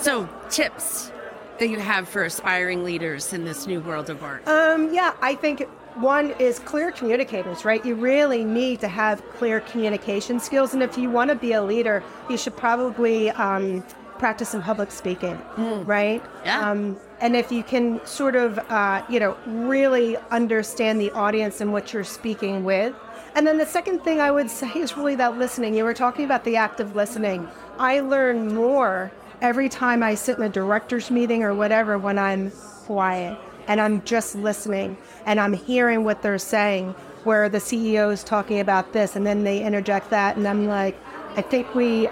So, 0.00 0.28
tips 0.50 1.11
that 1.58 1.68
you 1.68 1.78
have 1.78 2.08
for 2.08 2.24
aspiring 2.24 2.84
leaders 2.84 3.32
in 3.32 3.44
this 3.44 3.66
new 3.66 3.80
world 3.80 4.10
of 4.10 4.20
work. 4.22 4.46
Um, 4.46 4.92
yeah, 4.92 5.14
I 5.20 5.34
think 5.34 5.68
one 5.94 6.30
is 6.38 6.58
clear 6.58 6.90
communicators, 6.90 7.64
right? 7.64 7.84
You 7.84 7.94
really 7.94 8.44
need 8.44 8.80
to 8.80 8.88
have 8.88 9.22
clear 9.32 9.60
communication 9.60 10.40
skills. 10.40 10.74
And 10.74 10.82
if 10.82 10.96
you 10.96 11.10
want 11.10 11.30
to 11.30 11.34
be 11.34 11.52
a 11.52 11.62
leader, 11.62 12.02
you 12.30 12.36
should 12.36 12.56
probably 12.56 13.30
um, 13.32 13.84
practice 14.18 14.50
some 14.50 14.62
public 14.62 14.90
speaking, 14.90 15.36
right? 15.84 16.22
Yeah. 16.44 16.70
Um, 16.70 16.96
and 17.20 17.36
if 17.36 17.52
you 17.52 17.62
can 17.62 18.04
sort 18.06 18.36
of, 18.36 18.58
uh, 18.70 19.02
you 19.08 19.20
know, 19.20 19.36
really 19.46 20.16
understand 20.30 21.00
the 21.00 21.10
audience 21.10 21.60
and 21.60 21.72
what 21.72 21.92
you're 21.92 22.04
speaking 22.04 22.64
with. 22.64 22.94
And 23.34 23.46
then 23.46 23.58
the 23.58 23.66
second 23.66 24.00
thing 24.00 24.20
I 24.20 24.30
would 24.30 24.50
say 24.60 24.68
is 24.74 24.96
really 24.96 25.16
that 25.16 25.38
listening. 25.38 25.74
You 25.74 25.84
were 25.84 25.94
talking 25.94 26.24
about 26.24 26.44
the 26.44 26.56
act 26.56 26.80
of 26.80 26.94
listening. 26.96 27.48
I 27.78 28.00
learn 28.00 28.54
more 28.54 29.10
every 29.42 29.68
time 29.68 30.04
I 30.04 30.14
sit 30.14 30.38
in 30.38 30.44
a 30.44 30.48
director's 30.48 31.10
meeting 31.10 31.42
or 31.42 31.52
whatever 31.52 31.98
when 31.98 32.16
I'm 32.16 32.52
quiet 32.86 33.36
and 33.66 33.80
I'm 33.80 34.02
just 34.04 34.36
listening 34.36 34.96
and 35.26 35.38
I'm 35.38 35.52
hearing 35.52 36.04
what 36.04 36.22
they're 36.22 36.38
saying, 36.38 36.94
where 37.24 37.48
the 37.48 37.58
CEO 37.58 38.12
is 38.12 38.24
talking 38.24 38.60
about 38.60 38.92
this 38.92 39.16
and 39.16 39.26
then 39.26 39.42
they 39.44 39.62
interject 39.62 40.10
that, 40.10 40.36
and 40.36 40.46
I'm 40.46 40.66
like, 40.66 40.96
I 41.36 41.42
think 41.42 41.74
we, 41.74 42.08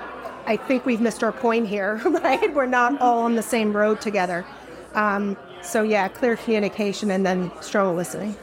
I 0.46 0.56
think 0.56 0.84
we've 0.84 1.00
missed 1.00 1.22
our 1.22 1.32
point 1.32 1.68
here, 1.68 1.96
right? 2.04 2.52
We're 2.52 2.66
not 2.66 3.00
all 3.00 3.20
on 3.20 3.36
the 3.36 3.42
same 3.42 3.76
road 3.76 4.00
together. 4.00 4.44
Um, 4.94 5.36
so 5.62 5.82
yeah, 5.82 6.08
clear 6.08 6.36
communication 6.36 7.10
and 7.12 7.24
then 7.24 7.52
strong 7.60 7.96
listening. 7.96 8.36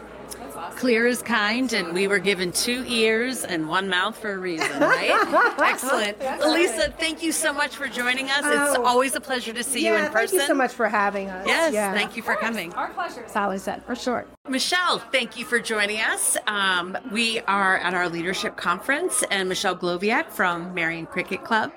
Clear 0.78 1.08
is 1.08 1.24
kind, 1.24 1.74
and 1.74 1.92
we 1.92 2.08
were 2.08 2.20
given 2.20 2.52
two 2.52 2.86
ears 2.88 3.44
and 3.44 3.68
one 3.68 3.90
mouth 3.90 4.16
for 4.16 4.34
a 4.34 4.38
reason, 4.38 4.80
right? 4.80 5.56
Excellent. 5.60 6.18
Elisa, 6.44 6.92
thank 7.00 7.24
you 7.24 7.32
so 7.32 7.52
much 7.52 7.76
for 7.76 7.88
joining 7.88 8.30
us. 8.30 8.42
It's 8.46 8.78
Oh. 8.78 8.84
always 8.86 9.16
a 9.16 9.20
pleasure 9.20 9.54
to 9.54 9.64
see 9.64 9.88
you 9.88 9.96
in 9.96 10.12
person. 10.12 10.38
thank 10.38 10.42
you 10.44 10.48
so 10.48 10.54
much 10.54 10.72
for 10.72 10.88
having 10.88 11.30
us. 11.30 11.48
Yes, 11.48 11.74
yeah. 11.74 11.94
thank 11.94 12.16
you 12.16 12.22
for 12.22 12.36
coming. 12.36 12.72
Our 12.76 12.90
pleasure, 12.90 13.24
Sally 13.26 13.58
said, 13.58 13.84
for 13.86 13.96
sure. 13.96 14.28
Michelle, 14.48 15.00
thank 15.00 15.36
you 15.36 15.46
for 15.46 15.60
joining 15.60 16.00
us. 16.00 16.38
Um, 16.46 16.96
we 17.12 17.40
are 17.42 17.78
at 17.80 17.96
our 17.96 18.08
leadership 18.08 18.56
conference, 18.56 19.24
and 19.32 19.50
Michelle 19.50 19.76
Gloviak 19.76 20.30
from 20.30 20.76
Merion 20.76 21.08
Cricket 21.08 21.44
Club 21.44 21.72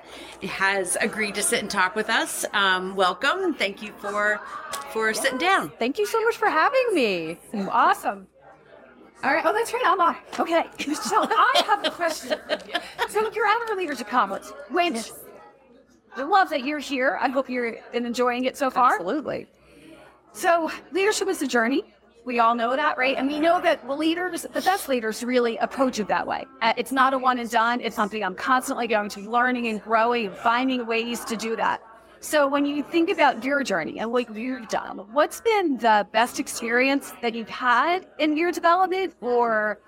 has 0.47 0.99
agreed 1.01 1.35
to 1.37 1.43
sit 1.43 1.61
and 1.61 1.71
talk 1.71 1.97
with 1.97 2.11
us. 2.11 2.45
Um, 2.53 2.95
welcome. 2.97 3.45
And 3.45 3.59
thank 3.59 3.83
you 3.83 3.93
for 3.99 4.41
for 4.93 5.15
sitting 5.15 5.39
down. 5.39 5.73
Thank 5.79 5.99
you 5.99 6.05
so 6.07 6.23
much 6.23 6.37
for 6.37 6.49
having 6.51 6.85
me. 6.93 7.39
Awesome. 7.71 8.27
All 9.23 9.33
right. 9.35 9.45
Oh, 9.45 9.53
that's 9.53 9.73
right. 9.73 9.83
I'm 9.87 10.01
on. 10.01 10.17
Okay. 10.39 10.65
So 10.95 11.23
I 11.29 11.63
have 11.67 11.85
a 11.85 11.91
question. 11.91 12.39
So 13.09 13.31
you're 13.33 13.47
at 13.47 13.69
our 13.71 13.77
leadership 13.77 14.09
conference, 14.09 14.53
which 14.71 15.11
I 16.17 16.23
love 16.23 16.49
that 16.51 16.65
you're 16.65 16.79
here. 16.79 17.19
I 17.21 17.29
hope 17.29 17.49
you're 17.49 17.77
been 17.93 18.07
enjoying 18.07 18.45
it 18.45 18.57
so 18.57 18.71
far. 18.71 18.95
Absolutely. 18.95 19.47
So 20.33 20.71
leadership 20.93 21.29
is 21.29 21.43
a 21.43 21.47
journey. 21.47 21.83
We 22.25 22.39
all 22.39 22.55
know 22.55 22.77
that, 22.77 22.99
right? 22.99 23.17
And 23.17 23.27
we 23.29 23.41
know 23.41 23.61
that 23.61 23.87
the 23.87 23.95
leaders, 23.95 24.43
the 24.43 24.61
best 24.61 24.89
leaders, 24.89 25.25
really 25.25 25.57
approach 25.59 25.99
it 25.99 26.09
that 26.09 26.27
way. 26.27 26.47
Uh, 26.63 26.75
It's 26.77 26.93
not 26.93 27.15
a 27.15 27.19
one 27.19 27.39
and 27.39 27.51
done. 27.51 27.81
It's 27.81 27.97
something 27.97 28.23
I'm 28.23 28.35
constantly 28.35 28.87
going 28.87 29.09
to 29.09 29.21
be 29.21 29.27
learning 29.27 29.69
and 29.69 29.83
growing 29.83 30.27
and 30.27 30.37
finding 30.37 30.87
ways 30.87 31.25
to 31.25 31.37
do 31.37 31.57
that. 31.57 31.81
So 32.23 32.47
when 32.47 32.67
you 32.67 32.83
think 32.83 33.09
about 33.09 33.43
your 33.43 33.65
journey 33.65 33.99
and 33.99 34.13
what 34.13 34.35
you've 34.37 34.69
done, 34.69 34.99
what's 35.13 35.41
been 35.41 35.79
the 35.79 36.07
best 36.13 36.39
experience 36.39 37.15
that 37.23 37.35
you've 37.35 37.49
had 37.49 38.07
in 38.19 38.37
your 38.37 38.53
development, 38.53 39.15
or 39.23 39.81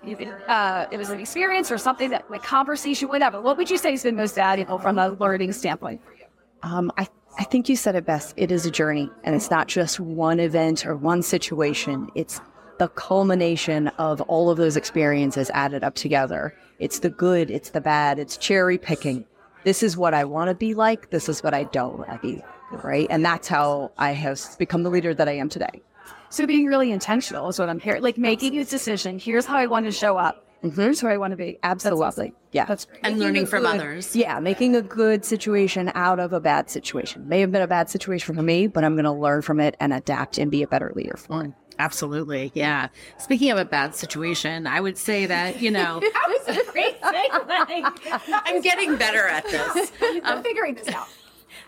uh, 0.47 0.87
it 0.91 0.97
was 0.97 1.11
an 1.11 1.19
experience 1.19 1.71
or 1.71 1.77
something 1.77 2.09
that, 2.09 2.29
like 2.31 2.41
conversation, 2.41 3.07
whatever? 3.07 3.39
What 3.39 3.55
would 3.57 3.69
you 3.69 3.77
say 3.77 3.91
has 3.91 4.01
been 4.01 4.15
most 4.15 4.33
valuable 4.33 4.79
from 4.79 4.97
a 4.97 5.09
learning 5.09 5.53
standpoint? 5.53 6.01
for 6.03 6.15
Um, 6.63 6.91
I, 6.97 7.07
I 7.37 7.43
think 7.43 7.69
you 7.69 7.75
said 7.75 7.95
it 7.95 8.05
best. 8.05 8.33
It 8.35 8.51
is 8.51 8.65
a 8.65 8.71
journey, 8.71 9.11
and 9.23 9.35
it's 9.35 9.51
not 9.51 9.67
just 9.67 9.99
one 9.99 10.39
event 10.39 10.87
or 10.87 10.95
one 10.95 11.21
situation. 11.21 12.09
It's 12.15 12.41
the 12.79 12.87
culmination 12.87 13.89
of 13.99 14.21
all 14.21 14.49
of 14.49 14.57
those 14.57 14.75
experiences 14.75 15.51
added 15.51 15.83
up 15.83 15.93
together. 15.93 16.55
It's 16.79 16.97
the 16.97 17.11
good, 17.11 17.51
it's 17.51 17.69
the 17.69 17.81
bad, 17.81 18.17
it's 18.17 18.37
cherry 18.37 18.79
picking. 18.79 19.25
This 19.63 19.83
is 19.83 19.95
what 19.95 20.13
I 20.13 20.25
want 20.25 20.49
to 20.49 20.55
be 20.55 20.73
like. 20.73 21.09
This 21.09 21.29
is 21.29 21.43
what 21.43 21.53
I 21.53 21.63
don't 21.65 21.97
want 21.99 22.11
to 22.11 22.19
be. 22.19 22.43
Right. 22.71 23.07
And 23.09 23.23
that's 23.23 23.47
how 23.47 23.91
I 23.97 24.11
have 24.11 24.41
become 24.57 24.83
the 24.83 24.89
leader 24.89 25.13
that 25.13 25.27
I 25.27 25.33
am 25.33 25.49
today. 25.49 25.81
So 26.29 26.47
being 26.47 26.65
really 26.65 26.91
intentional 26.91 27.47
is 27.49 27.59
what 27.59 27.69
I'm 27.69 27.79
hearing. 27.79 28.01
Like 28.01 28.17
making 28.17 28.57
a 28.57 28.65
decision. 28.65 29.19
Here's 29.19 29.45
how 29.45 29.57
I 29.57 29.67
want 29.67 29.85
to 29.85 29.91
show 29.91 30.17
up. 30.17 30.47
Mm-hmm. 30.63 30.81
Here's 30.81 30.99
who 31.01 31.07
I 31.07 31.17
want 31.17 31.31
to 31.31 31.37
be. 31.37 31.59
Absolutely. 31.61 32.33
Yeah. 32.53 32.65
That's 32.65 32.85
great. 32.85 33.01
And 33.03 33.19
learning 33.19 33.45
from 33.45 33.65
others. 33.65 34.15
Yeah, 34.15 34.39
making 34.39 34.75
a 34.75 34.81
good 34.81 35.25
situation 35.25 35.91
out 35.93 36.19
of 36.19 36.31
a 36.33 36.39
bad 36.39 36.69
situation. 36.69 37.27
May 37.27 37.41
have 37.41 37.51
been 37.51 37.61
a 37.61 37.67
bad 37.67 37.89
situation 37.89 38.33
for 38.33 38.41
me, 38.41 38.67
but 38.67 38.83
I'm 38.83 38.95
going 38.95 39.03
to 39.03 39.11
learn 39.11 39.41
from 39.41 39.59
it 39.59 39.75
and 39.79 39.93
adapt 39.93 40.37
and 40.37 40.49
be 40.49 40.63
a 40.63 40.67
better 40.67 40.91
leader 40.95 41.17
for 41.17 41.43
it. 41.43 41.51
Absolutely. 41.79 42.51
Yeah. 42.53 42.89
Speaking 43.17 43.51
of 43.51 43.57
a 43.57 43.65
bad 43.65 43.95
situation, 43.95 44.67
I 44.67 44.79
would 44.81 44.97
say 44.97 45.25
that, 45.25 45.61
you 45.61 45.71
know, 45.71 45.99
That 46.13 46.27
was 46.27 46.57
a 46.57 46.71
great 46.71 47.01
segue. 47.01 48.21
I'm 48.45 48.61
getting 48.61 48.95
better 48.97 49.27
at 49.27 49.45
this. 49.45 49.91
I'm 50.23 50.43
figuring 50.43 50.75
this 50.75 50.89
out. 50.89 51.07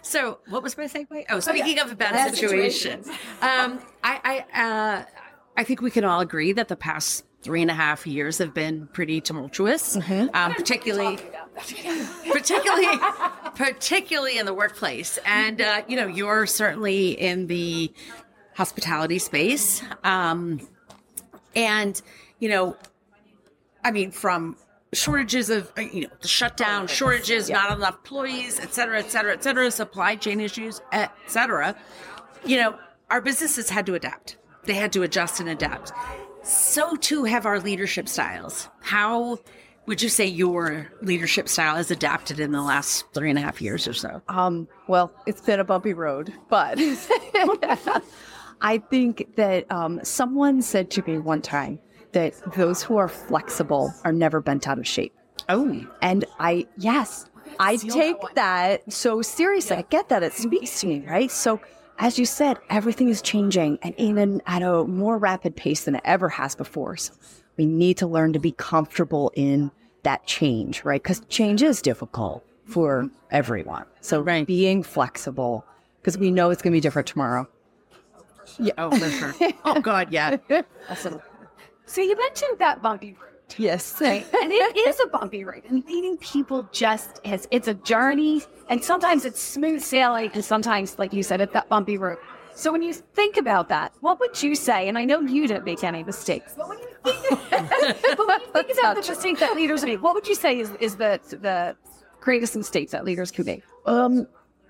So, 0.01 0.39
what 0.49 0.61
was 0.61 0.77
my 0.77 0.85
segue? 0.85 1.25
Oh, 1.29 1.39
speaking 1.39 1.79
of 1.79 1.91
a 1.91 1.95
bad, 1.95 2.35
situation, 2.35 3.03
um, 3.41 3.79
I, 4.03 4.45
I, 4.53 4.61
uh, 4.61 5.05
I 5.57 5.63
think 5.63 5.81
we 5.81 5.89
can 5.89 6.03
all 6.03 6.19
agree 6.19 6.53
that 6.53 6.67
the 6.67 6.75
past 6.75 7.25
three 7.41 7.61
and 7.61 7.71
a 7.71 7.75
half 7.75 8.05
years 8.07 8.39
have 8.39 8.53
been 8.53 8.87
pretty 8.87 9.21
tumultuous, 9.21 9.95
um, 9.95 10.53
particularly, 10.53 11.19
particularly, 12.31 12.99
particularly 13.55 14.37
in 14.37 14.45
the 14.45 14.53
workplace. 14.53 15.19
And 15.25 15.61
uh, 15.61 15.83
you 15.87 15.95
know, 15.95 16.07
you're 16.07 16.45
certainly 16.47 17.11
in 17.11 17.47
the 17.47 17.91
hospitality 18.55 19.19
space, 19.19 19.83
um, 20.03 20.59
and 21.55 22.01
you 22.39 22.49
know, 22.49 22.75
I 23.83 23.91
mean, 23.91 24.11
from 24.11 24.57
shortages 24.93 25.49
of 25.49 25.71
uh, 25.77 25.81
you 25.81 26.01
know 26.01 26.09
the 26.21 26.27
shutdown, 26.27 26.87
shortages, 26.87 27.49
not 27.49 27.77
enough 27.77 27.95
employees, 27.95 28.59
et 28.59 28.73
cetera, 28.73 28.99
et 28.99 29.11
cetera, 29.11 29.33
et 29.33 29.43
cetera, 29.43 29.69
supply 29.71 30.15
chain 30.15 30.39
issues, 30.39 30.81
et 30.91 31.11
cetera. 31.27 31.75
You 32.45 32.57
know, 32.57 32.79
our 33.09 33.21
businesses 33.21 33.69
had 33.69 33.85
to 33.85 33.95
adapt 33.95 34.37
they 34.65 34.73
had 34.73 34.91
to 34.93 35.03
adjust 35.03 35.39
and 35.39 35.49
adapt. 35.49 35.91
So 36.43 36.95
too 36.95 37.23
have 37.23 37.45
our 37.45 37.59
leadership 37.59 38.07
styles. 38.07 38.69
How 38.81 39.39
would 39.85 40.01
you 40.01 40.09
say 40.09 40.25
your 40.25 40.91
leadership 41.01 41.47
style 41.47 41.75
has 41.75 41.91
adapted 41.91 42.39
in 42.39 42.51
the 42.51 42.61
last 42.61 43.05
three 43.13 43.29
and 43.29 43.37
a 43.37 43.41
half 43.41 43.61
years 43.61 43.87
or 43.87 43.93
so? 43.93 44.21
Um, 44.27 44.67
well, 44.87 45.13
it's 45.25 45.41
been 45.41 45.59
a 45.59 45.63
bumpy 45.63 45.93
road, 45.93 46.33
but 46.49 46.79
I 48.61 48.77
think 48.79 49.35
that 49.35 49.69
um, 49.71 49.99
someone 50.03 50.61
said 50.61 50.89
to 50.91 51.03
me 51.07 51.17
one 51.19 51.41
time 51.41 51.79
that 52.13 52.33
those 52.55 52.81
who 52.81 52.97
are 52.97 53.07
flexible 53.07 53.93
are 54.03 54.11
never 54.13 54.41
bent 54.41 54.67
out 54.67 54.79
of 54.79 54.87
shape. 54.87 55.13
Oh, 55.49 55.85
And 56.01 56.25
I, 56.39 56.65
yes, 56.77 57.25
I 57.59 57.75
take 57.75 58.17
that 58.35 58.91
so 58.91 59.21
seriously. 59.21 59.77
I 59.77 59.81
get 59.83 60.09
that. 60.09 60.23
It 60.23 60.33
speaks 60.33 60.79
to 60.81 60.87
me, 60.87 61.05
right? 61.07 61.29
So, 61.29 61.59
as 61.99 62.17
you 62.17 62.25
said, 62.25 62.57
everything 62.69 63.09
is 63.09 63.21
changing 63.21 63.77
and 63.81 63.93
even 63.97 64.41
at 64.47 64.61
a 64.63 64.83
more 64.85 65.17
rapid 65.17 65.55
pace 65.55 65.85
than 65.85 65.95
it 65.95 66.01
ever 66.03 66.29
has 66.29 66.55
before. 66.55 66.97
So, 66.97 67.13
we 67.57 67.65
need 67.65 67.97
to 67.97 68.07
learn 68.07 68.33
to 68.33 68.39
be 68.39 68.51
comfortable 68.53 69.31
in 69.35 69.71
that 70.03 70.25
change, 70.25 70.83
right? 70.83 71.01
Because 71.01 71.21
change 71.29 71.61
is 71.61 71.81
difficult 71.81 72.43
for 72.65 73.09
everyone. 73.31 73.85
So, 74.01 74.21
Right. 74.21 74.47
being 74.47 74.81
flexible, 74.83 75.63
because 76.01 76.17
we 76.17 76.31
know 76.31 76.49
it's 76.49 76.61
going 76.61 76.71
to 76.71 76.75
be 76.75 76.81
different 76.81 77.07
tomorrow. 77.07 77.47
Oh, 78.77 78.91
for 78.97 79.09
sure. 79.09 79.35
oh, 79.65 79.79
God, 79.81 80.11
yeah. 80.11 80.37
So 81.85 82.01
you 82.01 82.17
mentioned 82.17 82.59
that 82.59 82.81
bumpy 82.81 83.13
road. 83.13 83.31
Yes. 83.57 83.95
Right. 84.01 84.25
And 84.41 84.51
it 84.51 84.77
is 84.77 84.99
a 84.99 85.07
bumpy 85.07 85.43
road. 85.43 85.63
And 85.69 85.83
leading 85.85 86.17
people 86.17 86.67
just 86.71 87.19
is 87.23 87.47
it's 87.51 87.67
a 87.67 87.73
journey. 87.73 88.43
And 88.69 88.83
sometimes 88.83 89.25
it's 89.25 89.41
smooth 89.41 89.81
sailing. 89.81 90.31
And 90.33 90.43
sometimes, 90.43 90.97
like 90.97 91.13
you 91.13 91.23
said, 91.23 91.41
it's 91.41 91.53
that 91.53 91.69
bumpy 91.69 91.97
road. 91.97 92.17
So 92.55 92.71
when 92.71 92.81
you 92.81 92.93
think 92.93 93.37
about 93.37 93.67
that, 93.69 93.93
what 93.99 94.19
would 94.19 94.41
you 94.41 94.55
say? 94.55 94.87
And 94.87 94.97
I 94.97 95.03
know 95.03 95.19
you 95.19 95.47
didn't 95.47 95.65
make 95.65 95.83
any 95.83 96.03
mistakes, 96.03 96.53
but 96.57 96.69
when 96.69 96.79
you 96.79 96.87
think, 97.03 97.39
but 97.51 98.27
when 98.27 98.39
you 98.39 98.51
think 98.53 98.79
about 98.79 98.95
the 98.95 99.07
mistakes 99.07 99.41
that 99.41 99.55
leaders 99.55 99.83
make, 99.83 100.01
what 100.01 100.15
would 100.15 100.27
you 100.27 100.35
say 100.35 100.59
is, 100.59 100.71
is 100.79 100.95
the 100.95 101.19
the 101.29 101.75
greatest 102.21 102.55
mistakes 102.55 102.93
that 102.93 103.03
leaders 103.03 103.29
could 103.29 103.45
make? 103.45 103.63
Um, 103.85 104.25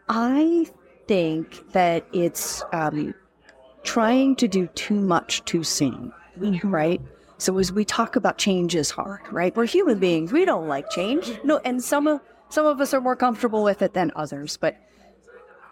I 0.10 0.68
think 1.08 1.72
that 1.74 2.08
it's 2.12 2.64
um, 2.74 3.14
trying 3.86 4.36
to 4.38 4.48
do 4.48 4.68
too 4.68 5.00
much 5.00 5.46
too 5.46 5.64
soon, 5.64 6.12
mm-hmm. 6.38 6.74
right? 6.74 7.02
So 7.38 7.58
as 7.58 7.72
we 7.72 7.86
talk 7.86 8.16
about 8.16 8.38
change 8.38 8.76
is 8.76 8.92
hard, 8.92 9.22
right? 9.32 9.56
We're 9.56 9.66
human 9.66 10.00
beings. 10.00 10.32
We 10.32 10.46
don't 10.46 10.68
like 10.68 10.90
change. 10.90 11.32
No, 11.44 11.60
and 11.64 11.84
some 11.84 12.08
of 12.08 12.22
some 12.50 12.66
of 12.66 12.80
us 12.80 12.94
are 12.94 13.02
more 13.02 13.16
comfortable 13.16 13.64
with 13.64 13.82
it 13.82 13.94
than 13.94 14.12
others. 14.16 14.58
But 14.58 14.78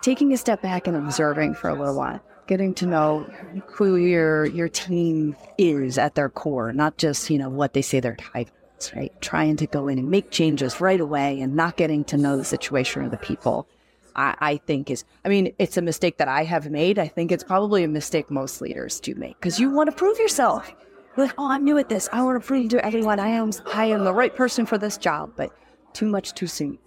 taking 0.02 0.34
a 0.34 0.38
step 0.38 0.62
back 0.62 0.88
and 0.88 0.98
observing 0.98 1.56
for 1.56 1.70
a 1.70 1.74
little 1.74 1.96
while, 1.96 2.22
getting 2.48 2.74
to 2.76 2.86
know 2.86 3.22
who 3.68 3.96
your 3.96 4.46
your 4.46 4.70
team 4.70 5.36
is 5.58 5.98
at 5.98 6.16
their 6.16 6.30
core, 6.30 6.74
not 6.74 6.98
just 6.98 7.30
you 7.30 7.38
know 7.38 7.50
what 7.50 7.74
they 7.74 7.82
say 7.82 8.00
their 8.00 8.16
title 8.16 8.54
is, 8.80 8.94
right? 8.94 9.14
Trying 9.22 9.58
to 9.58 9.68
go 9.68 9.88
in 9.88 9.98
and 9.98 10.10
make 10.10 10.32
changes 10.32 10.82
right 10.82 11.00
away, 11.00 11.40
and 11.40 11.56
not 11.56 11.78
getting 11.78 12.04
to 12.06 12.18
know 12.18 12.36
the 12.36 12.46
situation 12.46 13.04
or 13.04 13.10
the 13.10 13.18
people. 13.18 13.68
I, 14.16 14.36
I 14.40 14.58
think 14.58 14.90
is, 14.90 15.04
I 15.26 15.30
mean, 15.30 15.54
it's 15.60 15.78
a 15.78 15.82
mistake 15.82 16.18
that 16.18 16.28
I 16.28 16.44
have 16.44 16.70
made. 16.70 17.00
I 17.00 17.08
think 17.08 17.32
it's 17.32 17.44
probably 17.44 17.84
a 17.84 17.88
mistake 17.88 18.30
most 18.30 18.62
leaders 18.62 19.00
do 19.00 19.16
make 19.16 19.40
because 19.40 19.60
you 19.60 19.72
want 19.72 19.90
to 19.90 19.96
prove 19.96 20.18
yourself. 20.20 20.74
You're 21.16 21.28
like, 21.28 21.36
oh, 21.38 21.50
I'm 21.50 21.64
new 21.64 21.78
at 21.78 21.90
this. 21.90 22.10
I 22.12 22.24
want 22.24 22.42
to 22.42 22.46
prove 22.46 22.70
to 22.70 22.86
everyone 22.86 23.20
I 23.20 23.28
am, 23.28 23.52
I 23.74 23.86
am 23.86 24.04
the 24.04 24.14
right 24.14 24.36
person 24.36 24.66
for 24.66 24.78
this 24.78 24.98
job, 24.98 25.34
but 25.36 25.52
too 25.94 26.08
much 26.08 26.34
too 26.34 26.48
soon. 26.48 26.80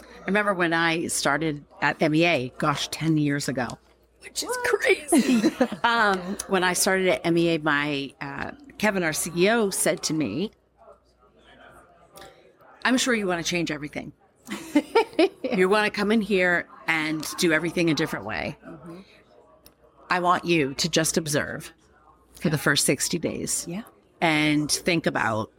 I 0.00 0.26
remember 0.26 0.54
when 0.54 0.72
I 0.72 1.08
started 1.08 1.64
at 1.82 2.00
MEA, 2.00 2.52
gosh, 2.58 2.88
10 2.88 3.18
years 3.18 3.48
ago, 3.48 3.66
which 4.20 4.42
is 4.42 4.56
crazy. 4.64 5.52
um, 5.84 6.18
when 6.48 6.64
I 6.64 6.72
started 6.72 7.08
at 7.08 7.32
MEA, 7.32 7.58
my 7.58 8.12
uh, 8.20 8.52
Kevin, 8.78 9.02
our 9.02 9.10
CEO, 9.10 9.72
said 9.72 10.02
to 10.04 10.14
me, 10.14 10.50
I'm 12.84 12.96
sure 12.98 13.14
you 13.14 13.26
want 13.26 13.44
to 13.44 13.48
change 13.48 13.70
everything. 13.70 14.12
you 15.56 15.68
want 15.68 15.86
to 15.86 15.90
come 15.90 16.10
in 16.12 16.20
here 16.20 16.66
and 16.86 17.26
do 17.38 17.52
everything 17.52 17.90
a 17.90 17.94
different 17.94 18.24
way. 18.24 18.56
I 20.10 20.20
want 20.20 20.44
you 20.44 20.74
to 20.74 20.88
just 20.88 21.16
observe 21.16 21.72
for 22.40 22.50
the 22.50 22.58
first 22.58 22.84
60 22.84 23.18
days 23.18 23.64
Yeah. 23.68 23.82
and 24.20 24.70
think 24.70 25.06
about 25.06 25.50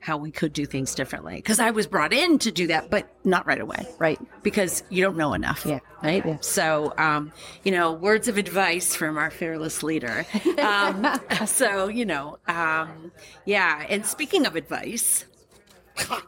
how 0.00 0.18
we 0.18 0.30
could 0.30 0.52
do 0.52 0.66
things 0.66 0.94
differently. 0.94 1.36
Because 1.36 1.58
I 1.58 1.70
was 1.70 1.86
brought 1.86 2.12
in 2.12 2.38
to 2.40 2.52
do 2.52 2.66
that, 2.66 2.90
but 2.90 3.08
not 3.24 3.46
right 3.46 3.60
away. 3.60 3.86
Right. 3.98 4.20
Because 4.42 4.82
you 4.90 5.02
don't 5.02 5.16
know 5.16 5.32
enough. 5.32 5.64
Yeah. 5.64 5.78
Right. 6.02 6.24
Yeah. 6.24 6.36
So, 6.42 6.92
um, 6.98 7.32
you 7.62 7.72
know, 7.72 7.92
words 7.94 8.28
of 8.28 8.36
advice 8.36 8.94
from 8.94 9.16
our 9.16 9.30
fearless 9.30 9.82
leader. 9.82 10.26
Um, 10.58 11.06
so, 11.46 11.88
you 11.88 12.04
know, 12.04 12.38
um, 12.46 13.12
yeah. 13.46 13.84
And 13.88 14.04
speaking 14.06 14.46
of 14.46 14.56
advice, 14.56 15.24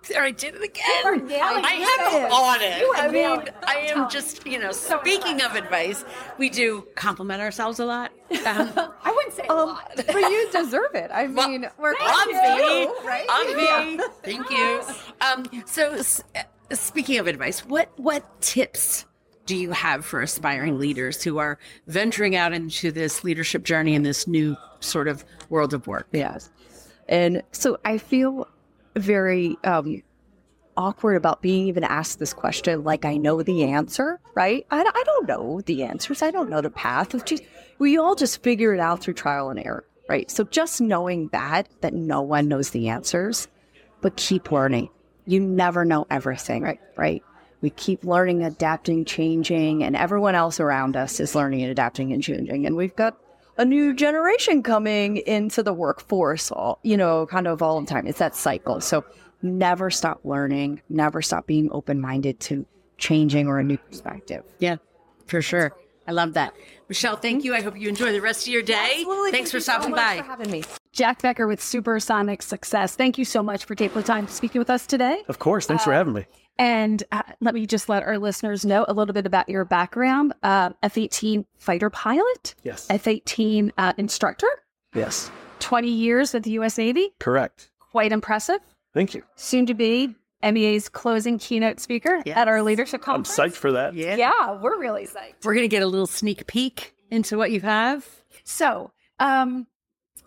there 0.09 0.23
I 0.23 0.31
did 0.31 0.55
it 0.55 0.62
again. 0.62 0.85
I 1.33 1.99
am 2.25 2.33
on 2.33 2.59
it. 2.62 2.87
I 2.97 3.09
mean, 3.09 3.49
I 3.67 3.77
am 3.89 4.09
just, 4.09 4.47
you 4.47 4.59
know, 4.59 4.71
speaking 4.73 5.43
of 5.43 5.55
advice, 5.55 6.05
we 6.39 6.49
do 6.49 6.87
compliment 6.95 7.41
ourselves 7.41 7.81
a 7.81 7.85
lot. 7.85 8.12
Um, 8.31 8.71
I 8.77 9.12
wouldn't 9.14 9.35
say 9.35 9.47
a 9.49 9.55
lot. 9.55 9.93
But 10.07 10.14
you 10.14 10.49
deserve 10.53 10.95
it. 10.95 11.11
I 11.12 11.27
mean, 11.27 11.67
we're 11.79 11.93
on 11.95 12.29
me, 12.29 12.89
right? 13.05 13.27
on 13.29 13.57
me. 13.97 14.05
Thank 14.23 14.51
you. 14.51 14.83
Um, 15.21 15.64
so, 15.67 15.93
s- 15.93 16.23
uh, 16.35 16.43
speaking 16.75 17.19
of 17.19 17.27
advice, 17.27 17.64
what 17.67 17.91
what 17.97 18.41
tips 18.41 19.05
do 19.47 19.57
you 19.57 19.71
have 19.73 20.05
for 20.05 20.21
aspiring 20.23 20.79
leaders 20.79 21.23
who 21.23 21.39
are 21.39 21.59
venturing 21.87 22.35
out 22.35 22.53
into 22.53 22.91
this 22.91 23.23
leadership 23.25 23.62
journey 23.64 23.95
in 23.95 24.03
this 24.03 24.27
new 24.27 24.57
sort 24.81 25.09
of 25.09 25.25
world 25.51 25.75
of 25.75 25.87
work? 25.87 26.07
Yes. 26.12 26.51
And 27.09 27.43
so 27.53 27.79
I 27.85 27.99
feel 27.99 28.49
very 28.97 29.57
um, 29.64 30.03
awkward 30.76 31.16
about 31.16 31.42
being 31.42 31.68
even 31.68 31.84
asked 31.84 32.18
this 32.18 32.32
question 32.32 32.84
like 32.84 33.05
I 33.05 33.16
know 33.16 33.42
the 33.42 33.64
answer, 33.64 34.20
right? 34.34 34.66
I, 34.70 34.80
I 34.80 35.03
don't 35.05 35.28
know 35.28 35.61
the 35.62 35.82
answers. 35.82 36.22
I 36.22 36.30
don't 36.30 36.51
know 36.51 36.61
the 36.61 36.70
path. 36.70 37.14
It's 37.14 37.24
just, 37.24 37.42
we 37.78 37.99
all 37.99 38.14
just 38.14 38.42
figure 38.42 38.74
it 38.74 38.80
out 38.80 39.01
through 39.01 39.14
trial 39.14 39.51
and 39.51 39.59
error, 39.59 39.84
right? 40.09 40.30
So 40.30 40.44
just 40.44 40.80
knowing 40.80 41.28
that, 41.28 41.68
that 41.80 41.94
no 41.94 42.22
one 42.22 42.49
knows 42.49 42.70
the 42.70 42.88
answers, 42.88 43.49
but 44.01 44.16
keep 44.16 44.53
learning. 44.53 44.90
You 45.26 45.40
never 45.40 45.84
know 45.84 46.07
everything, 46.11 46.62
right? 46.62 46.80
Right? 46.97 47.22
We 47.62 47.70
keep 47.70 48.05
learning, 48.05 48.44
adapting, 48.44 49.05
changing, 49.07 49.82
and 49.82 49.97
everyone 49.97 50.34
else 50.34 50.61
around 50.61 50.97
us 50.97 51.20
is 51.20 51.34
learning 51.34 51.62
and 51.62 51.70
adapting 51.70 52.12
and 52.12 52.22
changing. 52.22 52.66
And 52.66 52.76
we've 52.76 52.94
got 52.94 53.18
a 53.59 53.64
new 53.64 53.94
generation 53.94 54.62
coming 54.62 55.18
into 55.18 55.62
the 55.62 55.72
workforce, 55.72 56.50
all, 56.50 56.78
you 56.82 56.96
know, 56.96 57.26
kind 57.26 57.46
of 57.46 57.62
all 57.62 57.80
the 57.80 57.86
time. 57.86 58.07
It's 58.07 58.18
that 58.18 58.34
cycle. 58.34 58.80
So 58.80 59.04
never 59.42 59.90
stop 59.90 60.20
learning, 60.24 60.82
never 60.88 61.22
stop 61.22 61.46
being 61.46 61.70
open 61.72 62.00
minded 62.00 62.40
to 62.40 62.66
changing 62.98 63.46
or 63.46 63.59
a 63.59 63.64
new 63.64 63.78
perspective. 63.78 64.42
Yeah, 64.59 64.76
for 65.26 65.42
sure. 65.42 65.72
I 66.07 66.12
love 66.12 66.34
that. 66.34 66.54
Michelle, 66.88 67.16
thank 67.16 67.44
you. 67.44 67.54
I 67.54 67.61
hope 67.62 67.76
you 67.78 67.88
enjoy 67.88 68.12
the 68.12 68.20
rest 68.20 68.46
of 68.46 68.52
your 68.52 68.62
day. 68.62 68.92
Absolutely. 68.98 69.30
Thanks 69.32 69.50
for 69.50 69.61
stopping 69.61 69.92
by. 69.94 70.18
For 70.18 70.22
having 70.24 70.50
me. 70.50 70.62
Jack 70.92 71.20
Becker 71.20 71.46
with 71.46 71.62
Supersonic 71.62 72.42
Success. 72.42 72.94
Thank 72.96 73.18
you 73.18 73.24
so 73.24 73.42
much 73.42 73.64
for 73.64 73.74
taking 73.74 73.96
the 74.00 74.07
time 74.07 74.26
to 74.26 74.32
speaking 74.32 74.59
with 74.61 74.70
us 74.70 74.86
today. 74.86 75.22
Of 75.28 75.38
course. 75.38 75.66
Thanks 75.66 75.84
for 75.84 75.92
having 75.92 76.14
me. 76.14 76.26
And 76.59 77.02
uh, 77.12 77.22
let 77.40 77.54
me 77.54 77.66
just 77.66 77.88
let 77.88 78.02
our 78.04 78.18
listeners 78.18 78.64
know 78.64 78.86
a 78.88 78.94
little 78.94 79.12
bit 79.12 79.26
about 79.26 79.48
your 79.48 79.64
background. 79.66 80.32
Uh, 80.42 80.70
F 80.82 80.96
18 80.96 81.44
fighter 81.59 81.90
pilot, 81.90 82.54
Yes. 82.62 82.86
F 82.88 83.07
18 83.07 83.72
uh, 83.76 83.92
instructor, 83.98 84.48
Yes. 84.94 85.30
20 85.59 85.88
years 85.88 86.32
with 86.32 86.44
the 86.44 86.52
US 86.52 86.78
Navy. 86.78 87.11
Correct. 87.18 87.70
Quite 87.78 88.12
impressive. 88.12 88.61
Thank 88.94 89.12
you. 89.14 89.22
Soon 89.34 89.66
to 89.66 89.74
be 89.74 90.14
MEA's 90.43 90.89
closing 90.89 91.39
keynote 91.39 91.80
speaker 91.80 92.22
at 92.26 92.49
our 92.49 92.62
leadership 92.62 93.03
conference. 93.03 93.39
I'm 93.39 93.51
psyched 93.51 93.55
for 93.57 93.72
that. 93.72 93.95
Yeah. 93.95 94.16
Yeah, 94.16 94.61
we're 94.61 94.78
really 94.78 95.07
psyched. 95.07 95.45
We're 95.45 95.55
going 95.55 95.64
to 95.64 95.68
get 95.68 95.82
a 95.82 95.87
little 95.87 96.07
sneak 96.07 96.47
peek 96.47 96.95
into 97.11 97.37
what 97.39 97.51
you 97.51 97.61
have. 97.61 98.07
So, 98.45 98.93
um, 99.18 99.66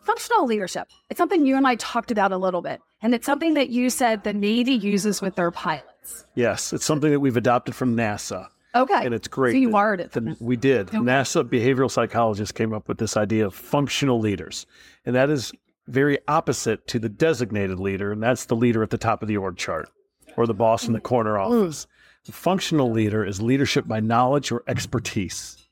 functional 0.04 0.46
leadership. 0.46 0.88
It's 1.10 1.18
something 1.18 1.46
you 1.46 1.56
and 1.56 1.68
I 1.68 1.76
talked 1.76 2.12
about 2.12 2.32
a 2.32 2.38
little 2.38 2.62
bit, 2.62 2.82
and 3.02 3.14
it's 3.14 3.26
something 3.26 3.54
that 3.54 3.70
you 3.70 3.90
said 3.90 4.24
the 4.24 4.34
Navy 4.34 4.74
uses 4.74 5.22
with 5.22 5.36
their 5.36 5.52
pilots. 5.52 6.26
Yes. 6.36 6.74
It's 6.74 6.86
something 6.86 7.12
that 7.12 7.20
we've 7.20 7.38
adopted 7.38 7.76
from 7.76 7.96
NASA. 7.96 8.48
Okay, 8.76 9.04
And 9.06 9.14
it's 9.16 9.28
great. 9.28 9.52
So 9.54 9.58
you 9.58 9.68
that- 9.68 9.72
borrowed 9.74 10.00
it. 10.00 10.12
that 10.12 10.40
we 10.42 10.56
did. 10.56 10.88
NASA 10.90 11.44
behavioral 11.44 11.90
psychologists 11.90 12.52
came 12.52 12.72
up 12.74 12.88
with 12.88 12.98
this 13.00 13.18
idea 13.18 13.46
of 13.48 13.54
functional 13.56 14.20
leaders. 14.20 14.66
And 15.06 15.16
that 15.16 15.30
is 15.32 15.52
very 15.88 16.20
opposite 16.28 16.86
to 16.88 17.00
the 17.00 17.10
designated 17.10 17.80
leader. 17.80 18.12
And 18.12 18.22
that's 18.22 18.46
the 18.46 18.56
leader 18.56 18.84
at 18.84 18.92
the 18.92 18.98
top 19.00 19.22
of 19.24 19.28
the 19.28 19.38
org 19.38 19.58
chart 19.58 19.90
or 20.38 20.48
the 20.48 20.54
boss 20.54 20.88
in 20.88 20.94
the 20.94 21.00
corner 21.00 21.36
mm. 21.36 21.46
office. 21.46 21.88
The 22.26 22.32
functional 22.32 22.92
leader 22.92 23.26
is 23.26 23.42
leadership 23.42 23.88
by 23.88 24.00
knowledge 24.00 24.52
or 24.52 24.64
expertise. 24.68 25.68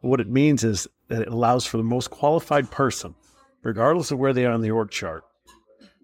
What 0.00 0.20
it 0.20 0.28
means 0.28 0.64
is 0.64 0.88
that 1.08 1.22
it 1.22 1.28
allows 1.28 1.66
for 1.66 1.76
the 1.76 1.82
most 1.82 2.10
qualified 2.10 2.70
person, 2.70 3.14
regardless 3.62 4.10
of 4.10 4.18
where 4.18 4.32
they 4.32 4.46
are 4.46 4.52
on 4.52 4.62
the 4.62 4.70
org 4.70 4.90
chart, 4.90 5.24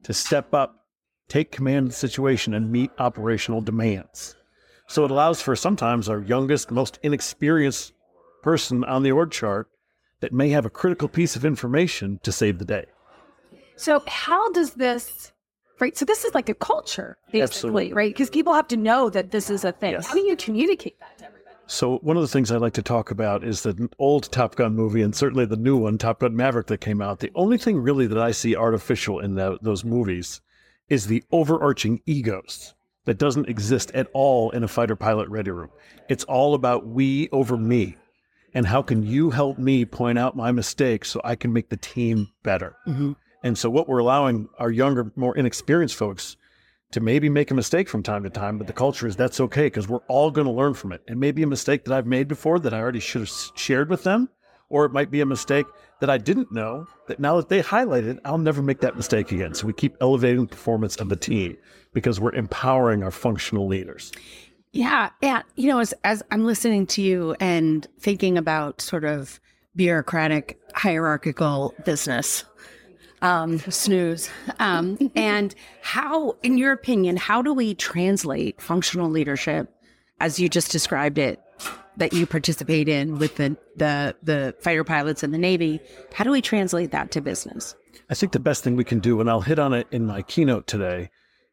to 0.03 0.13
step 0.13 0.53
up, 0.53 0.87
take 1.29 1.51
command 1.51 1.87
of 1.87 1.93
the 1.93 1.99
situation, 1.99 2.53
and 2.55 2.71
meet 2.71 2.91
operational 2.99 3.63
demands. 3.63 4.37
So 4.87 5.05
it 5.05 5.11
allows 5.11 5.41
for 5.41 5.57
sometimes 5.57 6.09
our 6.09 6.21
youngest, 6.21 6.71
most 6.71 6.99
inexperienced 7.03 7.93
person 8.43 8.85
on 8.85 9.03
the 9.03 9.13
org 9.13 9.31
chart 9.33 9.69
that 10.21 10.33
may 10.33 10.51
have 10.51 10.65
a 10.65 10.71
critical 10.71 11.09
piece 11.09 11.37
of 11.37 11.45
information 11.45 12.21
to 12.23 12.33
save 12.33 12.59
the 12.59 12.65
day. 12.65 12.87
So 13.77 14.03
how 14.07 14.51
does 14.53 14.75
this 14.75 15.33
right? 15.81 15.97
So 15.97 16.05
this 16.05 16.25
is 16.25 16.35
like 16.35 16.49
a 16.49 16.55
culture, 16.55 17.19
basically, 17.27 17.43
Absolutely. 17.43 17.93
right? 17.93 18.13
Because 18.13 18.31
people 18.31 18.55
have 18.55 18.69
to 18.69 18.77
know 18.77 19.11
that 19.11 19.31
this 19.31 19.51
is 19.51 19.65
a 19.65 19.73
thing. 19.73 19.93
Yes. 19.93 20.07
How 20.07 20.15
do 20.15 20.21
you 20.21 20.37
communicate 20.37 20.99
that 21.01 21.19
to 21.19 21.25
everybody? 21.27 21.57
So 21.69 21.99
one 21.99 22.17
of 22.17 22.23
the 22.23 22.29
things 22.29 22.53
I 22.53 22.57
like 22.59 22.75
to 22.75 22.83
talk 22.83 23.11
about 23.11 23.43
is 23.43 23.63
the 23.63 23.89
old 23.99 24.31
Top 24.31 24.55
Gun 24.55 24.75
movie, 24.75 25.03
and 25.03 25.15
certainly 25.15 25.47
the 25.47 25.57
new 25.57 25.77
one, 25.77 25.99
Top 25.99 26.21
Gun 26.21 26.37
Maverick, 26.37 26.69
that 26.69 26.81
came 26.81 27.03
out. 27.03 27.19
The 27.19 27.33
only 27.35 27.59
thing 27.59 27.79
really 27.79 28.07
that 28.07 28.19
I 28.19 28.31
see 28.31 28.55
artificial 28.55 29.19
in 29.21 29.35
tho- 29.35 29.59
those 29.61 29.85
movies 29.85 30.41
is 30.89 31.07
the 31.07 31.25
overarching 31.33 32.01
egos 32.07 32.75
that 33.05 33.19
doesn't 33.19 33.49
exist 33.49 33.91
at 33.93 34.09
all 34.13 34.51
in 34.51 34.63
a 34.63 34.69
fighter 34.69 34.97
pilot 34.97 35.29
ready 35.29 35.51
room. 35.51 35.71
It's 36.09 36.25
all 36.25 36.55
about 36.55 36.87
we 36.87 37.29
over 37.31 37.57
me, 37.57 37.97
and 38.55 38.65
how 38.67 38.83
can 38.83 39.03
you 39.03 39.31
help 39.31 39.59
me 39.59 39.85
point 39.85 40.19
out 40.19 40.37
my 40.37 40.53
mistakes 40.53 41.11
so 41.11 41.21
I 41.25 41.35
can 41.35 41.53
make 41.53 41.69
the 41.69 41.77
team 41.77 42.29
better. 42.45 42.77
Mm-hmm. 42.87 43.13
And 43.43 43.57
so 43.57 43.71
what 43.71 43.89
we're 43.89 43.99
allowing 43.99 44.49
our 44.59 44.71
younger, 44.71 45.13
more 45.17 45.37
inexperienced 45.37 45.97
folks 45.97 46.37
to 46.93 47.01
maybe 47.01 47.29
make 47.29 47.51
a 47.51 47.55
mistake 47.55 47.89
from 47.89 48.03
time 48.03 48.23
to 48.23 48.31
time, 48.31 48.59
but 48.59 48.67
the 48.67 48.73
culture 48.73 49.07
is 49.07 49.17
that's 49.17 49.41
okay 49.41 49.67
because 49.67 49.89
we're 49.89 50.05
all 50.09 50.31
going 50.31 50.47
to 50.47 50.53
learn 50.53 50.75
from 50.75 50.93
it. 50.93 51.03
It 51.09 51.17
may 51.17 51.33
be 51.33 51.43
a 51.43 51.47
mistake 51.47 51.85
that 51.85 51.95
I've 51.95 52.07
made 52.07 52.29
before 52.29 52.59
that 52.61 52.73
I 52.73 52.81
already 52.81 53.01
should 53.01 53.23
have 53.23 53.33
shared 53.55 53.91
with 53.91 54.05
them, 54.05 54.29
or 54.69 54.85
it 54.85 54.93
might 54.93 55.11
be 55.11 55.21
a 55.21 55.27
mistake 55.27 55.67
that 56.01 56.11
I 56.11 56.19
didn't 56.19 56.53
know 56.53 56.87
that 57.09 57.19
now 57.21 57.37
that 57.37 57.49
they 57.49 57.61
highlight 57.61 58.05
it, 58.05 58.19
I'll 58.25 58.39
never 58.39 58.63
make 58.63 58.81
that 58.81 58.97
mistake 58.97 59.33
again. 59.33 59.55
So 59.55 59.67
we 59.67 59.73
keep 59.73 59.97
elevating 60.01 60.43
the 60.43 60.49
performance 60.49 60.97
of 60.97 61.09
the 61.09 61.17
team 61.17 61.57
because 61.93 62.21
we're 62.21 62.35
empowering 62.35 63.03
our 63.03 63.11
functional 63.11 63.67
leaders. 63.67 64.13
Yeah, 64.73 65.11
yeah. 65.23 65.43
You 65.55 65.69
know, 65.69 65.79
as 65.79 65.95
as 66.05 66.23
I'm 66.31 66.45
listening 66.45 66.87
to 66.89 67.03
you 67.03 67.35
and 67.41 67.87
thinking 67.99 68.37
about 68.37 68.83
sort 68.83 69.05
of 69.05 69.41
bureaucratic, 69.75 70.61
hierarchical 70.75 71.75
business, 71.85 72.45
um, 73.23 73.59
snooze, 73.59 74.29
um, 74.59 75.11
and 75.15 75.55
how, 75.83 76.37
in 76.43 76.59
your 76.59 76.73
opinion, 76.73 77.17
how 77.17 77.43
do 77.43 77.53
we 77.53 77.75
translate 77.75 78.61
functional 78.61 79.11
leadership, 79.11 79.73
as 80.21 80.39
you 80.39 80.49
just 80.49 80.71
described 80.71 81.19
it, 81.19 81.41
that 81.97 82.13
you 82.13 82.27
participate 82.27 82.89
in 82.89 83.19
with 83.19 83.37
the 83.37 83.57
the 83.77 84.15
the 84.23 84.55
fighter 84.61 84.85
pilots 84.85 85.23
in 85.23 85.31
the 85.31 85.39
Navy? 85.39 85.81
How 86.13 86.25
do 86.25 86.31
we 86.31 86.43
translate 86.43 86.91
that 86.93 87.11
to 87.13 87.21
business? 87.21 87.75
I 88.09 88.15
think 88.15 88.33
the 88.33 88.41
best 88.41 88.63
thing 88.63 88.77
we 88.77 88.85
can 88.85 89.01
do, 89.01 89.21
and 89.21 89.29
I'll 89.29 89.41
hit 89.41 89.59
on 89.59 89.73
it 89.73 89.87
in 89.91 90.07
my 90.07 90.23
keynote 90.23 90.67
today, 90.67 91.11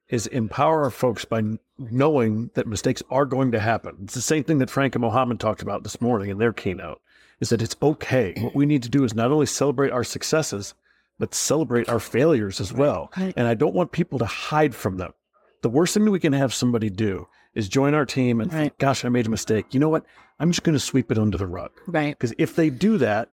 is 0.09 0.27
empower 0.27 0.83
our 0.83 0.91
folks 0.91 1.25
by 1.25 1.41
knowing 1.79 2.51
that 2.53 2.67
mistakes 2.67 3.01
are 3.09 3.25
going 3.25 3.51
to 3.51 3.59
happen. 3.59 3.97
It's 4.03 4.13
the 4.13 4.21
same 4.21 4.43
thing 4.43 4.59
that 4.59 4.69
Frank 4.69 4.93
and 4.95 5.01
Mohammed 5.01 5.39
talked 5.39 5.61
about 5.61 5.83
this 5.83 5.99
morning 6.01 6.29
in 6.29 6.37
their 6.37 6.53
keynote, 6.53 7.01
is 7.39 7.49
that 7.49 7.61
it's 7.61 7.75
okay. 7.81 8.35
What 8.37 8.55
we 8.55 8.65
need 8.65 8.83
to 8.83 8.89
do 8.89 9.03
is 9.03 9.15
not 9.15 9.31
only 9.31 9.47
celebrate 9.47 9.91
our 9.91 10.03
successes, 10.03 10.75
but 11.19 11.33
celebrate 11.35 11.89
our 11.89 11.99
failures 11.99 12.59
as 12.59 12.73
well. 12.73 13.11
And 13.15 13.47
I 13.47 13.53
don't 13.53 13.75
want 13.75 13.91
people 13.91 14.19
to 14.19 14.25
hide 14.25 14.75
from 14.75 14.97
them. 14.97 15.13
The 15.61 15.69
worst 15.69 15.93
thing 15.93 16.05
that 16.05 16.11
we 16.11 16.19
can 16.19 16.33
have 16.33 16.53
somebody 16.53 16.89
do 16.89 17.27
is 17.53 17.69
join 17.69 17.93
our 17.93 18.05
team 18.05 18.41
and 18.41 18.51
think, 18.51 18.77
gosh, 18.77 19.05
I 19.05 19.09
made 19.09 19.27
a 19.27 19.29
mistake. 19.29 19.73
You 19.73 19.79
know 19.79 19.89
what? 19.89 20.05
I'm 20.39 20.51
just 20.51 20.63
going 20.63 20.73
to 20.73 20.79
sweep 20.79 21.11
it 21.11 21.17
under 21.17 21.37
the 21.37 21.47
rug. 21.47 21.71
Right. 21.87 22.17
Because 22.17 22.33
if 22.37 22.55
they 22.55 22.69
do 22.69 22.97
that, 22.97 23.29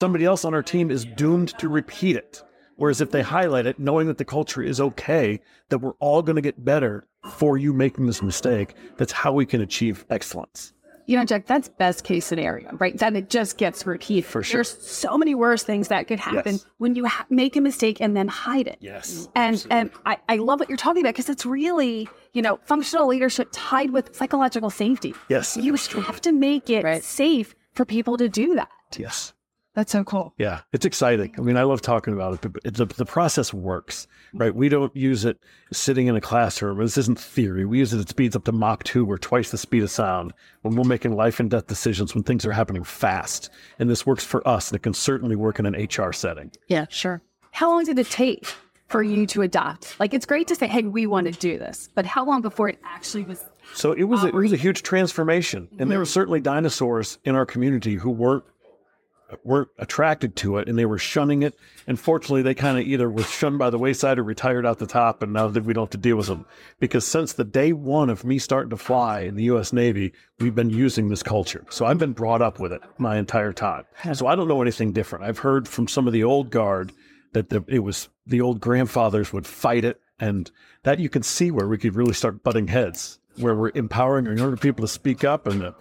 somebody 0.00 0.24
else 0.24 0.44
on 0.44 0.54
our 0.54 0.62
team 0.62 0.90
is 0.90 1.04
doomed 1.04 1.56
to 1.58 1.68
repeat 1.68 2.16
it. 2.16 2.42
Whereas 2.76 3.00
if 3.00 3.10
they 3.10 3.22
highlight 3.22 3.66
it, 3.66 3.78
knowing 3.78 4.08
that 4.08 4.18
the 4.18 4.24
culture 4.24 4.62
is 4.62 4.80
okay, 4.80 5.40
that 5.68 5.78
we're 5.78 5.92
all 6.00 6.22
going 6.22 6.36
to 6.36 6.42
get 6.42 6.64
better 6.64 7.06
for 7.30 7.56
you 7.58 7.72
making 7.72 8.06
this 8.06 8.22
mistake, 8.22 8.74
that's 8.96 9.12
how 9.12 9.32
we 9.32 9.46
can 9.46 9.60
achieve 9.60 10.04
excellence. 10.10 10.72
You 11.06 11.16
know, 11.18 11.24
Jack, 11.24 11.46
that's 11.46 11.68
best 11.68 12.04
case 12.04 12.24
scenario, 12.24 12.70
right? 12.76 12.96
That 12.98 13.14
it 13.16 13.28
just 13.28 13.58
gets 13.58 13.86
repeated. 13.86 14.24
For 14.24 14.42
sure. 14.42 14.58
There's 14.58 14.78
so 14.86 15.18
many 15.18 15.34
worse 15.34 15.62
things 15.64 15.88
that 15.88 16.06
could 16.06 16.20
happen 16.20 16.54
Yes. 16.54 16.66
when 16.78 16.94
you 16.94 17.06
ha- 17.06 17.26
make 17.28 17.56
a 17.56 17.60
mistake 17.60 18.00
and 18.00 18.16
then 18.16 18.28
hide 18.28 18.68
it. 18.68 18.78
Yes. 18.80 19.28
And 19.34 19.64
and 19.70 19.90
I, 20.06 20.18
I 20.28 20.36
love 20.36 20.60
what 20.60 20.68
you're 20.68 20.78
talking 20.78 21.02
about 21.02 21.14
because 21.14 21.28
it's 21.28 21.44
really, 21.44 22.08
you 22.32 22.42
know, 22.42 22.60
functional 22.64 23.06
leadership 23.08 23.48
tied 23.52 23.90
with 23.90 24.14
psychological 24.14 24.70
safety. 24.70 25.14
Yes. 25.28 25.56
You 25.56 25.74
have 25.74 26.20
to 26.22 26.32
make 26.32 26.70
it 26.70 27.04
safe 27.04 27.54
for 27.74 27.84
people 27.84 28.16
to 28.18 28.28
do 28.28 28.54
that. 28.54 28.68
Yes. 28.96 29.32
That's 29.74 29.90
so 29.90 30.04
cool. 30.04 30.34
Yeah, 30.36 30.60
it's 30.72 30.84
exciting. 30.84 31.34
I 31.38 31.40
mean, 31.40 31.56
I 31.56 31.62
love 31.62 31.80
talking 31.80 32.12
about 32.12 32.34
it, 32.34 32.52
but 32.52 32.74
the, 32.74 32.84
the 32.84 33.06
process 33.06 33.54
works, 33.54 34.06
right? 34.34 34.54
We 34.54 34.68
don't 34.68 34.94
use 34.94 35.24
it 35.24 35.38
sitting 35.72 36.08
in 36.08 36.16
a 36.16 36.20
classroom. 36.20 36.78
This 36.78 36.98
isn't 36.98 37.18
theory. 37.18 37.64
We 37.64 37.78
use 37.78 37.94
it 37.94 38.00
at 38.00 38.08
speeds 38.08 38.36
up 38.36 38.44
to 38.44 38.52
Mach 38.52 38.84
2 38.84 39.10
or 39.10 39.16
twice 39.16 39.50
the 39.50 39.56
speed 39.56 39.82
of 39.82 39.90
sound 39.90 40.34
when 40.60 40.76
we're 40.76 40.84
making 40.84 41.16
life 41.16 41.40
and 41.40 41.50
death 41.50 41.68
decisions 41.68 42.14
when 42.14 42.22
things 42.22 42.44
are 42.44 42.52
happening 42.52 42.84
fast. 42.84 43.48
And 43.78 43.88
this 43.88 44.04
works 44.04 44.24
for 44.24 44.46
us, 44.46 44.70
and 44.70 44.76
it 44.76 44.82
can 44.82 44.92
certainly 44.92 45.36
work 45.36 45.58
in 45.58 45.64
an 45.64 45.74
HR 45.74 46.12
setting. 46.12 46.52
Yeah, 46.68 46.84
sure. 46.90 47.22
How 47.52 47.70
long 47.70 47.84
did 47.84 47.98
it 47.98 48.10
take 48.10 48.46
for 48.88 49.02
you 49.02 49.26
to 49.28 49.40
adopt? 49.40 49.98
Like, 49.98 50.12
it's 50.12 50.26
great 50.26 50.48
to 50.48 50.54
say, 50.54 50.66
hey, 50.66 50.82
we 50.82 51.06
want 51.06 51.32
to 51.32 51.32
do 51.32 51.58
this, 51.58 51.88
but 51.94 52.04
how 52.04 52.26
long 52.26 52.42
before 52.42 52.68
it 52.68 52.78
actually 52.84 53.22
was? 53.24 53.42
So 53.74 53.92
it 53.92 54.04
was 54.04 54.22
a, 54.22 54.28
it 54.28 54.34
was 54.34 54.52
a 54.52 54.56
huge 54.56 54.82
transformation, 54.82 55.68
and 55.78 55.90
there 55.90 55.98
were 55.98 56.04
certainly 56.04 56.40
dinosaurs 56.40 57.18
in 57.24 57.34
our 57.34 57.46
community 57.46 57.94
who 57.94 58.10
weren't 58.10 58.44
weren't 59.44 59.68
attracted 59.78 60.36
to 60.36 60.58
it, 60.58 60.68
and 60.68 60.78
they 60.78 60.84
were 60.84 60.98
shunning 60.98 61.42
it. 61.42 61.54
And 61.86 61.98
fortunately, 61.98 62.42
they 62.42 62.54
kind 62.54 62.78
of 62.78 62.86
either 62.86 63.10
were 63.10 63.22
shunned 63.22 63.58
by 63.58 63.70
the 63.70 63.78
wayside 63.78 64.18
or 64.18 64.24
retired 64.24 64.66
out 64.66 64.78
the 64.78 64.86
top, 64.86 65.22
and 65.22 65.32
now 65.32 65.48
that 65.48 65.64
we 65.64 65.72
don't 65.72 65.84
have 65.84 65.90
to 65.90 65.98
deal 65.98 66.16
with 66.16 66.26
them. 66.26 66.46
Because 66.80 67.06
since 67.06 67.32
the 67.32 67.44
day 67.44 67.72
one 67.72 68.10
of 68.10 68.24
me 68.24 68.38
starting 68.38 68.70
to 68.70 68.76
fly 68.76 69.20
in 69.20 69.36
the 69.36 69.44
U.S. 69.44 69.72
Navy, 69.72 70.12
we've 70.38 70.54
been 70.54 70.70
using 70.70 71.08
this 71.08 71.22
culture. 71.22 71.64
So 71.70 71.86
I've 71.86 71.98
been 71.98 72.12
brought 72.12 72.42
up 72.42 72.58
with 72.58 72.72
it 72.72 72.82
my 72.98 73.16
entire 73.18 73.52
time. 73.52 73.84
So 74.12 74.26
I 74.26 74.34
don't 74.34 74.48
know 74.48 74.62
anything 74.62 74.92
different. 74.92 75.24
I've 75.24 75.38
heard 75.38 75.68
from 75.68 75.88
some 75.88 76.06
of 76.06 76.12
the 76.12 76.24
old 76.24 76.50
guard 76.50 76.92
that 77.32 77.48
the, 77.48 77.64
it 77.68 77.80
was 77.80 78.08
the 78.26 78.40
old 78.40 78.60
grandfathers 78.60 79.32
would 79.32 79.46
fight 79.46 79.84
it, 79.84 80.00
and 80.20 80.50
that 80.84 80.98
you 80.98 81.08
can 81.08 81.22
see 81.22 81.50
where 81.50 81.66
we 81.66 81.78
could 81.78 81.96
really 81.96 82.12
start 82.12 82.42
butting 82.42 82.68
heads, 82.68 83.18
where 83.36 83.54
we're 83.54 83.72
empowering 83.74 84.26
younger 84.26 84.56
people 84.56 84.82
to 84.82 84.88
speak 84.88 85.24
up, 85.24 85.46
and 85.46 85.60
the 85.60 85.74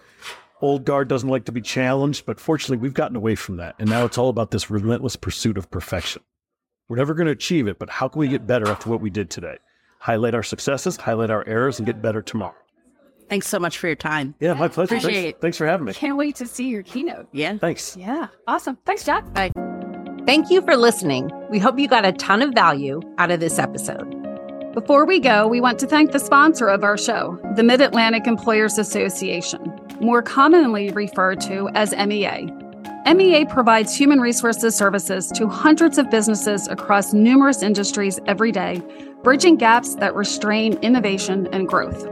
old 0.62 0.86
guard 0.86 1.08
doesn't 1.08 1.30
like 1.30 1.46
to 1.46 1.52
be 1.52 1.62
challenged. 1.62 2.26
But 2.26 2.40
fortunately, 2.40 2.78
we've 2.78 2.94
gotten 2.94 3.16
away 3.16 3.36
from 3.36 3.58
that, 3.58 3.76
and 3.80 3.90
now 3.90 4.06
it's 4.06 4.18
all 4.18 4.30
about 4.30 4.52
this 4.52 4.70
relentless 4.70 5.16
pursuit 5.16 5.58
of 5.58 5.70
perfection. 5.72 6.22
We're 6.88 6.98
never 6.98 7.14
going 7.14 7.28
to 7.28 7.32
achieve 7.32 7.68
it, 7.68 7.80
but 7.80 7.90
how 7.90 8.08
can 8.08 8.20
we 8.20 8.28
get 8.28 8.46
better 8.46 8.68
after 8.68 8.90
what 8.90 9.02
we 9.02 9.10
did 9.10 9.30
today? 9.30 9.58
Highlight 10.00 10.36
our 10.36 10.44
successes, 10.44 10.98
highlight 10.98 11.30
our 11.30 11.48
errors, 11.48 11.80
and 11.80 11.86
get 11.86 12.02
better 12.02 12.22
tomorrow. 12.22 12.56
Thanks 13.30 13.48
so 13.48 13.60
much 13.60 13.78
for 13.78 13.88
your 13.88 13.96
time. 13.96 14.36
Yeah, 14.42 14.56
my 14.56 14.68
pleasure. 14.68 14.96
Appreciate 14.96 15.22
Thanks, 15.22 15.38
it. 15.38 15.42
thanks 15.42 15.58
for 15.58 15.66
having 15.66 15.86
me. 15.86 15.94
Can't 15.94 16.18
wait 16.18 16.36
to 16.36 16.46
see 16.46 16.68
your 16.68 16.84
keynote. 16.84 17.30
Yeah. 17.32 17.58
Thanks. 17.58 17.96
Yeah. 17.96 18.28
Awesome. 18.46 18.78
Thanks, 18.86 19.06
Jack. 19.06 19.32
Bye. 19.34 19.52
Thank 20.26 20.50
you 20.50 20.62
for 20.64 20.76
listening. 20.76 21.32
We 21.50 21.58
hope 21.58 21.80
you 21.80 21.88
got 21.88 22.06
a 22.06 22.12
ton 22.12 22.42
of 22.42 22.54
value 22.54 23.00
out 23.20 23.32
of 23.32 23.40
this 23.40 23.58
episode. 23.58 24.18
Before 24.74 25.06
we 25.06 25.20
go, 25.20 25.48
we 25.48 25.62
want 25.62 25.80
to 25.80 25.88
thank 25.88 26.12
the 26.12 26.20
sponsor 26.20 26.68
of 26.68 26.84
our 26.84 26.98
show, 26.98 27.40
the 27.56 27.64
Mid 27.64 27.80
Atlantic 27.80 28.28
Employers 28.28 28.78
Association, 28.78 29.62
more 30.02 30.22
commonly 30.22 30.92
referred 30.92 31.40
to 31.42 31.70
as 31.76 31.92
MEA. 31.92 32.52
MEA 33.06 33.46
provides 33.46 33.96
human 33.96 34.20
resources 34.20 34.76
services 34.76 35.28
to 35.32 35.48
hundreds 35.48 35.98
of 35.98 36.10
businesses 36.12 36.68
across 36.68 37.14
numerous 37.14 37.64
industries 37.64 38.20
every 38.28 38.52
day, 38.52 38.82
bridging 39.24 39.56
gaps 39.56 39.96
that 39.96 40.14
restrain 40.14 40.74
innovation 40.82 41.48
and 41.52 41.68
growth. 41.68 42.08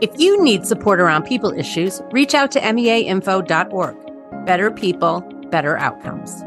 If 0.00 0.10
you 0.18 0.42
need 0.42 0.66
support 0.66 1.00
around 1.00 1.22
people 1.24 1.52
issues, 1.52 2.02
reach 2.10 2.34
out 2.34 2.50
to 2.52 2.60
meainfo.org. 2.60 4.46
Better 4.46 4.70
people, 4.70 5.20
better 5.50 5.76
outcomes. 5.78 6.42